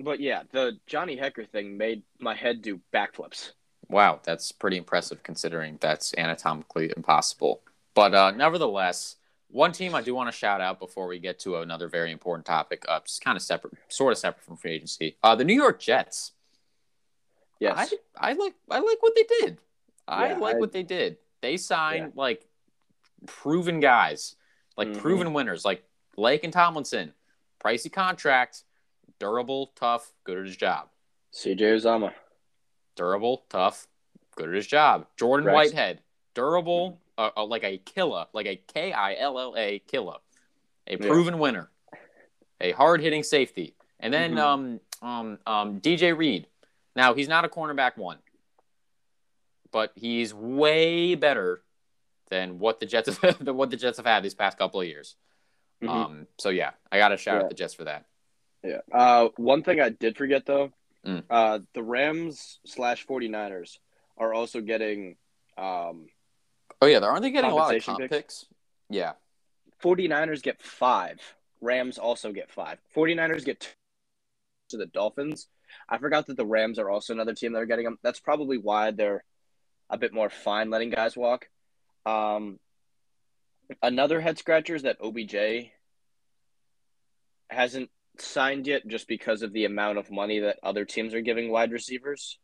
but 0.00 0.20
yeah, 0.20 0.42
the 0.52 0.78
Johnny 0.86 1.16
Hekker 1.16 1.48
thing 1.48 1.76
made 1.76 2.02
my 2.18 2.34
head 2.34 2.62
do 2.62 2.80
backflips. 2.92 3.52
Wow, 3.88 4.20
that's 4.22 4.52
pretty 4.52 4.76
impressive 4.76 5.22
considering 5.22 5.78
that's 5.80 6.14
anatomically 6.16 6.92
impossible. 6.96 7.62
But 7.94 8.14
uh, 8.14 8.30
nevertheless, 8.32 9.16
one 9.50 9.72
team 9.72 9.94
I 9.94 10.02
do 10.02 10.14
want 10.14 10.30
to 10.30 10.36
shout 10.36 10.60
out 10.60 10.78
before 10.78 11.06
we 11.06 11.18
get 11.18 11.38
to 11.40 11.56
another 11.56 11.88
very 11.88 12.12
important 12.12 12.44
topic, 12.46 12.84
uh, 12.88 13.00
just 13.00 13.22
kind 13.24 13.34
of 13.36 13.42
separate, 13.42 13.74
sort 13.88 14.12
of 14.12 14.18
separate 14.18 14.44
from 14.44 14.56
free 14.56 14.72
agency. 14.72 15.16
Uh, 15.22 15.34
the 15.34 15.44
New 15.44 15.54
York 15.54 15.80
Jets. 15.80 16.32
Yes, 17.60 17.92
I, 18.16 18.30
I 18.30 18.32
like 18.34 18.54
I 18.70 18.78
like 18.78 19.02
what 19.02 19.14
they 19.16 19.24
did. 19.40 19.58
I 20.06 20.28
Yeah, 20.28 20.36
like 20.38 20.56
I- 20.56 20.58
what 20.60 20.72
they 20.72 20.82
did. 20.84 21.16
They 21.40 21.56
signed 21.56 22.12
like 22.14 22.46
proven 23.26 23.80
guys, 23.80 24.36
like 24.76 24.88
Mhm. 24.88 24.98
proven 24.98 25.32
winners, 25.32 25.64
like 25.64 25.82
Laken 26.16 26.52
Tomlinson. 26.52 27.14
Pricey 27.60 27.92
contract, 27.92 28.62
durable, 29.18 29.72
tough, 29.74 30.12
good 30.24 30.38
at 30.38 30.46
his 30.46 30.56
job. 30.56 30.88
CJ 31.34 31.58
Uzomah. 31.60 32.12
Durable, 32.96 33.44
tough, 33.48 33.86
good 34.36 34.48
at 34.48 34.54
his 34.54 34.66
job. 34.66 35.06
Jordan 35.18 35.46
Rex. 35.46 35.54
Whitehead, 35.54 36.00
durable, 36.34 37.00
uh, 37.16 37.30
uh, 37.36 37.44
like 37.44 37.64
a 37.64 37.78
killer, 37.78 38.26
like 38.32 38.46
a 38.46 38.56
K 38.56 38.92
I 38.92 39.14
L 39.16 39.38
L 39.38 39.54
A 39.56 39.78
killer, 39.80 40.16
a 40.86 40.92
Yeah. 40.92 41.06
proven 41.06 41.38
winner, 41.38 41.70
a 42.60 42.72
hard 42.72 43.00
hitting 43.00 43.22
safety, 43.22 43.74
and 44.00 44.12
then 44.12 44.34
Mhm. 44.34 44.38
um 44.38 44.80
um 45.02 45.38
um 45.46 45.80
DJ 45.80 46.12
Reed. 46.16 46.48
Now 46.96 47.14
he's 47.14 47.28
not 47.28 47.44
a 47.44 47.48
cornerback 47.48 47.96
one, 47.96 48.18
but 49.70 49.92
he's 49.94 50.34
way 50.34 51.14
better 51.14 51.62
than 52.30 52.58
what 52.58 52.80
the 52.80 52.86
Jets 52.86 53.16
have, 53.18 53.38
than 53.44 53.56
what 53.56 53.70
the 53.70 53.76
Jets 53.76 53.96
have 53.98 54.06
had 54.06 54.22
these 54.22 54.34
past 54.34 54.58
couple 54.58 54.80
of 54.80 54.86
years. 54.86 55.16
Mhm. 55.82 55.88
Um, 55.88 56.26
so 56.38 56.48
yeah, 56.48 56.72
I 56.90 56.98
got 56.98 57.08
to 57.08 57.16
shout 57.16 57.36
Yeah. 57.36 57.42
out 57.44 57.48
the 57.48 57.54
Jets 57.54 57.74
for 57.74 57.84
that. 57.84 58.04
Yeah. 58.62 58.80
Uh, 58.92 59.28
one 59.36 59.62
thing 59.62 59.80
I 59.80 59.90
did 59.90 60.16
forget 60.16 60.46
though, 60.46 60.72
Mm. 61.06 61.22
uh, 61.30 61.60
the 61.74 61.82
Rams 61.82 62.58
slash 62.66 63.06
49ers 63.06 63.78
are 64.16 64.34
also 64.34 64.60
getting 64.60 65.16
um, 65.56 66.08
Oh 66.82 66.86
yeah, 66.86 66.98
aren't 66.98 67.22
they 67.22 67.30
getting 67.30 67.50
a 67.50 67.54
lot 67.54 67.74
of 67.74 67.84
comp 67.84 68.00
picks? 68.00 68.10
picks? 68.16 68.46
Yeah, 68.90 69.12
49ers 69.82 70.42
get 70.42 70.60
five. 70.60 71.20
Rams 71.60 71.98
also 71.98 72.32
get 72.32 72.50
five. 72.50 72.78
49ers 72.96 73.44
get 73.44 73.60
two 73.60 73.68
to 74.70 74.76
the 74.76 74.86
Dolphins. 74.86 75.48
I 75.88 75.98
forgot 75.98 76.26
that 76.26 76.36
the 76.36 76.46
Rams 76.46 76.78
are 76.78 76.90
also 76.90 77.12
another 77.12 77.34
team 77.34 77.52
that 77.52 77.60
are 77.62 77.66
getting 77.66 77.84
them. 77.84 77.98
That's 78.02 78.20
probably 78.20 78.58
why 78.58 78.90
they're 78.90 79.24
a 79.90 79.98
bit 79.98 80.12
more 80.12 80.30
fine 80.30 80.70
letting 80.70 80.90
guys 80.90 81.16
walk. 81.16 81.48
Um, 82.06 82.58
another 83.82 84.20
head 84.20 84.38
scratcher 84.38 84.74
is 84.74 84.82
that 84.82 84.98
OBJ 85.02 85.70
hasn't 87.50 87.90
signed 88.20 88.66
yet 88.66 88.86
just 88.86 89.08
because 89.08 89.42
of 89.42 89.52
the 89.52 89.64
amount 89.64 89.98
of 89.98 90.10
money 90.10 90.40
that 90.40 90.58
other 90.62 90.84
teams 90.84 91.14
are 91.14 91.20
giving 91.20 91.50
wide 91.50 91.72
receivers. 91.72 92.38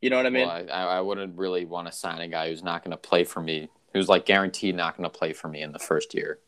You 0.00 0.10
know 0.10 0.16
what 0.16 0.26
I 0.26 0.30
mean? 0.30 0.46
well, 0.46 0.66
I, 0.70 0.98
I 0.98 1.00
wouldn't 1.00 1.36
really 1.36 1.64
want 1.64 1.86
to 1.86 1.92
sign 1.92 2.20
a 2.20 2.28
guy 2.28 2.48
who's 2.48 2.62
not 2.62 2.84
going 2.84 2.90
to 2.92 2.96
play 2.96 3.24
for 3.24 3.40
me, 3.40 3.68
who's 3.92 4.08
like 4.08 4.26
guaranteed 4.26 4.74
not 4.74 4.96
going 4.96 5.10
to 5.10 5.18
play 5.18 5.32
for 5.32 5.48
me 5.48 5.62
in 5.62 5.72
the 5.72 5.78
first 5.78 6.14
year, 6.14 6.38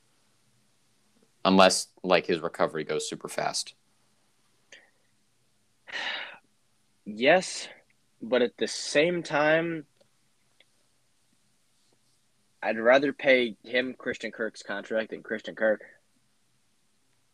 unless 1.44 1.88
like 2.02 2.26
his 2.26 2.40
recovery 2.40 2.84
goes 2.84 3.08
super 3.08 3.28
fast. 3.28 3.74
Yes, 7.10 7.68
but 8.20 8.42
at 8.42 8.58
the 8.58 8.68
same 8.68 9.22
time, 9.22 9.86
I'd 12.62 12.78
rather 12.78 13.14
pay 13.14 13.56
him 13.64 13.94
Christian 13.96 14.32
Kirk's 14.32 14.62
contract 14.62 15.10
than 15.10 15.22
Christian 15.22 15.54
Kirk. 15.54 15.82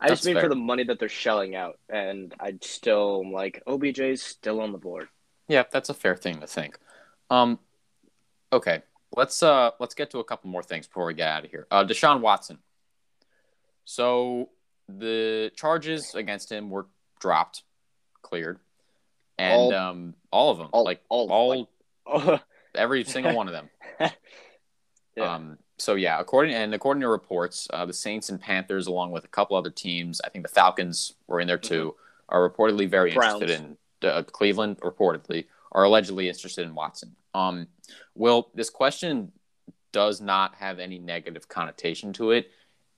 I 0.01 0.09
just 0.09 0.25
mean 0.27 0.35
fair. 0.35 0.45
for 0.45 0.49
the 0.49 0.55
money 0.57 0.85
that 0.85 0.99
they're 0.99 1.09
shelling 1.09 1.55
out, 1.55 1.79
and 1.89 2.35
I'd 2.41 2.63
still 2.65 3.31
like 3.31 3.63
OBJ's 3.67 4.23
still 4.23 4.61
on 4.61 4.73
the 4.73 4.79
board. 4.79 5.09
Yeah, 5.49 5.65
that's 5.71 5.89
a 5.89 5.95
fair 5.95 6.17
thing 6.17 6.41
to 6.41 6.47
think. 6.47 6.79
Um, 7.31 7.59
okay, 8.53 8.83
let's 9.17 9.43
uh 9.43 9.71
let's 9.81 9.95
get 9.95 10.11
to 10.11 10.19
a 10.19 10.25
couple 10.25 10.51
more 10.51 10.63
things 10.63 10.87
before 10.87 11.07
we 11.07 11.15
get 11.15 11.29
out 11.29 11.45
of 11.45 11.51
here. 11.51 11.67
Uh, 11.71 11.85
Deshaun 11.85 12.21
Watson. 12.21 12.59
So 13.85 14.51
the 14.89 15.51
charges 15.57 16.15
against 16.15 16.51
him 16.51 16.71
were 16.71 16.87
dropped, 17.21 17.63
cleared, 18.23 18.59
and 19.39 19.53
All- 19.55 19.75
um 19.75 20.15
all 20.31 20.51
of 20.51 20.59
them, 20.59 20.69
all- 20.73 20.85
like 20.85 21.01
all- 21.09 21.31
all 21.33 21.69
like- 22.07 22.43
every 22.75 23.05
single 23.05 23.35
one 23.35 23.49
of 23.49 23.53
them. 23.55 23.71
Yeah. 25.17 25.33
Um, 25.37 25.59
so 25.79 25.95
yeah, 25.95 26.21
according 26.21 26.55
and 26.55 26.75
according 26.75 27.01
to 27.01 27.09
reports, 27.09 27.69
uh, 27.73 27.85
the 27.85 27.93
Saints 27.93 28.29
and 28.29 28.41
Panthers, 28.41 28.87
along 28.87 29.11
with 29.11 29.25
a 29.25 29.29
couple 29.29 29.57
other 29.57 29.71
teams, 29.71 30.21
I 30.25 30.29
think 30.29 30.47
the 30.47 30.53
Falcons 30.53 31.15
were 31.27 31.41
in 31.41 31.49
there 31.49 31.59
too, 31.59 31.95
are 32.29 32.49
reportedly 32.49 32.89
very 32.89 33.11
Mm-hmm. 33.11 33.19
Browns. 33.19 33.43
interested 33.43 33.77
in 34.03 34.09
uh, 34.09 34.23
Cleveland. 34.23 34.81
Reportedly, 34.81 35.47
are 35.73 35.85
allegedly 35.85 36.29
interested 36.29 36.67
in 36.67 36.75
Watson. 36.75 37.17
Um, 37.35 37.67
Will 38.15 38.51
this 38.55 38.71
question 38.71 39.33
does 39.93 40.21
not 40.21 40.57
have 40.57 40.79
any 40.79 40.99
negative 40.99 41.49
connotation 41.49 42.13
to 42.13 42.33
it. 42.33 42.51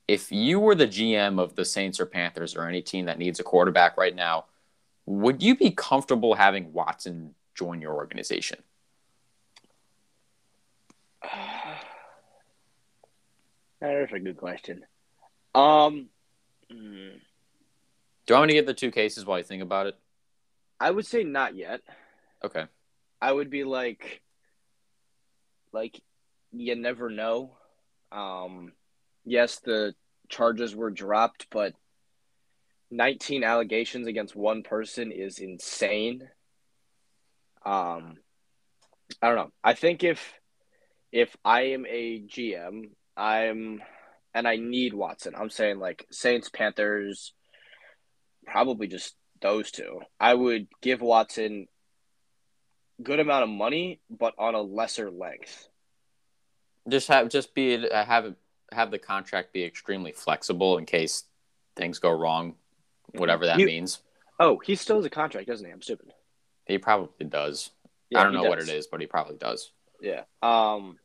If 0.08 0.32
you 0.32 0.58
were 0.58 0.74
the 0.74 0.86
GM 0.86 1.38
of 1.38 1.54
the 1.54 1.64
Saints 1.64 2.00
or 2.00 2.06
Panthers 2.06 2.56
or 2.56 2.66
any 2.66 2.80
team 2.80 3.04
that 3.06 3.18
needs 3.18 3.38
a 3.38 3.42
quarterback 3.42 3.98
right 3.98 4.14
now, 4.14 4.46
would 5.04 5.42
you 5.42 5.56
be 5.56 5.70
comfortable 5.70 6.34
having 6.34 6.72
Watson 6.72 7.34
join 7.54 7.82
your 7.82 7.94
organization? 7.94 8.62
That's 13.80 14.12
a 14.12 14.18
good 14.18 14.36
question. 14.36 14.82
Um, 15.54 16.08
mm, 16.72 17.20
Do 18.26 18.34
I 18.34 18.38
want 18.38 18.50
to 18.50 18.56
get 18.56 18.66
the 18.66 18.74
two 18.74 18.90
cases 18.90 19.24
while 19.24 19.38
you 19.38 19.44
think 19.44 19.62
about 19.62 19.86
it? 19.86 19.96
I 20.80 20.90
would 20.90 21.06
say 21.06 21.24
not 21.24 21.54
yet. 21.54 21.80
Okay. 22.44 22.64
I 23.20 23.32
would 23.32 23.50
be 23.50 23.64
like, 23.64 24.20
like, 25.72 26.00
you 26.52 26.74
never 26.74 27.08
know. 27.10 27.56
Um, 28.12 28.72
yes, 29.24 29.60
the 29.60 29.94
charges 30.28 30.74
were 30.74 30.90
dropped, 30.90 31.46
but 31.50 31.74
19 32.90 33.44
allegations 33.44 34.06
against 34.06 34.36
one 34.36 34.62
person 34.62 35.10
is 35.12 35.38
insane. 35.38 36.28
Um, 37.64 38.18
I 39.20 39.28
don't 39.28 39.36
know. 39.36 39.52
I 39.64 39.74
think 39.74 40.04
if 40.04 40.34
if 41.12 41.34
I 41.44 41.62
am 41.68 41.86
a 41.86 42.20
GM, 42.20 42.90
I'm 43.16 43.82
and 44.34 44.46
I 44.46 44.56
need 44.56 44.92
Watson. 44.92 45.34
I'm 45.36 45.50
saying 45.50 45.78
like 45.78 46.06
Saints, 46.10 46.48
Panthers, 46.50 47.32
probably 48.46 48.86
just 48.86 49.14
those 49.40 49.70
two. 49.70 50.00
I 50.20 50.34
would 50.34 50.68
give 50.82 51.00
Watson 51.00 51.68
good 53.02 53.20
amount 53.20 53.44
of 53.44 53.48
money, 53.48 54.00
but 54.10 54.34
on 54.38 54.54
a 54.54 54.60
lesser 54.60 55.10
length. 55.10 55.68
Just 56.88 57.08
have 57.08 57.28
just 57.28 57.54
be 57.54 57.88
uh, 57.88 58.04
have 58.04 58.26
it 58.26 58.34
have 58.72 58.90
the 58.90 58.98
contract 58.98 59.52
be 59.52 59.64
extremely 59.64 60.12
flexible 60.12 60.76
in 60.78 60.86
case 60.86 61.24
things 61.76 61.98
go 61.98 62.10
wrong, 62.10 62.54
whatever 63.12 63.46
that 63.46 63.58
You- 63.58 63.66
means. 63.66 64.00
Oh, 64.38 64.58
he 64.58 64.74
still 64.74 64.96
has 64.96 65.04
a 65.06 65.10
contract, 65.10 65.48
doesn't 65.48 65.64
he? 65.64 65.72
I'm 65.72 65.80
stupid. 65.80 66.12
He 66.66 66.76
probably 66.76 67.26
does. 67.26 67.70
Yeah, 68.10 68.20
I 68.20 68.24
don't 68.24 68.34
he 68.34 68.42
know 68.42 68.48
what 68.48 68.58
it 68.60 68.68
is, 68.68 68.86
but 68.86 69.00
he 69.00 69.06
probably 69.06 69.36
does. 69.36 69.72
Yeah. 70.00 70.24
Um. 70.42 70.98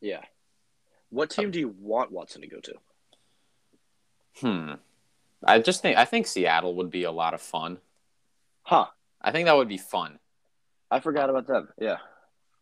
Yeah. 0.00 0.22
What 1.10 1.30
team 1.30 1.50
do 1.50 1.58
you 1.58 1.74
want 1.80 2.12
Watson 2.12 2.42
to 2.42 2.48
go 2.48 2.60
to? 2.60 2.74
Hmm. 4.40 4.72
I 5.44 5.58
just 5.60 5.82
think 5.82 5.96
I 5.96 6.04
think 6.04 6.26
Seattle 6.26 6.74
would 6.76 6.90
be 6.90 7.04
a 7.04 7.12
lot 7.12 7.34
of 7.34 7.40
fun. 7.40 7.78
Huh. 8.62 8.86
I 9.20 9.32
think 9.32 9.46
that 9.46 9.56
would 9.56 9.68
be 9.68 9.78
fun. 9.78 10.18
I 10.90 11.00
forgot 11.00 11.30
about 11.30 11.46
them. 11.46 11.68
Yeah. 11.78 11.98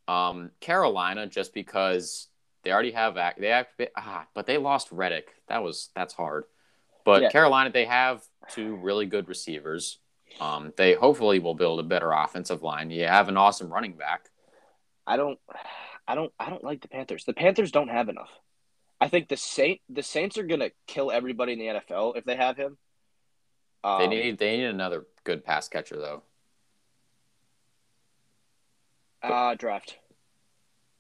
Um, 0.06 0.50
Carolina, 0.60 1.26
just 1.26 1.54
because 1.54 2.28
they 2.62 2.72
already 2.72 2.92
have 2.92 3.16
act, 3.16 3.40
they 3.40 3.48
have, 3.48 3.66
ah, 3.96 4.26
but 4.34 4.46
they 4.46 4.58
lost 4.58 4.92
Reddick. 4.92 5.34
That 5.48 5.62
was 5.62 5.90
that's 5.94 6.14
hard. 6.14 6.44
But 7.04 7.22
Yeah. 7.22 7.30
Carolina, 7.30 7.70
they 7.70 7.84
have 7.84 8.22
two 8.50 8.76
really 8.76 9.06
good 9.06 9.28
receivers. 9.28 9.98
Um, 10.40 10.72
they 10.76 10.94
hopefully 10.94 11.38
will 11.38 11.54
build 11.54 11.80
a 11.80 11.84
better 11.84 12.12
offensive 12.12 12.62
line. 12.62 12.90
You 12.90 13.06
have 13.06 13.28
an 13.28 13.36
awesome 13.36 13.72
running 13.72 13.92
back. 13.92 14.30
I 15.06 15.16
don't. 15.16 15.38
I 16.06 16.14
don't. 16.14 16.32
I 16.38 16.50
don't 16.50 16.64
like 16.64 16.80
the 16.82 16.88
Panthers. 16.88 17.24
The 17.24 17.32
Panthers 17.32 17.72
don't 17.72 17.88
have 17.88 18.08
enough. 18.08 18.30
I 19.00 19.08
think 19.08 19.28
the 19.28 19.36
Saint 19.36 19.80
the 19.88 20.02
Saints 20.02 20.38
are 20.38 20.44
gonna 20.44 20.70
kill 20.86 21.10
everybody 21.10 21.52
in 21.54 21.58
the 21.58 21.66
NFL 21.66 22.16
if 22.16 22.24
they 22.24 22.36
have 22.36 22.56
him. 22.56 22.76
Um, 23.82 23.98
They 24.00 24.06
need 24.08 24.38
they 24.38 24.56
need 24.56 24.64
another 24.64 25.06
good 25.24 25.44
pass 25.44 25.68
catcher 25.68 25.96
though. 25.96 26.22
uh, 29.22 29.54
draft. 29.54 29.98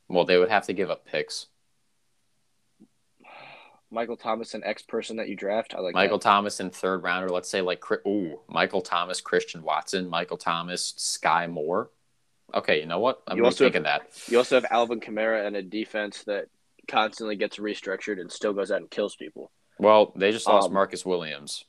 Well, 0.08 0.24
they 0.24 0.38
would 0.38 0.50
have 0.50 0.66
to 0.66 0.72
give 0.72 0.90
up 0.90 1.06
picks. 1.06 1.46
Michael 3.90 4.16
Thomas, 4.16 4.54
an 4.54 4.62
ex 4.64 4.82
person 4.82 5.16
that 5.16 5.28
you 5.28 5.36
draft. 5.36 5.74
I 5.74 5.80
like 5.80 5.94
Michael 5.94 6.18
that. 6.18 6.24
Thomas 6.24 6.58
in 6.58 6.70
third 6.70 7.02
rounder. 7.02 7.28
Let's 7.28 7.48
say 7.48 7.60
like 7.60 7.82
ooh, 8.06 8.40
Michael 8.48 8.82
Thomas, 8.82 9.20
Christian 9.20 9.62
Watson, 9.62 10.08
Michael 10.08 10.36
Thomas, 10.36 10.94
Skyy 10.98 11.48
Moore. 11.50 11.90
Okay, 12.54 12.80
you 12.80 12.86
know 12.86 13.00
what? 13.00 13.20
I'm 13.26 13.36
You 13.38 13.44
also 13.44 13.64
thinking 13.64 13.82
that. 13.82 14.08
You 14.28 14.38
also 14.38 14.54
have 14.54 14.66
Alvin 14.70 15.00
Kamara 15.00 15.44
and 15.46 15.56
a 15.56 15.62
defense 15.62 16.22
that 16.24 16.46
constantly 16.86 17.34
gets 17.36 17.56
restructured 17.58 18.20
and 18.20 18.30
still 18.30 18.52
goes 18.52 18.70
out 18.70 18.80
and 18.80 18.90
kills 18.90 19.16
people. 19.16 19.50
Well, 19.78 20.12
they 20.14 20.30
just 20.30 20.46
lost 20.46 20.68
Um, 20.68 20.74
Marcus 20.74 21.04
Williams. 21.04 21.64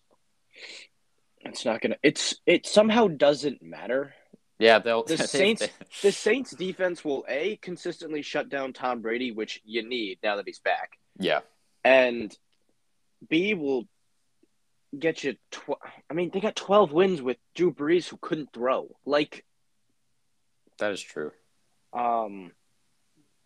It's 1.41 1.65
not 1.65 1.81
gonna. 1.81 1.97
It's 2.03 2.35
it 2.45 2.65
somehow 2.65 3.07
doesn't 3.07 3.61
matter. 3.61 4.13
Yeah, 4.59 4.79
they'll 4.79 5.03
The 5.03 5.17
Saints- 5.27 5.61
they- 5.61 5.71
The 6.01 6.11
Saints 6.11 6.51
defense 6.51 7.03
will 7.03 7.25
a 7.27 7.57
consistently 7.57 8.21
shut 8.21 8.49
down 8.49 8.73
Tom 8.73 9.01
Brady, 9.01 9.31
which 9.31 9.61
you 9.65 9.87
need 9.87 10.19
now 10.23 10.35
that 10.37 10.45
he's 10.45 10.59
back, 10.59 10.97
yeah, 11.19 11.41
and 11.83 12.35
b 13.27 13.53
will 13.53 13.87
get 14.97 15.23
you. 15.23 15.35
Tw- 15.51 15.81
I 16.09 16.13
mean, 16.13 16.31
they 16.33 16.39
got 16.39 16.55
twelve 16.55 16.91
wins 16.91 17.21
with 17.21 17.37
Drew 17.53 17.73
Brees, 17.73 18.07
who 18.07 18.17
couldn't 18.17 18.53
throw. 18.53 18.95
Like, 19.05 19.45
that 20.79 20.91
is 20.91 21.01
true. 21.01 21.31
um, 21.93 22.51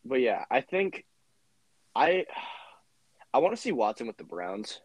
but 0.05 0.21
yeah, 0.21 0.45
I 0.49 0.61
think 0.61 1.05
I 1.95 2.25
I 3.33 3.39
want 3.39 3.55
to 3.55 3.61
see 3.61 3.71
Watson 3.71 4.07
with 4.07 4.17
the 4.17 4.23
Browns. 4.23 4.79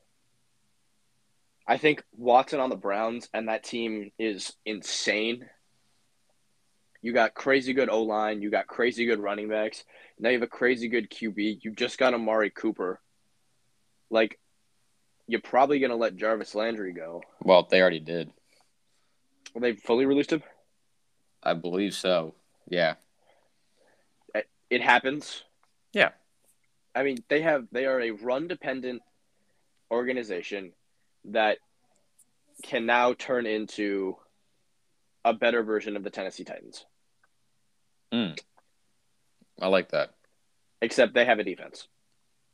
I 1.67 1.79
think 1.79 2.03
Watson 2.17 2.61
on 2.61 2.69
the 2.69 2.77
Browns 2.77 3.29
and 3.33 3.49
that 3.49 3.65
team 3.65 4.11
is 4.19 4.53
insane. 4.67 5.47
You 7.01 7.13
got 7.13 7.35
crazy 7.35 7.73
good 7.73 7.89
O 7.89 8.03
line. 8.03 8.43
You 8.43 8.51
got 8.51 8.67
crazy 8.67 9.07
good 9.07 9.19
running 9.21 9.49
backs. 9.49 9.85
Now 10.19 10.29
you 10.31 10.35
have 10.35 10.43
a 10.43 10.47
crazy 10.47 10.89
good 10.89 11.11
QB. 11.11 11.59
You 11.63 11.73
just 11.73 11.97
got 11.99 12.13
Amari 12.15 12.51
Cooper. 12.51 13.01
Like, 14.11 14.39
you're 15.27 15.41
probably 15.41 15.79
gonna 15.81 15.97
let 15.97 16.17
Jarvis 16.17 16.55
Landry 16.55 16.93
go. 16.93 17.23
Well, 17.43 17.67
they 17.71 17.81
already 17.81 18.01
did. 18.01 18.31
Well, 19.55 19.63
they 19.63 19.73
fully 19.73 20.05
released 20.07 20.33
him. 20.33 20.43
I 21.45 21.55
believe 21.55 21.95
so. 21.95 22.35
Yeah. 22.69 22.95
It 24.71 24.81
happens. 24.81 25.45
Yeah. 25.93 26.11
I 26.95 27.03
mean, 27.05 27.19
they 27.29 27.43
have 27.43 27.67
they 27.71 27.87
are 27.87 28.01
a 28.01 28.11
run 28.11 28.49
dependent 28.49 29.03
organization 29.91 30.73
that 31.27 31.59
can 32.63 32.87
now 32.87 33.13
turn 33.13 33.47
into 33.47 34.17
a 35.25 35.33
better 35.33 35.63
version 35.63 35.97
of 35.97 36.03
the 36.03 36.11
Tennessee 36.11 36.45
Titans. 36.45 36.87
I 39.61 39.69
like 39.69 39.91
that. 39.91 40.15
Except 40.83 41.15
they 41.15 41.25
have 41.25 41.39
a 41.39 41.45
defense. 41.45 41.89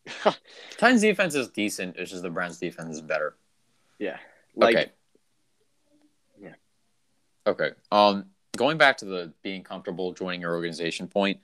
Titans 0.78 1.02
defense 1.02 1.34
is 1.34 1.48
decent. 1.48 1.96
It's 1.96 2.10
just 2.10 2.22
the 2.22 2.30
Browns 2.30 2.58
defense 2.58 2.96
is 2.96 3.02
better. 3.02 3.34
yeah. 3.98 4.18
Like 4.54 4.76
okay. 4.76 4.92
Yeah. 6.40 6.54
Okay. 7.46 7.70
Um, 7.92 8.26
going 8.56 8.78
back 8.78 8.98
to 8.98 9.04
the 9.04 9.32
being 9.42 9.62
comfortable 9.62 10.12
joining 10.12 10.40
your 10.40 10.54
organization 10.54 11.08
point. 11.08 11.40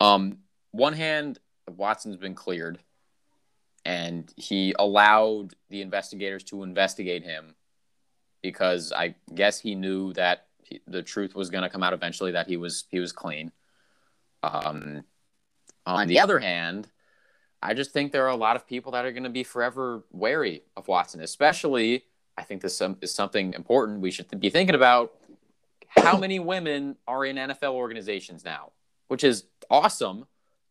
Um, 0.00 0.38
one 0.72 0.92
hand, 0.92 1.38
Watson's 1.68 2.16
been 2.16 2.34
cleared, 2.34 2.78
and 3.84 4.32
he 4.36 4.74
allowed 4.78 5.54
the 5.70 5.82
investigators 5.82 6.42
to 6.44 6.62
investigate 6.62 7.22
him 7.22 7.54
because 8.42 8.92
I 8.92 9.14
guess 9.34 9.60
he 9.60 9.74
knew 9.74 10.12
that 10.14 10.46
he, 10.64 10.80
the 10.86 11.02
truth 11.02 11.34
was 11.34 11.50
going 11.50 11.62
to 11.62 11.70
come 11.70 11.82
out 11.82 11.92
eventually 11.92 12.32
that 12.32 12.46
he 12.46 12.56
was 12.56 12.84
he 12.90 12.98
was 12.98 13.12
clean. 13.12 13.52
Um, 14.42 15.04
on 15.86 16.08
the 16.08 16.20
other 16.20 16.38
hand, 16.38 16.88
I 17.62 17.74
just 17.74 17.92
think 17.92 18.12
there 18.12 18.24
are 18.24 18.30
a 18.30 18.36
lot 18.36 18.56
of 18.56 18.66
people 18.66 18.92
that 18.92 19.04
are 19.04 19.12
going 19.12 19.22
to 19.22 19.30
be 19.30 19.44
forever 19.44 20.04
wary 20.10 20.62
of 20.76 20.88
Watson, 20.88 21.20
especially. 21.20 22.04
I 22.36 22.42
think 22.42 22.62
this 22.62 22.76
some- 22.76 22.96
is 23.00 23.14
something 23.14 23.52
important 23.54 24.00
we 24.00 24.10
should 24.10 24.40
be 24.40 24.50
thinking 24.50 24.74
about. 24.74 25.12
How 25.96 26.16
many 26.18 26.40
women 26.40 26.96
are 27.06 27.24
in 27.24 27.36
NFL 27.36 27.72
organizations 27.74 28.44
now, 28.44 28.72
which 29.08 29.24
is 29.24 29.44
awesome, 29.70 30.26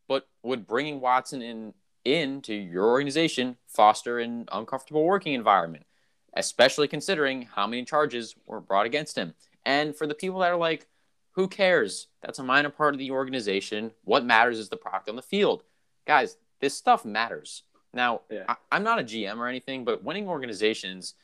but 0.08 0.28
would 0.42 0.66
bringing 0.66 1.00
Watson 1.00 1.42
in 1.42 1.74
into 2.04 2.52
your 2.52 2.86
organization 2.86 3.56
foster 3.68 4.18
an 4.18 4.46
uncomfortable 4.50 5.04
working 5.04 5.34
environment, 5.34 5.86
especially 6.34 6.88
considering 6.88 7.42
how 7.42 7.66
many 7.66 7.84
charges 7.84 8.34
were 8.46 8.60
brought 8.60 8.86
against 8.86 9.16
him. 9.16 9.34
And 9.64 9.94
for 9.94 10.06
the 10.06 10.14
people 10.14 10.40
that 10.40 10.50
are 10.50 10.56
like, 10.56 10.88
who 11.32 11.48
cares? 11.48 12.08
That's 12.20 12.40
a 12.40 12.44
minor 12.44 12.70
part 12.70 12.94
of 12.94 12.98
the 12.98 13.12
organization. 13.12 13.92
What 14.04 14.24
matters 14.24 14.58
is 14.58 14.68
the 14.68 14.76
product 14.76 15.08
on 15.08 15.16
the 15.16 15.22
field. 15.22 15.62
Guys, 16.06 16.36
this 16.60 16.74
stuff 16.74 17.04
matters. 17.04 17.62
Now, 17.94 18.22
Yeah. 18.28 18.44
I, 18.48 18.56
I'm 18.70 18.82
not 18.82 18.98
a 18.98 19.04
GM 19.04 19.38
or 19.38 19.46
anything, 19.46 19.84
but 19.84 20.02
winning 20.02 20.28
organizations 20.28 21.14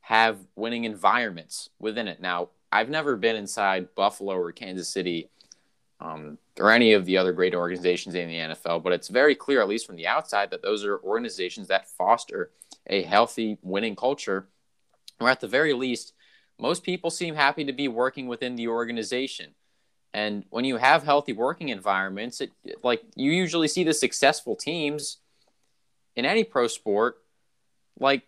have 0.00 0.38
winning 0.56 0.84
environments 0.84 1.70
within 1.78 2.08
it. 2.08 2.20
Now, 2.20 2.50
I've 2.72 2.88
never 2.88 3.16
been 3.16 3.36
inside 3.36 3.94
Buffalo 3.94 4.36
or 4.36 4.52
Kansas 4.52 4.88
City 4.88 5.30
um, 6.00 6.38
or 6.58 6.70
any 6.70 6.92
of 6.92 7.06
the 7.06 7.16
other 7.16 7.32
great 7.32 7.54
organizations 7.54 8.14
in 8.14 8.28
the 8.28 8.54
NFL, 8.54 8.82
but 8.82 8.92
it's 8.92 9.08
very 9.08 9.34
clear, 9.34 9.60
at 9.60 9.68
least 9.68 9.86
from 9.86 9.96
the 9.96 10.06
outside, 10.06 10.50
that 10.50 10.62
those 10.62 10.84
are 10.84 10.98
organizations 10.98 11.68
that 11.68 11.88
foster 11.88 12.50
a 12.86 13.02
healthy 13.02 13.58
winning 13.62 13.96
culture, 13.96 14.48
or 15.20 15.28
at 15.28 15.40
the 15.40 15.48
very 15.48 15.72
least, 15.72 16.12
most 16.58 16.82
people 16.82 17.10
seem 17.10 17.34
happy 17.34 17.64
to 17.64 17.72
be 17.72 17.88
working 17.88 18.26
within 18.26 18.56
the 18.56 18.68
organization. 18.68 19.54
And 20.12 20.44
when 20.50 20.64
you 20.64 20.76
have 20.76 21.02
healthy 21.02 21.32
working 21.32 21.68
environments, 21.68 22.40
it 22.40 22.50
like 22.82 23.02
you 23.16 23.32
usually 23.32 23.68
see 23.68 23.84
the 23.84 23.92
successful 23.92 24.56
teams 24.56 25.18
in 26.14 26.24
any 26.24 26.42
pro 26.42 26.68
sport, 26.68 27.18
like 27.98 28.22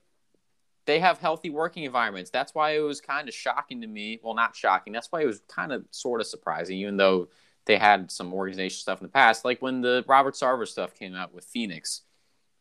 they 0.89 1.01
have 1.01 1.19
healthy 1.19 1.51
working 1.51 1.85
environments. 1.85 2.31
That's 2.31 2.55
why 2.55 2.71
it 2.71 2.81
was 2.81 3.03
kind 3.03 3.29
of 3.29 3.35
shocking 3.35 3.83
to 3.83 3.87
me. 3.87 4.21
Well, 4.23 4.33
not 4.33 4.57
shocking. 4.57 4.91
That's 4.95 5.13
why 5.13 5.21
it 5.21 5.27
was 5.27 5.43
kind 5.47 5.71
of 5.71 5.85
sort 5.91 6.23
of 6.23 6.27
surprising, 6.27 6.79
even 6.79 6.97
though 6.97 7.29
they 7.67 7.77
had 7.77 8.11
some 8.11 8.33
organization 8.33 8.79
stuff 8.79 8.99
in 9.03 9.07
the 9.07 9.13
past. 9.13 9.45
Like 9.45 9.61
when 9.61 9.83
the 9.83 10.03
Robert 10.09 10.33
Sarver 10.33 10.67
stuff 10.67 10.95
came 10.95 11.15
out 11.15 11.35
with 11.35 11.45
Phoenix, 11.45 12.01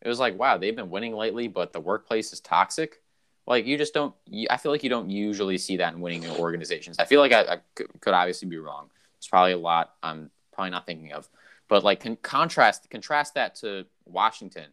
it 0.02 0.10
was 0.10 0.20
like, 0.20 0.38
wow, 0.38 0.58
they've 0.58 0.76
been 0.76 0.90
winning 0.90 1.16
lately, 1.16 1.48
but 1.48 1.72
the 1.72 1.80
workplace 1.80 2.34
is 2.34 2.42
toxic. 2.42 3.02
Like 3.48 3.66
you 3.66 3.78
just 3.78 3.94
don't. 3.94 4.14
I 4.50 4.58
feel 4.58 4.74
like 4.74 4.84
you 4.84 4.90
don't 4.90 5.10
usually 5.10 5.58
see 5.58 5.78
that 5.78 5.94
in 5.94 6.02
winning 6.02 6.30
organizations. 6.32 7.00
I 7.00 7.06
feel 7.06 7.22
like 7.22 7.32
I, 7.32 7.44
I 7.44 7.58
could, 7.76 8.14
obviously 8.14 8.50
be 8.50 8.58
wrong. 8.58 8.90
It's 9.20 9.28
probably 9.30 9.54
a 9.54 9.58
lot 9.58 9.94
I'm 10.04 10.32
probably 10.52 10.72
not 10.72 10.86
thinking 10.86 11.14
of, 11.14 11.30
but 11.70 11.86
like 11.86 12.02
con- 12.02 12.18
contrast 12.22 12.90
contrast 12.90 13.36
that 13.36 13.56
to 13.62 13.86
Washington, 14.06 14.68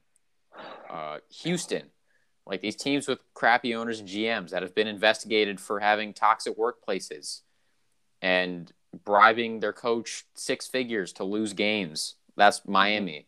uh, 0.91 1.19
Houston, 1.43 1.85
like 2.47 2.61
these 2.61 2.77
teams 2.77 3.09
with 3.09 3.21
crappy 3.33 3.75
owners 3.75 4.01
and 4.01 4.09
GMs 4.09 4.51
that 4.51 4.63
have 4.63 4.75
been 4.75 4.87
investigated 4.87 5.61
for 5.61 5.81
having 5.81 6.13
toxic 6.13 6.57
workplaces 6.59 7.41
and 8.21 8.73
bribing 9.05 9.61
their 9.61 9.73
coach 9.73 10.25
six 10.35 10.67
figures 10.67 11.13
to 11.15 11.25
lose 11.25 11.53
games. 11.53 12.17
That's 12.37 12.67
Miami. 12.67 13.27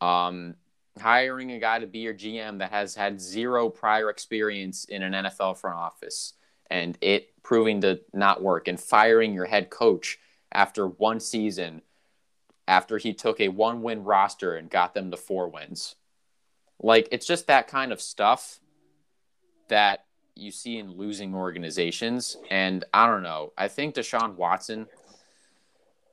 Um, 0.00 0.56
hiring 1.00 1.52
a 1.52 1.58
guy 1.58 1.78
to 1.78 1.86
be 1.86 2.00
your 2.00 2.14
GM 2.14 2.58
that 2.58 2.72
has 2.72 2.94
had 2.94 3.20
zero 3.20 3.68
prior 3.68 4.10
experience 4.10 4.84
in 4.84 5.02
an 5.02 5.12
NFL 5.12 5.58
front 5.58 5.78
office 5.78 6.34
and 6.70 6.98
it 7.00 7.30
proving 7.42 7.80
to 7.82 8.00
not 8.12 8.42
work 8.42 8.68
and 8.68 8.80
firing 8.80 9.34
your 9.34 9.44
head 9.44 9.70
coach 9.70 10.18
after 10.52 10.86
one 10.86 11.20
season 11.20 11.82
after 12.68 12.98
he 12.98 13.12
took 13.12 13.40
a 13.40 13.48
one 13.48 13.82
win 13.82 14.04
roster 14.04 14.54
and 14.54 14.70
got 14.70 14.94
them 14.94 15.10
to 15.10 15.16
four 15.16 15.48
wins. 15.48 15.96
Like 16.82 17.08
it's 17.12 17.26
just 17.26 17.46
that 17.46 17.68
kind 17.68 17.92
of 17.92 18.00
stuff 18.00 18.60
that 19.68 20.04
you 20.34 20.50
see 20.50 20.78
in 20.78 20.96
losing 20.96 21.34
organizations. 21.34 22.36
And 22.50 22.84
I 22.92 23.06
don't 23.06 23.22
know. 23.22 23.52
I 23.56 23.68
think 23.68 23.94
Deshaun 23.94 24.34
Watson, 24.34 24.86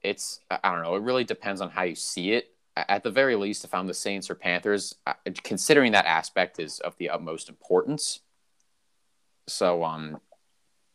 it's, 0.04 0.40
I 0.52 0.74
don't 0.74 0.84
know. 0.84 0.96
It 0.96 1.02
really 1.02 1.24
depends 1.24 1.62
on 1.62 1.70
how 1.70 1.84
you 1.84 1.96
see 1.96 2.34
it. 2.34 2.54
At 2.76 3.04
the 3.04 3.12
very 3.12 3.36
least, 3.36 3.66
if 3.66 3.74
I'm 3.74 3.88
the 3.88 3.94
Saints 3.94 4.30
or 4.30 4.36
Panthers, 4.36 4.96
considering 5.44 5.92
that 5.94 6.06
aspect 6.06 6.60
is 6.60 6.80
of 6.80 6.96
the 6.98 7.10
utmost 7.10 7.50
importance. 7.50 8.22
So, 9.48 9.84
um, 9.84 10.22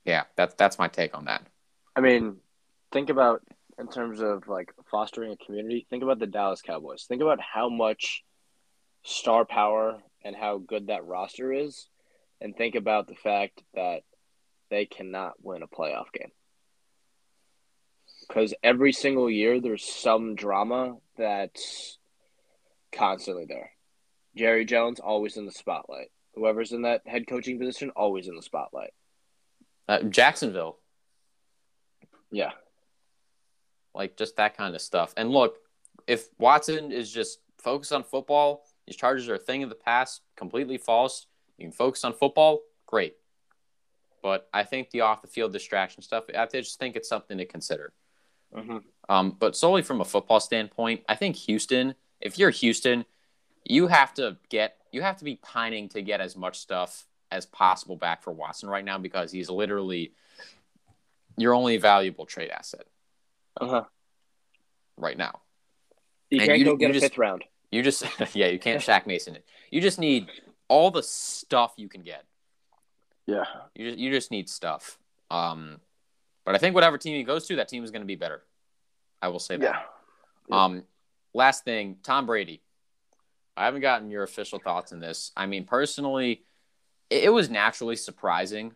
yeah, 0.05 0.25
that's 0.37 0.55
that's 0.55 0.79
my 0.79 0.89
take 0.89 1.15
on 1.15 1.27
that. 1.27 1.47
I 1.95 2.01
mean, 2.01 2.37
think 2.93 3.11
about 3.11 3.43
in 3.79 3.89
terms 3.89 4.21
of 4.21 4.49
like 4.49 4.73
fostering 4.91 5.33
a 5.33 5.37
community. 5.37 5.87
Think 5.91 6.03
about 6.03 6.21
the 6.21 6.27
Dallas 6.27 6.63
Cowboys. 6.63 7.05
Think 7.07 7.21
about 7.21 7.41
how 7.41 7.69
much 7.69 8.25
star 9.05 9.45
power 9.45 10.03
and 10.25 10.35
how 10.35 10.59
good 10.59 10.89
that 10.89 11.05
roster 11.07 11.53
is, 11.53 11.89
and 12.41 12.57
think 12.57 12.75
about 12.75 13.07
the 13.07 13.15
fact 13.15 13.63
that 13.75 14.01
they 14.71 14.87
cannot 14.87 15.35
win 15.43 15.63
a 15.63 15.69
playoff 15.69 16.11
game 16.13 16.31
because 18.27 18.55
every 18.63 18.93
single 18.93 19.31
year 19.31 19.61
there's 19.61 19.85
some 19.85 20.35
drama 20.35 20.97
that's 21.17 21.99
constantly 22.91 23.45
there. 23.47 23.71
Jerry 24.37 24.65
Jones 24.65 24.99
always 24.99 25.37
in 25.37 25.45
the 25.47 25.53
spotlight. 25.53 26.11
Whoever's 26.35 26.73
in 26.73 26.83
that 26.83 27.03
head 27.07 27.27
coaching 27.29 27.59
position 27.59 27.91
always 27.91 28.27
in 28.27 28.35
the 28.35 28.43
spotlight. 28.43 28.93
Uh, 29.87 30.03
Jacksonville, 30.05 30.79
Yeah. 32.33 32.53
like 33.95 34.17
just 34.17 34.37
that 34.37 34.57
kind 34.57 34.75
of 34.75 34.81
stuff. 34.81 35.13
And 35.17 35.31
look, 35.31 35.59
if 36.07 36.27
Watson 36.39 36.91
is 36.93 37.13
just 37.13 37.39
focused 37.59 37.93
on 37.93 38.03
football, 38.03 38.65
These 38.87 38.97
charges 38.97 39.29
are 39.29 39.35
a 39.35 39.39
thing 39.39 39.63
of 39.63 39.69
the 39.69 39.75
past, 39.75 40.23
completely 40.37 40.79
false. 40.79 41.27
You 41.59 41.65
can 41.67 41.73
focus 41.73 42.05
on 42.05 42.13
football, 42.13 42.61
great. 42.87 43.17
But 44.23 44.49
I 44.53 44.65
think 44.65 44.91
the 44.91 45.03
off 45.03 45.23
the 45.23 45.29
field 45.29 45.53
distraction 45.53 46.03
stuff, 46.03 46.25
I 46.37 46.47
just 46.47 46.79
think 46.79 46.97
it's 46.97 47.09
something 47.09 47.39
to 47.39 47.45
consider. 47.45 47.93
Mm-hmm. 48.55 48.79
Um, 49.09 49.37
but 49.39 49.57
solely 49.57 49.83
from 49.83 50.01
a 50.01 50.05
football 50.05 50.41
standpoint, 50.41 51.03
I 51.09 51.15
think 51.15 51.37
Houston, 51.37 51.95
if 52.21 52.39
you're 52.39 52.51
Houston, 52.51 53.05
you 53.65 53.87
have 53.87 54.15
to 54.15 54.37
get 54.49 54.77
you 54.93 55.03
have 55.03 55.17
to 55.19 55.25
be 55.25 55.37
pining 55.37 55.89
to 55.91 56.03
get 56.03 56.21
as 56.21 56.37
much 56.37 56.59
stuff 56.59 57.07
as 57.31 57.47
possible 57.47 57.97
back 57.97 58.23
for 58.23 58.33
Watson 58.33 58.69
right 58.69 58.85
now 58.85 58.97
because 58.97 59.33
he's 59.33 59.51
literally 59.51 60.13
your 61.37 61.53
only 61.53 61.79
valuable 61.79 62.27
trade 62.27 62.51
asset 62.51 62.87
Uh-huh. 63.61 63.85
right 64.97 65.19
now. 65.19 65.41
You 66.31 66.39
And 66.41 66.47
can't 66.49 66.59
you- 66.61 66.65
go 66.65 66.77
get 66.77 66.91
a 66.91 66.93
just- 66.95 67.05
fifth 67.07 67.19
round. 67.19 67.43
You 67.75 67.83
just 67.83 68.05
yeah, 68.35 68.47
you 68.47 68.59
can't 68.59 68.81
Shaq 68.81 69.07
Mason 69.07 69.35
it. 69.35 69.45
You 69.71 69.81
just 69.81 69.99
need 69.99 70.29
all 70.69 70.91
the 70.91 71.03
stuff 71.03 71.75
you 71.77 71.89
can 71.89 72.03
get. 72.03 72.25
Yeah. 73.27 73.45
You 73.75 73.91
just 73.91 73.99
you 73.99 74.11
just 74.11 74.31
need 74.31 74.49
stuff. 74.49 74.99
Um, 75.31 75.81
but 76.45 76.55
I 76.55 76.59
think 76.59 76.75
whatever 76.75 76.99
team 76.99 77.17
he 77.17 77.25
goes 77.25 77.47
to, 77.49 77.57
that 77.57 77.69
team 77.69 77.83
is 77.83 77.91
going 77.91 78.03
to 78.03 78.07
be 78.07 78.15
better. 78.15 78.43
I 79.21 79.29
will 79.29 79.41
say 79.41 79.57
that. 79.57 79.65
Yeah. 79.65 79.81
Yeah. 80.49 80.65
Um, 80.65 80.85
last 81.33 81.65
thing, 81.65 81.97
Tom 82.03 82.27
Brady. 82.27 82.63
I 83.57 83.65
haven't 83.65 83.81
gotten 83.81 84.11
your 84.11 84.23
official 84.25 84.59
thoughts 84.59 84.93
on 84.93 85.01
this. 85.01 85.33
I 85.37 85.47
mean, 85.47 85.65
personally, 85.65 86.45
it, 87.09 87.25
it 87.25 87.31
was 87.31 87.49
naturally 87.51 87.97
surprising 87.97 88.75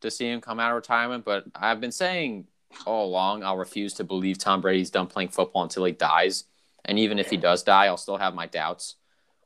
to 0.00 0.10
see 0.10 0.30
him 0.30 0.40
come 0.40 0.60
out 0.60 0.70
of 0.70 0.76
retirement, 0.76 1.24
but 1.24 1.44
I've 1.54 1.80
been 1.80 1.92
saying 1.92 2.46
all 2.86 3.06
along 3.06 3.42
I'll 3.42 3.56
refuse 3.56 3.94
to 3.94 4.04
believe 4.04 4.38
Tom 4.38 4.60
Brady's 4.60 4.90
done 4.90 5.06
playing 5.06 5.28
football 5.28 5.62
until 5.62 5.84
he 5.84 5.92
dies. 5.92 6.44
And 6.84 6.98
even 6.98 7.18
if 7.18 7.30
he 7.30 7.36
does 7.36 7.62
die, 7.62 7.86
I'll 7.86 7.96
still 7.96 8.16
have 8.16 8.34
my 8.34 8.46
doubts. 8.46 8.96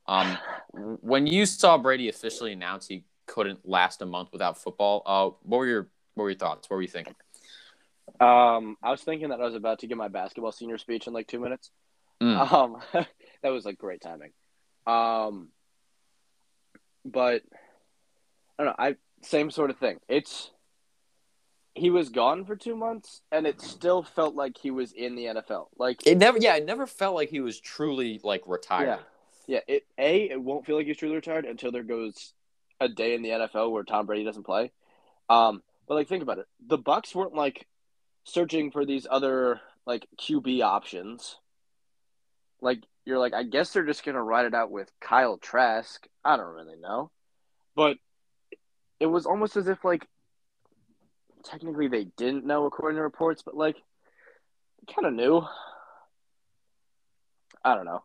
Um, 0.06 0.38
when 0.72 1.26
you 1.26 1.46
saw 1.46 1.78
Brady 1.78 2.08
officially 2.08 2.52
announce 2.52 2.86
he 2.86 3.04
couldn't 3.26 3.68
last 3.68 4.02
a 4.02 4.06
month 4.06 4.30
without 4.32 4.60
football, 4.62 5.02
uh, 5.04 5.36
what 5.42 5.58
were 5.58 5.66
your 5.66 5.88
what 6.14 6.24
were 6.24 6.30
your 6.30 6.38
thoughts? 6.38 6.70
What 6.70 6.76
were 6.76 6.82
you 6.82 6.88
thinking? 6.88 7.14
Um, 8.20 8.76
I 8.82 8.90
was 8.90 9.02
thinking 9.02 9.28
that 9.30 9.40
I 9.40 9.44
was 9.44 9.54
about 9.54 9.80
to 9.80 9.86
give 9.86 9.98
my 9.98 10.08
basketball 10.08 10.52
senior 10.52 10.78
speech 10.78 11.06
in 11.06 11.12
like 11.12 11.26
two 11.26 11.40
minutes. 11.40 11.70
Mm. 12.22 12.52
Um, 12.52 12.76
that 13.42 13.48
was 13.50 13.64
like 13.64 13.78
great 13.78 14.00
timing. 14.00 14.30
Um, 14.86 15.48
but 17.04 17.42
I 18.58 18.64
don't 18.64 18.66
know. 18.66 18.74
I 18.78 18.96
same 19.22 19.50
sort 19.50 19.70
of 19.70 19.78
thing. 19.78 19.98
It's 20.08 20.50
he 21.76 21.90
was 21.90 22.08
gone 22.08 22.44
for 22.44 22.56
two 22.56 22.74
months, 22.74 23.20
and 23.30 23.46
it 23.46 23.60
still 23.60 24.02
felt 24.02 24.34
like 24.34 24.56
he 24.56 24.70
was 24.70 24.92
in 24.92 25.14
the 25.14 25.26
NFL. 25.26 25.66
Like 25.78 26.06
It 26.06 26.16
never, 26.18 26.38
yeah, 26.38 26.56
it 26.56 26.64
never 26.64 26.86
felt 26.86 27.14
like 27.14 27.28
he 27.28 27.40
was 27.40 27.60
truly 27.60 28.20
like 28.24 28.42
retired. 28.46 28.86
Yeah. 28.86 28.98
Yeah, 29.48 29.60
it 29.68 29.86
a 29.96 30.30
it 30.30 30.40
won't 30.42 30.66
feel 30.66 30.76
like 30.76 30.86
he's 30.86 30.96
truly 30.96 31.14
retired 31.14 31.44
until 31.44 31.70
there 31.70 31.84
goes 31.84 32.32
a 32.80 32.88
day 32.88 33.14
in 33.14 33.22
the 33.22 33.28
NFL 33.28 33.70
where 33.70 33.84
Tom 33.84 34.06
Brady 34.06 34.24
doesn't 34.24 34.42
play. 34.42 34.72
Um, 35.28 35.62
but 35.86 35.94
like 35.94 36.08
think 36.08 36.22
about 36.22 36.38
it, 36.38 36.46
the 36.66 36.78
Bucks 36.78 37.14
weren't 37.14 37.34
like 37.34 37.66
searching 38.24 38.72
for 38.72 38.84
these 38.84 39.06
other 39.08 39.60
like 39.86 40.06
QB 40.18 40.62
options. 40.62 41.36
Like 42.60 42.82
you're 43.04 43.18
like, 43.18 43.34
I 43.34 43.44
guess 43.44 43.72
they're 43.72 43.86
just 43.86 44.04
gonna 44.04 44.22
ride 44.22 44.46
it 44.46 44.54
out 44.54 44.72
with 44.72 44.90
Kyle 45.00 45.36
Trask. 45.36 46.04
I 46.24 46.36
don't 46.36 46.54
really 46.54 46.76
know, 46.76 47.12
but 47.76 47.98
it 48.98 49.06
was 49.06 49.26
almost 49.26 49.56
as 49.56 49.68
if 49.68 49.84
like 49.84 50.08
technically 51.46 51.88
they 51.88 52.04
didn't 52.16 52.44
know 52.44 52.66
according 52.66 52.96
to 52.96 53.02
reports, 53.02 53.42
but 53.42 53.56
like 53.56 53.76
kind 54.94 55.06
of 55.06 55.14
knew. 55.14 55.42
I 57.64 57.74
don't 57.74 57.84
know. 57.84 58.02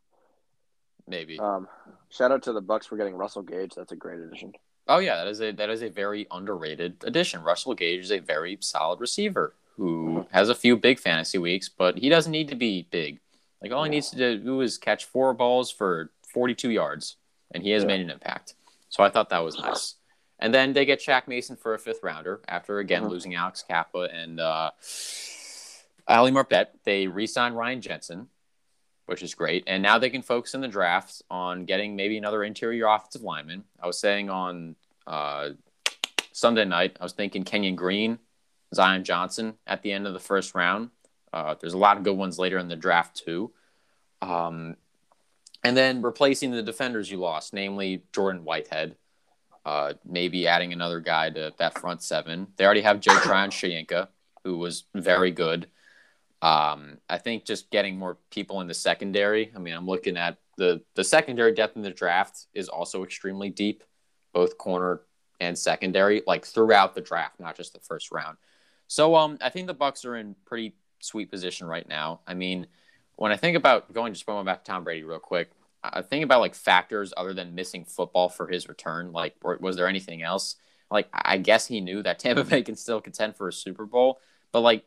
Maybe. 1.08 1.40
Um, 1.40 1.68
shout 2.10 2.32
out 2.32 2.44
to 2.44 2.54
the 2.54 2.62
Bucks 2.62 2.88
for 2.88 2.98
getting 2.98 3.16
Russell 3.16 3.42
Gage. 3.42 3.74
That's 3.76 3.92
a 3.92 3.96
great 3.96 4.20
addition. 4.20 4.54
Oh 4.88 5.00
yeah, 5.00 5.18
that 5.18 5.28
is 5.28 5.42
a 5.42 5.52
that 5.52 5.70
is 5.70 5.84
a 5.84 5.90
very 5.90 6.28
underrated 6.32 7.04
addition. 7.06 7.44
Russell 7.44 7.74
Gage 7.76 8.00
is 8.02 8.12
a 8.12 8.20
very 8.20 8.58
solid 8.62 9.00
receiver 9.00 9.54
who 9.78 10.26
has 10.32 10.50
a 10.50 10.56
few 10.56 10.76
big 10.78 11.00
fantasy 11.00 11.38
weeks, 11.38 11.70
but 11.70 11.98
he 11.98 12.10
doesn't 12.10 12.32
need 12.32 12.48
to 12.50 12.56
be 12.56 12.88
big. 12.92 13.20
Like 13.62 13.72
all 13.72 13.84
he 13.84 13.90
needs 13.90 14.10
to 14.12 14.38
do 14.38 14.62
is 14.62 14.78
catch 14.78 15.06
four 15.06 15.34
balls 15.34 15.70
for 15.72 16.12
42 16.34 16.72
yards, 16.72 17.16
and 17.54 17.64
he 17.64 17.72
has 17.72 17.84
Yeah. 17.84 17.88
made 17.88 18.02
an 18.02 18.10
impact. 18.10 18.56
So 18.90 19.04
I 19.04 19.10
thought 19.10 19.30
that 19.30 19.40
was 19.44 19.58
nice. 19.60 19.96
And 20.42 20.54
then 20.54 20.74
they 20.74 20.86
get 20.86 21.00
Shaq 21.00 21.28
Mason 21.28 21.56
for 21.56 21.76
a 21.76 21.80
fifth 21.80 22.00
rounder 22.02 22.42
after 22.48 22.80
again 22.80 23.04
Mhm. 23.04 23.10
losing 23.10 23.36
Alex 23.36 23.64
Cappa 23.64 24.10
and 24.12 24.40
uh, 24.40 24.72
Ali 26.08 26.32
Marpet. 26.32 26.68
They 26.84 27.08
re-signed 27.08 27.56
Ryan 27.56 27.80
Jensen, 27.80 28.28
which 29.06 29.22
is 29.22 29.36
great. 29.36 29.64
And 29.68 29.84
now 29.84 30.00
they 30.00 30.10
can 30.10 30.24
focus 30.24 30.56
in 30.56 30.62
the 30.62 30.68
drafts 30.68 31.22
on 31.30 31.66
getting 31.66 31.96
maybe 31.96 32.18
another 32.18 32.44
interior 32.44 32.88
offensive 32.88 33.22
lineman. 33.22 33.66
I 33.80 33.86
was 33.88 34.00
saying 34.00 34.30
on 34.30 34.76
uh, 35.06 35.50
Sunday 36.32 36.66
night, 36.66 36.98
I 37.00 37.04
was 37.04 37.14
thinking 37.14 37.44
Kenyon 37.44 37.76
Green, 37.76 38.18
Zion 38.74 39.04
Johnson 39.04 39.58
at 39.68 39.84
the 39.84 39.92
end 39.92 40.08
of 40.08 40.14
the 40.14 40.20
first 40.20 40.56
round. 40.56 40.90
Uh, 41.32 41.56
there's 41.60 41.74
a 41.74 41.78
lot 41.78 41.98
of 41.98 42.04
good 42.04 42.18
ones 42.18 42.40
later 42.40 42.58
in 42.58 42.68
the 42.68 42.76
draft 42.76 43.16
too. 43.16 43.54
Um, 44.22 44.76
and 45.64 45.78
then 45.78 46.02
replacing 46.02 46.52
the 46.52 46.64
defenders 46.64 47.12
you 47.12 47.18
lost, 47.18 47.54
namely 47.54 48.04
Jordan 48.12 48.44
Whitehead. 48.44 48.96
Uh, 49.64 49.94
maybe 50.04 50.48
adding 50.48 50.74
another 50.74 51.00
guy 51.00 51.30
to 51.30 51.54
that 51.58 51.78
front 51.80 52.02
seven. 52.02 52.48
They 52.56 52.66
already 52.66 52.82
have 52.82 53.00
Joe 53.00 53.20
Tryon 53.20 53.50
Shoyinka, 53.52 54.08
who 54.44 54.58
was 54.58 54.86
very 54.96 55.32
good. 55.32 55.68
Um, 56.42 56.98
I 57.08 57.20
think 57.20 57.46
just 57.46 57.70
getting 57.70 57.98
more 57.98 58.18
people 58.32 58.62
in 58.62 58.68
the 58.68 58.74
secondary. 58.74 59.52
I 59.56 59.60
mean, 59.60 59.76
I'm 59.76 59.86
looking 59.86 60.18
at 60.18 60.38
the 60.58 60.82
the 60.96 61.04
secondary 61.04 61.54
depth 61.54 61.76
in 61.76 61.84
the 61.84 61.92
draft 61.92 62.48
is 62.54 62.70
also 62.70 63.04
extremely 63.04 63.50
deep, 63.50 63.84
both 64.34 64.58
corner 64.58 65.02
and 65.40 65.58
secondary, 65.58 66.24
like 66.26 66.46
throughout 66.46 66.96
the 66.96 67.02
draft, 67.02 67.40
not 67.40 67.56
just 67.56 67.74
the 67.74 67.80
first 67.80 68.12
round. 68.12 68.38
So, 68.88 69.16
um, 69.16 69.38
I 69.42 69.50
think 69.50 69.68
the 69.68 69.74
Bucks 69.74 70.06
are 70.06 70.16
in 70.16 70.36
pretty 70.46 70.76
sweet 71.00 71.32
position 71.32 71.68
right 71.68 71.88
now. 71.88 72.22
I 72.28 72.34
mean, 72.34 72.68
when 73.16 73.32
I 73.32 73.38
think 73.38 73.56
about 73.56 73.94
going 73.94 74.14
just 74.14 74.26
going 74.26 74.46
back 74.46 74.64
to 74.64 74.72
Tom 74.72 74.84
Brady 74.84 75.04
real 75.04 75.20
quick, 75.20 75.52
I 75.84 76.02
think 76.02 76.24
about 76.24 76.42
like 76.42 76.54
factors 76.56 77.14
other 77.18 77.34
than 77.34 77.56
missing 77.56 77.86
football 77.86 78.30
for 78.30 78.48
his 78.48 78.68
return. 78.70 79.12
Like, 79.12 79.36
was 79.44 79.76
there 79.76 79.88
anything 79.88 80.22
else? 80.22 80.56
Like, 80.92 81.10
I 81.14 81.38
guess 81.38 81.66
he 81.66 81.82
knew 81.82 82.04
that 82.04 82.20
Tampa 82.20 82.44
Bay 82.44 82.62
can 82.62 82.76
still 82.76 83.02
contend 83.02 83.36
for 83.36 83.48
a 83.48 83.54
Super 83.54 83.86
Bowl, 83.86 84.20
but 84.52 84.62
like, 84.62 84.86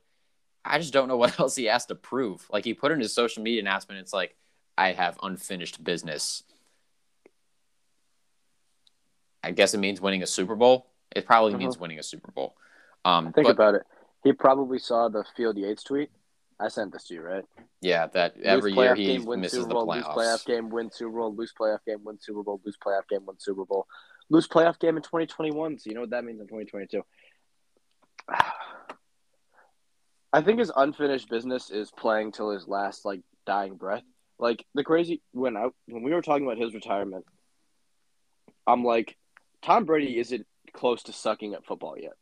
I 0.65 0.79
just 0.79 0.93
don't 0.93 1.09
know 1.09 1.17
what 1.23 1.39
else 1.41 1.57
he 1.57 1.65
has 1.65 1.87
to 1.87 1.95
prove. 1.95 2.47
Like, 2.51 2.65
he 2.65 2.75
put 2.75 2.93
in 2.93 3.01
his 3.01 3.13
social 3.13 3.43
media 3.43 3.61
announcement, 3.61 4.01
it's 4.01 4.13
like, 4.13 4.37
I 4.77 4.93
have 4.93 5.19
unfinished 5.23 5.83
business. 5.83 6.43
I 9.43 9.51
guess 9.51 9.75
it 9.75 9.79
means 9.79 10.01
winning 10.01 10.23
a 10.23 10.27
Super 10.27 10.57
Bowl. 10.57 10.87
It 11.15 11.27
probably 11.27 11.53
Mhm. 11.55 11.59
means 11.59 11.79
winning 11.79 11.99
a 11.99 12.03
Super 12.03 12.33
Bowl. 12.33 12.57
Um, 13.05 13.33
Think 13.33 13.47
but 13.47 13.53
about 13.53 13.75
it. 13.75 13.83
He 14.25 14.33
probably 14.33 14.79
saw 14.79 15.09
the 15.09 15.23
Field 15.37 15.57
Yates 15.59 15.83
tweet. 15.83 16.11
I 16.65 16.69
sent 16.69 16.93
this 16.93 17.05
to 17.09 17.15
you, 17.15 17.23
right? 17.23 17.45
yeah, 17.85 18.07
that 18.15 18.41
every 18.43 18.73
Lose 18.73 18.79
year 18.85 18.95
he 18.95 19.07
game, 19.07 19.27
win 19.27 19.41
misses 19.41 19.59
Super 19.59 19.69
the 19.69 19.75
Bowl, 19.75 19.87
Lose 19.87 20.05
playoff 20.05 20.47
game, 20.47 20.71
win 20.71 20.91
Super 20.91 21.19
Bowl. 21.19 21.35
Lose 21.35 21.53
playoff 21.59 21.81
game, 21.87 21.99
win 22.03 22.19
Super 22.19 22.43
Bowl. 22.43 22.61
Lose 22.65 22.79
playoff 22.83 23.07
game, 23.11 23.27
win 23.27 23.37
Super 23.39 23.67
Bowl. 23.67 23.87
Lose 24.31 24.49
playoff 24.49 24.79
game 24.79 24.97
in 24.97 25.03
2021. 25.03 25.79
So 25.79 25.91
you 25.91 25.95
know 25.95 26.01
what 26.01 26.11
that 26.11 26.25
means 26.25 26.41
in 26.41 26.47
2022. 26.47 27.03
I 30.33 30.41
think 30.41 30.59
his 30.59 30.73
unfinished 30.75 31.29
business 31.29 31.71
is 31.71 31.91
playing 31.91 32.33
till 32.33 32.51
his 32.51 32.67
last 32.67 33.05
like 33.05 33.21
dying 33.45 33.77
breath. 33.77 34.03
Like 34.39 34.65
the 34.75 34.83
crazy 34.83 35.21
when 35.33 35.57
I 35.57 35.69
when 35.87 36.03
we 36.03 36.13
were 36.13 36.23
talking 36.23 36.47
about 36.47 36.59
his 36.59 36.73
retirement, 36.73 37.27
I'm 38.67 38.83
like, 38.83 39.17
Tom 39.63 39.85
Brady 39.85 40.19
isn't 40.19 40.47
close 40.73 41.03
to 41.05 41.13
sucking 41.13 41.53
at 41.53 41.67
football 41.67 41.97
yet. 41.99 42.15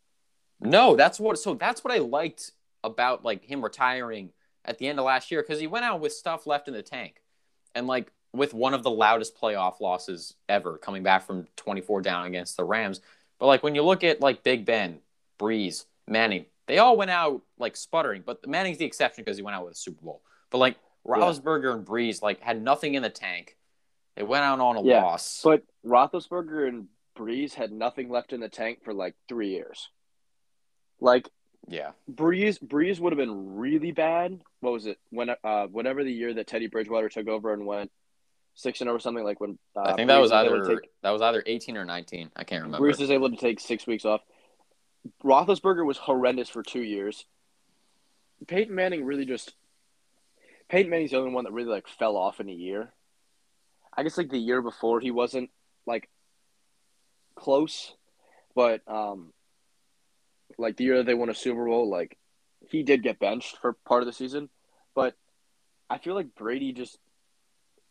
No, 0.61 0.97
that's 0.97 1.20
what. 1.20 1.38
So 1.38 1.55
that's 1.55 1.84
what 1.84 1.95
I 1.95 1.99
liked 1.99 2.51
about 2.84 3.24
like 3.24 3.44
him 3.44 3.62
retiring 3.62 4.30
at 4.64 4.78
the 4.78 4.88
end 4.88 4.98
of 4.98 5.04
last 5.04 5.30
year 5.30 5.42
because 5.42 5.60
he 5.60 5.66
went 5.66 5.84
out 5.84 6.00
with 6.00 6.12
stuff 6.12 6.46
left 6.46 6.68
in 6.68 6.74
the 6.74 6.82
tank, 6.82 7.22
and 7.74 7.86
like 7.86 8.12
with 8.32 8.54
one 8.54 8.74
of 8.74 8.82
the 8.82 8.90
loudest 8.90 9.38
playoff 9.38 9.80
losses 9.80 10.34
ever, 10.48 10.78
coming 10.78 11.02
back 11.02 11.26
from 11.26 11.46
24 11.56 12.00
down 12.02 12.26
against 12.26 12.56
the 12.56 12.64
Rams. 12.64 13.00
But 13.38 13.46
like 13.46 13.62
when 13.62 13.74
you 13.74 13.82
look 13.82 14.04
at 14.04 14.20
like 14.20 14.42
Big 14.42 14.64
Ben, 14.64 15.00
Brees, 15.38 15.84
Manning, 16.08 16.46
they 16.66 16.78
all 16.78 16.96
went 16.96 17.10
out 17.10 17.42
like 17.58 17.76
sputtering. 17.76 18.22
But 18.24 18.46
Manning's 18.46 18.78
the 18.78 18.84
exception 18.84 19.24
because 19.24 19.36
he 19.36 19.42
went 19.42 19.56
out 19.56 19.64
with 19.64 19.74
a 19.74 19.76
Super 19.76 20.02
Bowl. 20.04 20.22
But 20.50 20.58
like 20.58 20.76
Roethlisberger 21.06 21.74
and 21.74 21.84
Brees 21.86 22.22
like 22.22 22.40
had 22.40 22.62
nothing 22.62 22.94
in 22.94 23.02
the 23.02 23.10
tank. 23.10 23.56
They 24.16 24.22
went 24.22 24.44
out 24.44 24.60
on 24.60 24.76
a 24.76 24.82
Yeah, 24.82 25.02
loss. 25.02 25.40
But 25.42 25.64
Roethlisberger 25.84 26.68
and 26.68 26.88
Brees 27.16 27.54
had 27.54 27.72
nothing 27.72 28.08
left 28.08 28.32
in 28.32 28.40
the 28.40 28.48
tank 28.48 28.84
for 28.84 28.94
like 28.94 29.14
three 29.28 29.50
years. 29.50 29.88
Like 31.00 31.28
yeah, 31.68 31.92
Brees, 32.10 32.62
Brees 32.62 32.98
would 32.98 33.12
have 33.12 33.18
been 33.18 33.56
really 33.56 33.92
bad. 33.92 34.40
What 34.60 34.72
was 34.72 34.86
it? 34.86 34.98
When 35.10 35.30
uh, 35.30 35.66
whatever 35.66 36.04
the 36.04 36.12
year 36.12 36.34
that 36.34 36.46
Teddy 36.46 36.66
Bridgewater 36.66 37.08
took 37.08 37.28
over 37.28 37.52
and 37.52 37.66
went 37.66 37.90
six 38.54 38.80
and 38.80 38.90
over 38.90 38.98
something 38.98 39.24
like 39.24 39.40
when 39.40 39.58
uh, 39.76 39.80
I 39.80 39.94
think 39.94 40.08
that 40.08 40.18
Brees 40.18 40.22
was 40.22 40.32
either 40.32 40.64
take, 40.64 40.90
that 41.02 41.10
was 41.10 41.22
either 41.22 41.42
18 41.46 41.76
or 41.76 41.84
19. 41.84 42.30
I 42.36 42.44
can't 42.44 42.64
remember. 42.64 42.86
Brees 42.86 42.98
was 42.98 43.10
able 43.10 43.30
to 43.30 43.36
take 43.36 43.60
six 43.60 43.86
weeks 43.86 44.04
off. 44.04 44.20
Roethlisberger 45.24 45.84
was 45.84 45.98
horrendous 45.98 46.48
for 46.48 46.62
two 46.62 46.82
years. 46.82 47.24
Peyton 48.46 48.74
Manning 48.74 49.04
really 49.04 49.24
just 49.24 49.54
Peyton 50.68 50.90
Manning's 50.90 51.10
the 51.10 51.18
only 51.18 51.32
one 51.32 51.44
that 51.44 51.52
really 51.52 51.70
like 51.70 51.86
fell 51.86 52.16
off 52.16 52.40
in 52.40 52.48
a 52.48 52.52
year. 52.52 52.92
I 53.94 54.02
guess 54.02 54.16
like 54.18 54.30
the 54.30 54.38
year 54.38 54.62
before 54.62 55.00
he 55.00 55.10
wasn't 55.10 55.50
like 55.86 56.08
close, 57.34 57.94
but 58.54 58.80
um, 58.88 59.32
like 60.59 60.76
the 60.76 60.84
year 60.84 60.98
that 60.98 61.07
they 61.07 61.14
won 61.14 61.30
a 61.30 61.34
Super 61.34 61.64
Bowl, 61.66 61.88
like 61.88 62.16
he 62.68 62.82
did 62.82 63.03
get 63.03 63.18
benched 63.18 63.59
for 63.59 63.74
part 63.84 64.03
of 64.03 64.07
the 64.07 64.12
season, 64.12 64.48
but 64.94 65.14
I 65.90 65.98
feel 65.98 66.14
like 66.14 66.34
Brady 66.34 66.72
just 66.72 66.98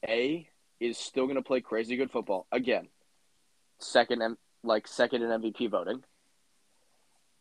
a 0.07 0.47
is 0.79 0.97
still 0.97 1.25
going 1.25 1.35
to 1.35 1.43
play 1.43 1.61
crazy 1.61 1.95
good 1.95 2.11
football 2.11 2.47
again. 2.51 2.87
Second 3.79 4.21
and 4.21 4.37
like 4.63 4.87
second 4.87 5.23
in 5.23 5.29
MVP 5.29 5.69
voting. 5.69 6.03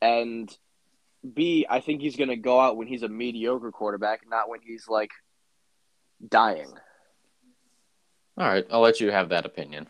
And 0.03 0.55
B, 1.35 1.67
I 1.69 1.81
think 1.81 2.01
he's 2.01 2.17
going 2.17 2.31
to 2.31 2.37
go 2.37 2.61
out 2.61 2.77
when 2.77 2.87
he's 2.87 3.03
a 3.03 3.09
mediocre 3.09 3.71
quarterback, 3.71 4.23
not 4.29 4.49
when 4.49 4.61
he's 4.63 4.89
like 4.89 5.11
dying. 6.27 6.73
All 8.39 8.47
right, 8.47 8.67
I'll 8.71 8.81
let 8.81 9.01
you 9.01 9.11
have 9.11 9.31
that 9.31 9.45
opinion. 9.45 9.89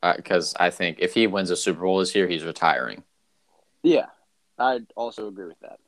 Because 0.00 0.54
uh, 0.54 0.64
I 0.64 0.70
think 0.70 0.98
if 1.00 1.14
he 1.14 1.26
wins 1.26 1.50
a 1.50 1.56
Super 1.56 1.80
Bowl 1.80 1.98
this 1.98 2.14
year, 2.14 2.28
he's 2.28 2.44
retiring. 2.44 3.02
Yeah, 3.84 4.06
I'd 4.58 4.86
also 4.96 5.28
agree 5.28 5.46
with 5.46 5.60
that. 5.60 5.78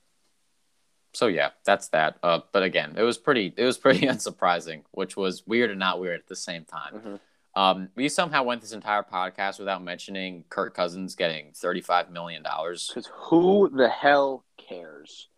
So 1.14 1.28
yeah, 1.28 1.50
that's 1.64 1.88
that. 1.88 2.18
Uh, 2.22 2.40
but 2.52 2.62
again, 2.62 2.94
it 2.96 3.02
was 3.02 3.16
pretty. 3.16 3.52
It 3.56 3.64
was 3.64 3.78
pretty 3.78 4.00
unsurprising, 4.06 4.82
which 4.92 5.16
was 5.16 5.46
weird 5.46 5.70
and 5.70 5.80
not 5.80 5.98
weird 5.98 6.20
at 6.20 6.28
the 6.28 6.36
same 6.36 6.64
time. 6.64 6.94
Mm-hmm. 6.94 7.14
Um, 7.58 7.88
we 7.96 8.10
somehow 8.10 8.42
went 8.42 8.60
this 8.60 8.72
entire 8.72 9.02
podcast 9.02 9.58
without 9.58 9.82
mentioning 9.82 10.44
Kirk 10.50 10.74
Cousins 10.74 11.14
getting 11.14 11.52
thirty-five 11.54 12.10
million 12.10 12.42
dollars. 12.42 12.88
Because 12.88 13.10
who 13.14 13.70
the 13.74 13.88
hell 13.88 14.44
cares? 14.58 15.28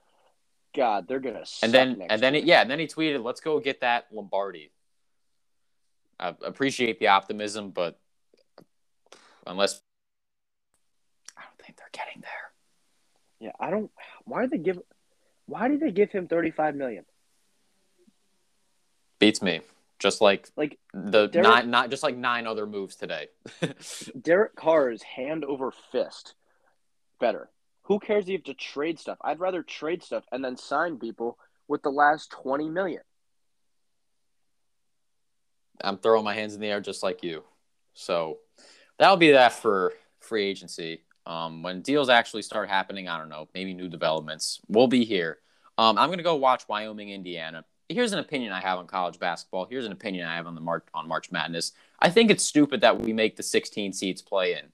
God, 0.75 1.07
they're 1.07 1.21
gonna. 1.21 1.45
and 1.63 1.73
then, 1.73 2.03
and 2.11 2.21
then, 2.21 2.35
it, 2.35 2.43
yeah, 2.45 2.61
and 2.61 2.69
then 2.69 2.81
he 2.81 2.89
tweeted, 2.89 3.23
"Let's 3.23 3.41
go 3.41 3.61
get 3.61 3.83
that 3.83 4.09
Lombardi." 4.13 4.73
I 6.19 6.35
appreciate 6.45 6.99
the 6.99 7.09
optimism, 7.09 7.71
but 7.71 8.01
unless 9.47 9.81
I 11.37 11.43
don't 11.43 11.65
think 11.65 11.79
they're 11.79 11.87
getting 11.93 12.21
there. 12.21 12.48
Yeah, 13.41 13.53
I 13.59 13.71
don't. 13.71 13.91
Why 14.25 14.43
did 14.43 14.51
they 14.51 14.59
give? 14.59 14.79
Why 15.47 15.69
did 15.69 15.81
they 15.81 15.91
give 15.91 16.11
him 16.11 16.29
thirty-five 16.29 16.75
million? 16.75 17.05
Beats 19.19 19.43
me 19.43 19.61
just 19.99 20.21
like 20.21 20.49
like 20.57 20.79
the 20.95 21.27
Derek, 21.27 21.49
nine, 21.49 21.71
not 21.71 21.91
just 21.91 22.03
like 22.03 22.17
nine 22.17 22.47
other 22.47 22.67
moves 22.67 22.97
today. 22.97 23.29
Derek 24.21 24.55
Carr 24.55 24.91
is 24.91 25.03
hand 25.03 25.45
over 25.45 25.73
fist 25.93 26.35
better. 27.21 27.51
Who 27.83 27.99
cares 27.99 28.25
if 28.25 28.29
you 28.29 28.35
have 28.35 28.45
to 28.45 28.55
trade 28.55 28.99
stuff? 28.99 29.19
I'd 29.23 29.41
rather 29.41 29.63
trade 29.63 30.03
stuff 30.03 30.25
and 30.31 30.45
then 30.45 30.57
sign 30.57 30.99
people 30.99 31.39
with 31.67 31.83
the 31.83 31.91
last 31.91 32.31
twenty 32.31 32.69
million. 32.69 33.03
I'm 35.81 35.99
throwing 35.99 36.25
my 36.25 36.35
hands 36.35 36.55
in 36.55 36.61
the 36.61 36.67
air 36.67 36.81
just 36.81 37.03
like 37.03 37.23
you. 37.23 37.45
So 37.95 38.39
that'll 38.99 39.17
be 39.17 39.33
that 39.33 39.53
for 39.53 39.93
free 40.21 40.45
agency. 40.45 41.03
Um, 41.29 41.63
when 41.63 41.83
deals 41.83 42.09
actually 42.09 42.43
start 42.43 42.69
happening, 42.69 43.07
I 43.07 43.19
don't 43.19 43.29
know, 43.29 43.49
maybe 43.55 43.75
new 43.75 43.89
developments. 43.89 44.61
We'll 44.67 44.89
be 44.89 45.05
here. 45.05 45.39
Um, 45.77 45.97
I'm 45.99 46.11
gonna 46.11 46.25
go 46.25 46.35
watch 46.35 46.67
Wyoming, 46.67 47.11
Indiana 47.11 47.65
here's 47.89 48.13
an 48.13 48.19
opinion 48.19 48.53
I 48.53 48.61
have 48.61 48.79
on 48.79 48.87
college 48.87 49.19
basketball. 49.19 49.67
Here's 49.67 49.87
an 49.87 49.93
opinion 49.93 50.27
I 50.27 50.37
have 50.37 50.47
on 50.47 50.55
the 50.55 50.61
March 50.61 50.85
on 50.95 51.09
March 51.09 51.31
Madness. 51.31 51.73
I 51.99 52.11
think 52.11 52.31
it's 52.31 52.45
stupid 52.45 52.83
that 52.83 53.01
we 53.01 53.13
make 53.13 53.37
the 53.37 53.43
16 53.43 53.93
seeds 53.93 54.23
play 54.23 54.53
in. 54.53 54.73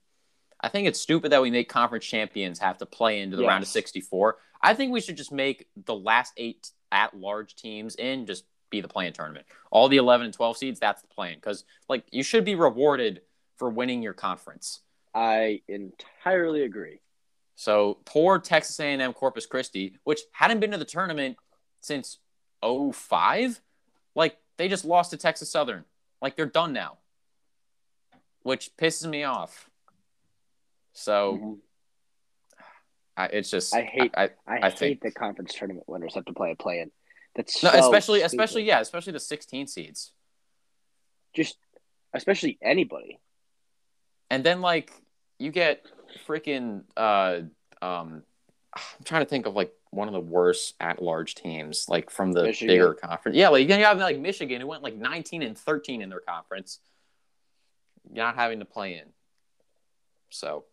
I 0.60 0.68
think 0.68 0.88
it's 0.88 1.00
stupid 1.00 1.32
that 1.32 1.42
we 1.42 1.50
make 1.50 1.68
conference 1.68 2.04
champions 2.04 2.58
have 2.58 2.78
to 2.78 2.86
play 2.86 3.20
into 3.20 3.36
the 3.36 3.42
yes. 3.42 3.48
round 3.48 3.62
of 3.62 3.68
64. 3.68 4.36
I 4.62 4.74
think 4.74 4.92
we 4.92 5.00
should 5.00 5.16
just 5.16 5.32
make 5.32 5.68
the 5.76 5.94
last 5.94 6.32
eight 6.36 6.70
at 6.90 7.16
large 7.16 7.54
teams 7.54 7.96
in 7.96 8.26
just 8.26 8.44
be 8.70 8.80
the 8.80 8.88
playing 8.88 9.12
tournament. 9.12 9.46
All 9.70 9.88
the 9.88 9.98
11 9.98 10.26
and 10.26 10.34
12 10.34 10.56
seeds, 10.56 10.80
that's 10.80 11.02
the 11.02 11.08
plan 11.08 11.34
because 11.34 11.64
like 11.88 12.04
you 12.10 12.22
should 12.22 12.44
be 12.44 12.54
rewarded 12.54 13.22
for 13.56 13.68
winning 13.68 14.02
your 14.02 14.14
conference. 14.14 14.80
I 15.14 15.62
entirely 15.68 16.62
agree. 16.62 17.00
So 17.56 17.98
poor 18.04 18.38
Texas 18.38 18.78
A&M 18.80 19.12
Corpus 19.12 19.46
Christi, 19.46 19.96
which 20.04 20.20
hadn't 20.32 20.60
been 20.60 20.72
to 20.72 20.78
the 20.78 20.84
tournament 20.84 21.36
since 21.80 22.18
05, 22.62 23.60
like 24.14 24.36
they 24.56 24.68
just 24.68 24.84
lost 24.84 25.10
to 25.10 25.16
Texas 25.16 25.50
Southern. 25.50 25.84
Like 26.20 26.36
they're 26.36 26.46
done 26.46 26.72
now, 26.72 26.98
which 28.42 28.70
pisses 28.76 29.08
me 29.08 29.24
off. 29.24 29.70
So 30.94 31.34
mm-hmm. 31.34 31.52
I, 33.16 33.26
it's 33.26 33.50
just 33.50 33.74
I 33.74 33.82
hate 33.82 34.14
I, 34.16 34.30
I, 34.46 34.58
I 34.62 34.70
hate 34.70 34.78
think, 34.78 35.00
the 35.02 35.10
conference 35.12 35.54
tournament 35.54 35.88
winners 35.88 36.14
have 36.14 36.24
to 36.24 36.32
play 36.32 36.50
a 36.50 36.56
play 36.56 36.80
in. 36.80 36.90
That's 37.36 37.62
no, 37.62 37.70
so 37.70 37.78
especially 37.78 38.20
stupid. 38.20 38.32
especially 38.32 38.62
yeah, 38.64 38.80
especially 38.80 39.12
the 39.12 39.20
16 39.20 39.66
seeds. 39.66 40.12
Just 41.34 41.56
especially 42.12 42.58
anybody. 42.62 43.20
And 44.30 44.42
then 44.42 44.60
like 44.60 44.92
you 45.38 45.50
get 45.50 45.84
freaking 46.26 46.82
uh 46.96 47.40
um 47.82 48.22
I'm 48.74 49.04
trying 49.04 49.22
to 49.22 49.28
think 49.28 49.46
of 49.46 49.54
like 49.54 49.72
one 49.90 50.08
of 50.08 50.14
the 50.14 50.20
worst 50.20 50.74
at 50.80 51.00
large 51.00 51.34
teams, 51.34 51.86
like 51.88 52.10
from 52.10 52.32
the 52.32 52.42
Michigan. 52.42 52.74
bigger 52.74 52.94
conference. 52.94 53.36
Yeah, 53.36 53.48
like 53.48 53.68
you 53.68 53.74
have 53.74 53.98
like 53.98 54.18
Michigan 54.18 54.60
who 54.60 54.66
went 54.66 54.82
like 54.82 54.96
19 54.96 55.42
and 55.42 55.56
13 55.56 56.02
in 56.02 56.08
their 56.08 56.20
conference, 56.20 56.80
not 58.10 58.34
having 58.34 58.58
to 58.58 58.64
play 58.64 58.94
in. 58.94 59.08
So, 60.30 60.64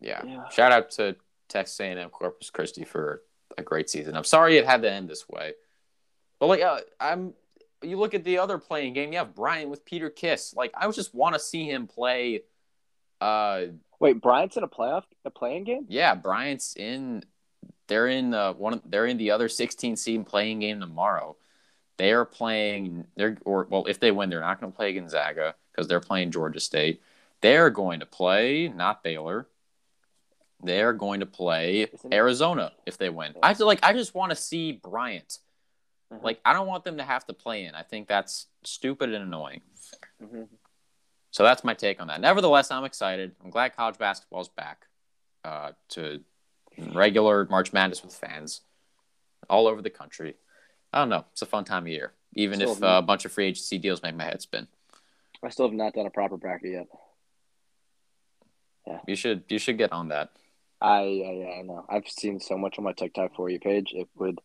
yeah. 0.00 0.22
yeah. 0.24 0.48
Shout 0.48 0.72
out 0.72 0.90
to 0.92 1.16
Texas 1.48 1.78
A&M 1.80 2.08
Corpus 2.08 2.50
Christi 2.50 2.84
for 2.84 3.22
a 3.58 3.62
great 3.62 3.90
season. 3.90 4.16
I'm 4.16 4.24
sorry 4.24 4.56
it 4.56 4.64
had 4.64 4.82
to 4.82 4.90
end 4.90 5.08
this 5.08 5.28
way, 5.28 5.52
but 6.40 6.46
like 6.46 6.62
uh, 6.62 6.80
I'm. 6.98 7.34
You 7.84 7.98
look 7.98 8.14
at 8.14 8.22
the 8.22 8.38
other 8.38 8.58
playing 8.58 8.92
game. 8.92 9.10
You 9.10 9.18
have 9.18 9.34
Bryant 9.34 9.68
with 9.68 9.84
Peter 9.84 10.08
Kiss. 10.08 10.54
Like 10.56 10.70
I 10.76 10.88
just 10.92 11.12
want 11.12 11.34
to 11.34 11.40
see 11.40 11.68
him 11.68 11.88
play. 11.88 12.42
Uh, 13.22 13.66
Wait, 14.00 14.20
Bryant's 14.20 14.56
in 14.56 14.64
a 14.64 14.68
playoff, 14.68 15.04
a 15.24 15.30
playing 15.30 15.64
game? 15.64 15.86
Yeah, 15.88 16.14
Bryant's 16.16 16.74
in 16.76 17.22
they're 17.86 18.08
in 18.08 18.34
uh, 18.34 18.54
one. 18.54 18.80
They're 18.84 19.06
in 19.06 19.18
the 19.18 19.30
other 19.30 19.48
16 19.48 19.96
seed 19.96 20.26
playing 20.26 20.60
game 20.60 20.80
tomorrow. 20.80 21.36
They 21.98 22.12
are 22.12 22.24
playing. 22.24 23.06
They're 23.16 23.36
or 23.44 23.66
well, 23.68 23.84
if 23.86 24.00
they 24.00 24.10
win, 24.10 24.30
they're 24.30 24.40
not 24.40 24.60
going 24.60 24.72
to 24.72 24.76
play 24.76 24.92
Gonzaga 24.92 25.54
because 25.70 25.88
they're 25.88 26.00
playing 26.00 26.30
Georgia 26.30 26.60
State. 26.60 27.02
They're 27.42 27.70
going 27.70 28.00
to 28.00 28.06
play 28.06 28.68
not 28.68 29.02
Baylor. 29.02 29.46
They're 30.64 30.92
going 30.92 31.20
to 31.20 31.26
play 31.26 31.88
Arizona 32.12 32.72
if 32.86 32.96
they 32.96 33.10
win. 33.10 33.34
I 33.42 33.54
feel 33.54 33.66
like 33.66 33.80
I 33.82 33.92
just 33.92 34.14
want 34.14 34.30
to 34.30 34.36
see 34.36 34.72
Bryant. 34.72 35.38
Mm-hmm. 36.12 36.24
Like 36.24 36.40
I 36.44 36.54
don't 36.54 36.66
want 36.66 36.84
them 36.84 36.98
to 36.98 37.04
have 37.04 37.26
to 37.26 37.34
play 37.34 37.64
in. 37.64 37.74
I 37.74 37.82
think 37.82 38.08
that's 38.08 38.46
stupid 38.64 39.12
and 39.12 39.24
annoying. 39.24 39.60
Mm-hmm. 40.22 40.44
So 41.32 41.42
that's 41.42 41.64
my 41.64 41.72
take 41.74 42.00
on 42.00 42.08
that. 42.08 42.20
Nevertheless, 42.20 42.70
I'm 42.70 42.84
excited. 42.84 43.32
I'm 43.42 43.50
glad 43.50 43.74
college 43.74 43.98
basketball's 43.98 44.50
back 44.50 44.86
uh, 45.44 45.72
to 45.90 46.20
regular 46.92 47.46
March 47.50 47.72
Madness 47.72 48.04
with 48.04 48.14
fans 48.14 48.60
all 49.48 49.66
over 49.66 49.80
the 49.80 49.90
country. 49.90 50.34
I 50.92 50.98
don't 50.98 51.08
know. 51.08 51.24
It's 51.32 51.40
a 51.40 51.46
fun 51.46 51.64
time 51.64 51.84
of 51.84 51.88
year, 51.88 52.12
even 52.34 52.56
still 52.56 52.72
if 52.72 52.82
uh, 52.82 52.98
a 52.98 53.02
bunch 53.02 53.24
of 53.24 53.32
free 53.32 53.46
agency 53.46 53.78
deals 53.78 54.02
make 54.02 54.14
my 54.14 54.24
head 54.24 54.42
spin. 54.42 54.68
I 55.42 55.48
still 55.48 55.66
have 55.66 55.74
not 55.74 55.94
done 55.94 56.06
a 56.06 56.10
proper 56.10 56.36
bracket 56.36 56.72
yet. 56.72 56.86
Yeah, 58.86 58.98
you 59.06 59.16
should 59.16 59.44
you 59.48 59.58
should 59.58 59.78
get 59.78 59.90
on 59.90 60.08
that. 60.08 60.32
I 60.82 60.86
I, 60.86 61.58
I 61.58 61.62
know. 61.62 61.86
I've 61.88 62.08
seen 62.08 62.40
so 62.40 62.58
much 62.58 62.76
on 62.76 62.84
my 62.84 62.92
TikTok 62.92 63.34
for 63.34 63.48
you 63.48 63.58
page. 63.58 63.92
It 63.94 64.08
would 64.16 64.38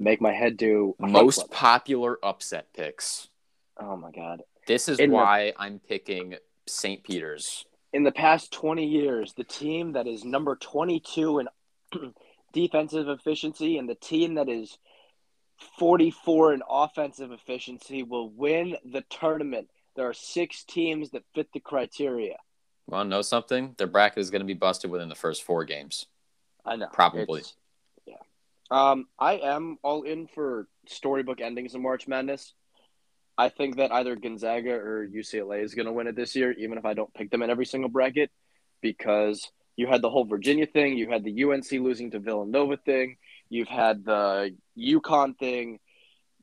make 0.00 0.20
my 0.20 0.32
head 0.32 0.56
do 0.56 0.96
most 0.98 1.48
popular 1.52 2.18
upset 2.24 2.72
picks. 2.74 3.28
Oh 3.80 3.96
my 3.96 4.10
god! 4.10 4.42
This 4.68 4.88
is 4.88 5.00
In 5.00 5.10
why 5.10 5.46
the... 5.46 5.62
I'm 5.62 5.80
picking 5.80 6.36
St. 6.66 7.02
Peter's 7.02 7.64
in 7.92 8.04
the 8.04 8.12
past 8.12 8.52
20 8.52 8.84
years, 8.84 9.32
the 9.34 9.44
team 9.44 9.92
that 9.92 10.06
is 10.06 10.24
number 10.24 10.56
22 10.56 11.40
in 11.40 11.48
defensive 12.52 13.08
efficiency 13.08 13.78
and 13.78 13.88
the 13.88 13.94
team 13.94 14.34
that 14.34 14.48
is 14.48 14.78
44 15.78 16.54
in 16.54 16.62
offensive 16.68 17.32
efficiency 17.32 18.02
will 18.02 18.30
win 18.30 18.76
the 18.84 19.02
tournament. 19.10 19.68
There 19.96 20.08
are 20.08 20.14
six 20.14 20.64
teams 20.64 21.10
that 21.10 21.24
fit 21.34 21.48
the 21.52 21.60
criteria. 21.60 22.36
Want 22.86 23.06
to 23.06 23.10
know 23.10 23.22
something? 23.22 23.74
Their 23.76 23.86
bracket 23.86 24.18
is 24.18 24.30
going 24.30 24.40
to 24.40 24.46
be 24.46 24.54
busted 24.54 24.90
within 24.90 25.08
the 25.08 25.14
first 25.14 25.42
four 25.42 25.64
games. 25.64 26.06
I 26.64 26.76
know. 26.76 26.88
Probably. 26.92 27.40
It's, 27.40 27.54
yeah. 28.06 28.14
Um, 28.70 29.08
I 29.18 29.38
am 29.38 29.78
all 29.82 30.02
in 30.02 30.26
for 30.26 30.68
storybook 30.86 31.40
endings 31.40 31.74
in 31.74 31.82
March 31.82 32.06
Madness. 32.06 32.54
I 33.38 33.48
think 33.48 33.76
that 33.76 33.92
either 33.92 34.16
Gonzaga 34.16 34.72
or 34.72 35.06
UCLA 35.06 35.62
is 35.62 35.74
going 35.74 35.86
to 35.86 35.92
win 35.92 36.08
it 36.08 36.16
this 36.16 36.34
year, 36.34 36.50
even 36.52 36.76
if 36.76 36.84
I 36.84 36.94
don't 36.94 37.14
pick 37.14 37.30
them 37.30 37.42
in 37.42 37.50
every 37.50 37.66
single 37.66 37.88
bracket, 37.88 38.30
because 38.82 39.50
you 39.76 39.86
had 39.86 40.02
the 40.02 40.10
whole 40.10 40.24
Virginia 40.24 40.66
thing, 40.66 40.98
you 40.98 41.08
had 41.08 41.22
the 41.22 41.44
UNC 41.44 41.70
losing 41.70 42.10
to 42.10 42.18
Villanova 42.18 42.76
thing, 42.76 43.16
you've 43.48 43.68
had 43.68 44.04
the 44.04 44.56
UConn 44.76 45.38
thing. 45.38 45.78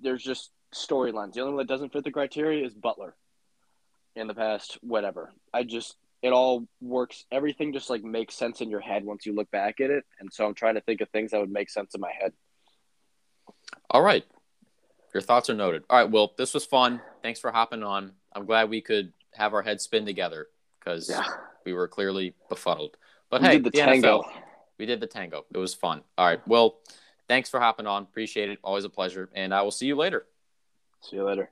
There's 0.02 0.24
just 0.24 0.52
storylines. 0.74 1.34
The 1.34 1.42
only 1.42 1.56
one 1.56 1.68
that 1.68 1.72
doesn't 1.72 1.92
fit 1.92 2.06
the 2.06 2.12
criteria 2.12 2.66
is 2.66 2.74
Butler. 2.74 3.16
In 4.16 4.28
the 4.28 4.34
past, 4.34 4.78
whatever. 4.82 5.34
I 5.54 5.64
just 5.64 5.98
it 6.22 6.32
all 6.32 6.66
works. 6.80 7.26
Everything 7.30 7.74
just 7.74 7.90
like 7.90 8.02
makes 8.02 8.34
sense 8.34 8.62
in 8.62 8.70
your 8.70 8.80
head 8.80 9.04
once 9.04 9.26
you 9.26 9.36
look 9.36 9.52
back 9.52 9.82
at 9.82 9.90
it, 9.90 10.06
and 10.22 10.32
so 10.32 10.46
I'm 10.46 10.54
trying 10.54 10.76
to 10.76 10.82
think 10.82 11.02
of 11.02 11.10
things 11.10 11.32
that 11.32 11.42
would 11.42 11.52
make 11.52 11.70
sense 11.70 11.94
in 11.94 12.00
my 12.00 12.14
head. 12.18 12.32
All 13.90 14.02
right. 14.02 14.24
Your 15.16 15.22
thoughts 15.22 15.50
are 15.50 15.54
noted. 15.54 15.86
All 15.90 15.98
right, 15.98 16.12
Will, 16.12 16.34
this 16.38 16.54
was 16.54 16.66
fun. 16.66 17.00
thanks 17.24 17.40
for 17.40 17.50
hopping 17.50 17.84
on. 17.84 18.12
I'm 18.34 18.46
glad 18.46 18.70
we 18.70 18.82
could 18.82 19.14
have 19.32 19.54
our 19.54 19.62
heads 19.62 19.82
spin 19.86 20.06
together 20.06 20.48
because 20.78 21.10
Yeah. 21.10 21.24
we 21.66 21.72
were 21.72 21.88
clearly 21.88 22.36
befuddled. 22.50 22.98
But 23.30 23.42
We 23.42 23.48
hey, 23.48 23.54
did 23.54 23.64
the 23.64 23.70
the 23.70 23.78
tango. 23.78 24.24
NFL, 24.24 24.32
we 24.78 24.86
did 24.86 25.00
the 25.00 25.08
tango. 25.08 25.46
It 25.54 25.58
was 25.58 25.74
fun. 25.74 26.04
All 26.18 26.26
right. 26.28 26.46
Well, 26.46 26.80
thanks 27.30 27.50
for 27.50 27.62
hopping 27.62 27.88
on. 27.88 28.04
Appreciate 28.04 28.50
it. 28.50 28.60
Always 28.62 28.84
a 28.84 28.90
pleasure. 28.90 29.30
And 29.34 29.54
I 29.54 29.62
will 29.62 29.72
see 29.72 29.86
you 29.86 29.96
later. 29.96 30.26
See 31.00 31.16
you 31.16 31.24
later. 31.24 31.50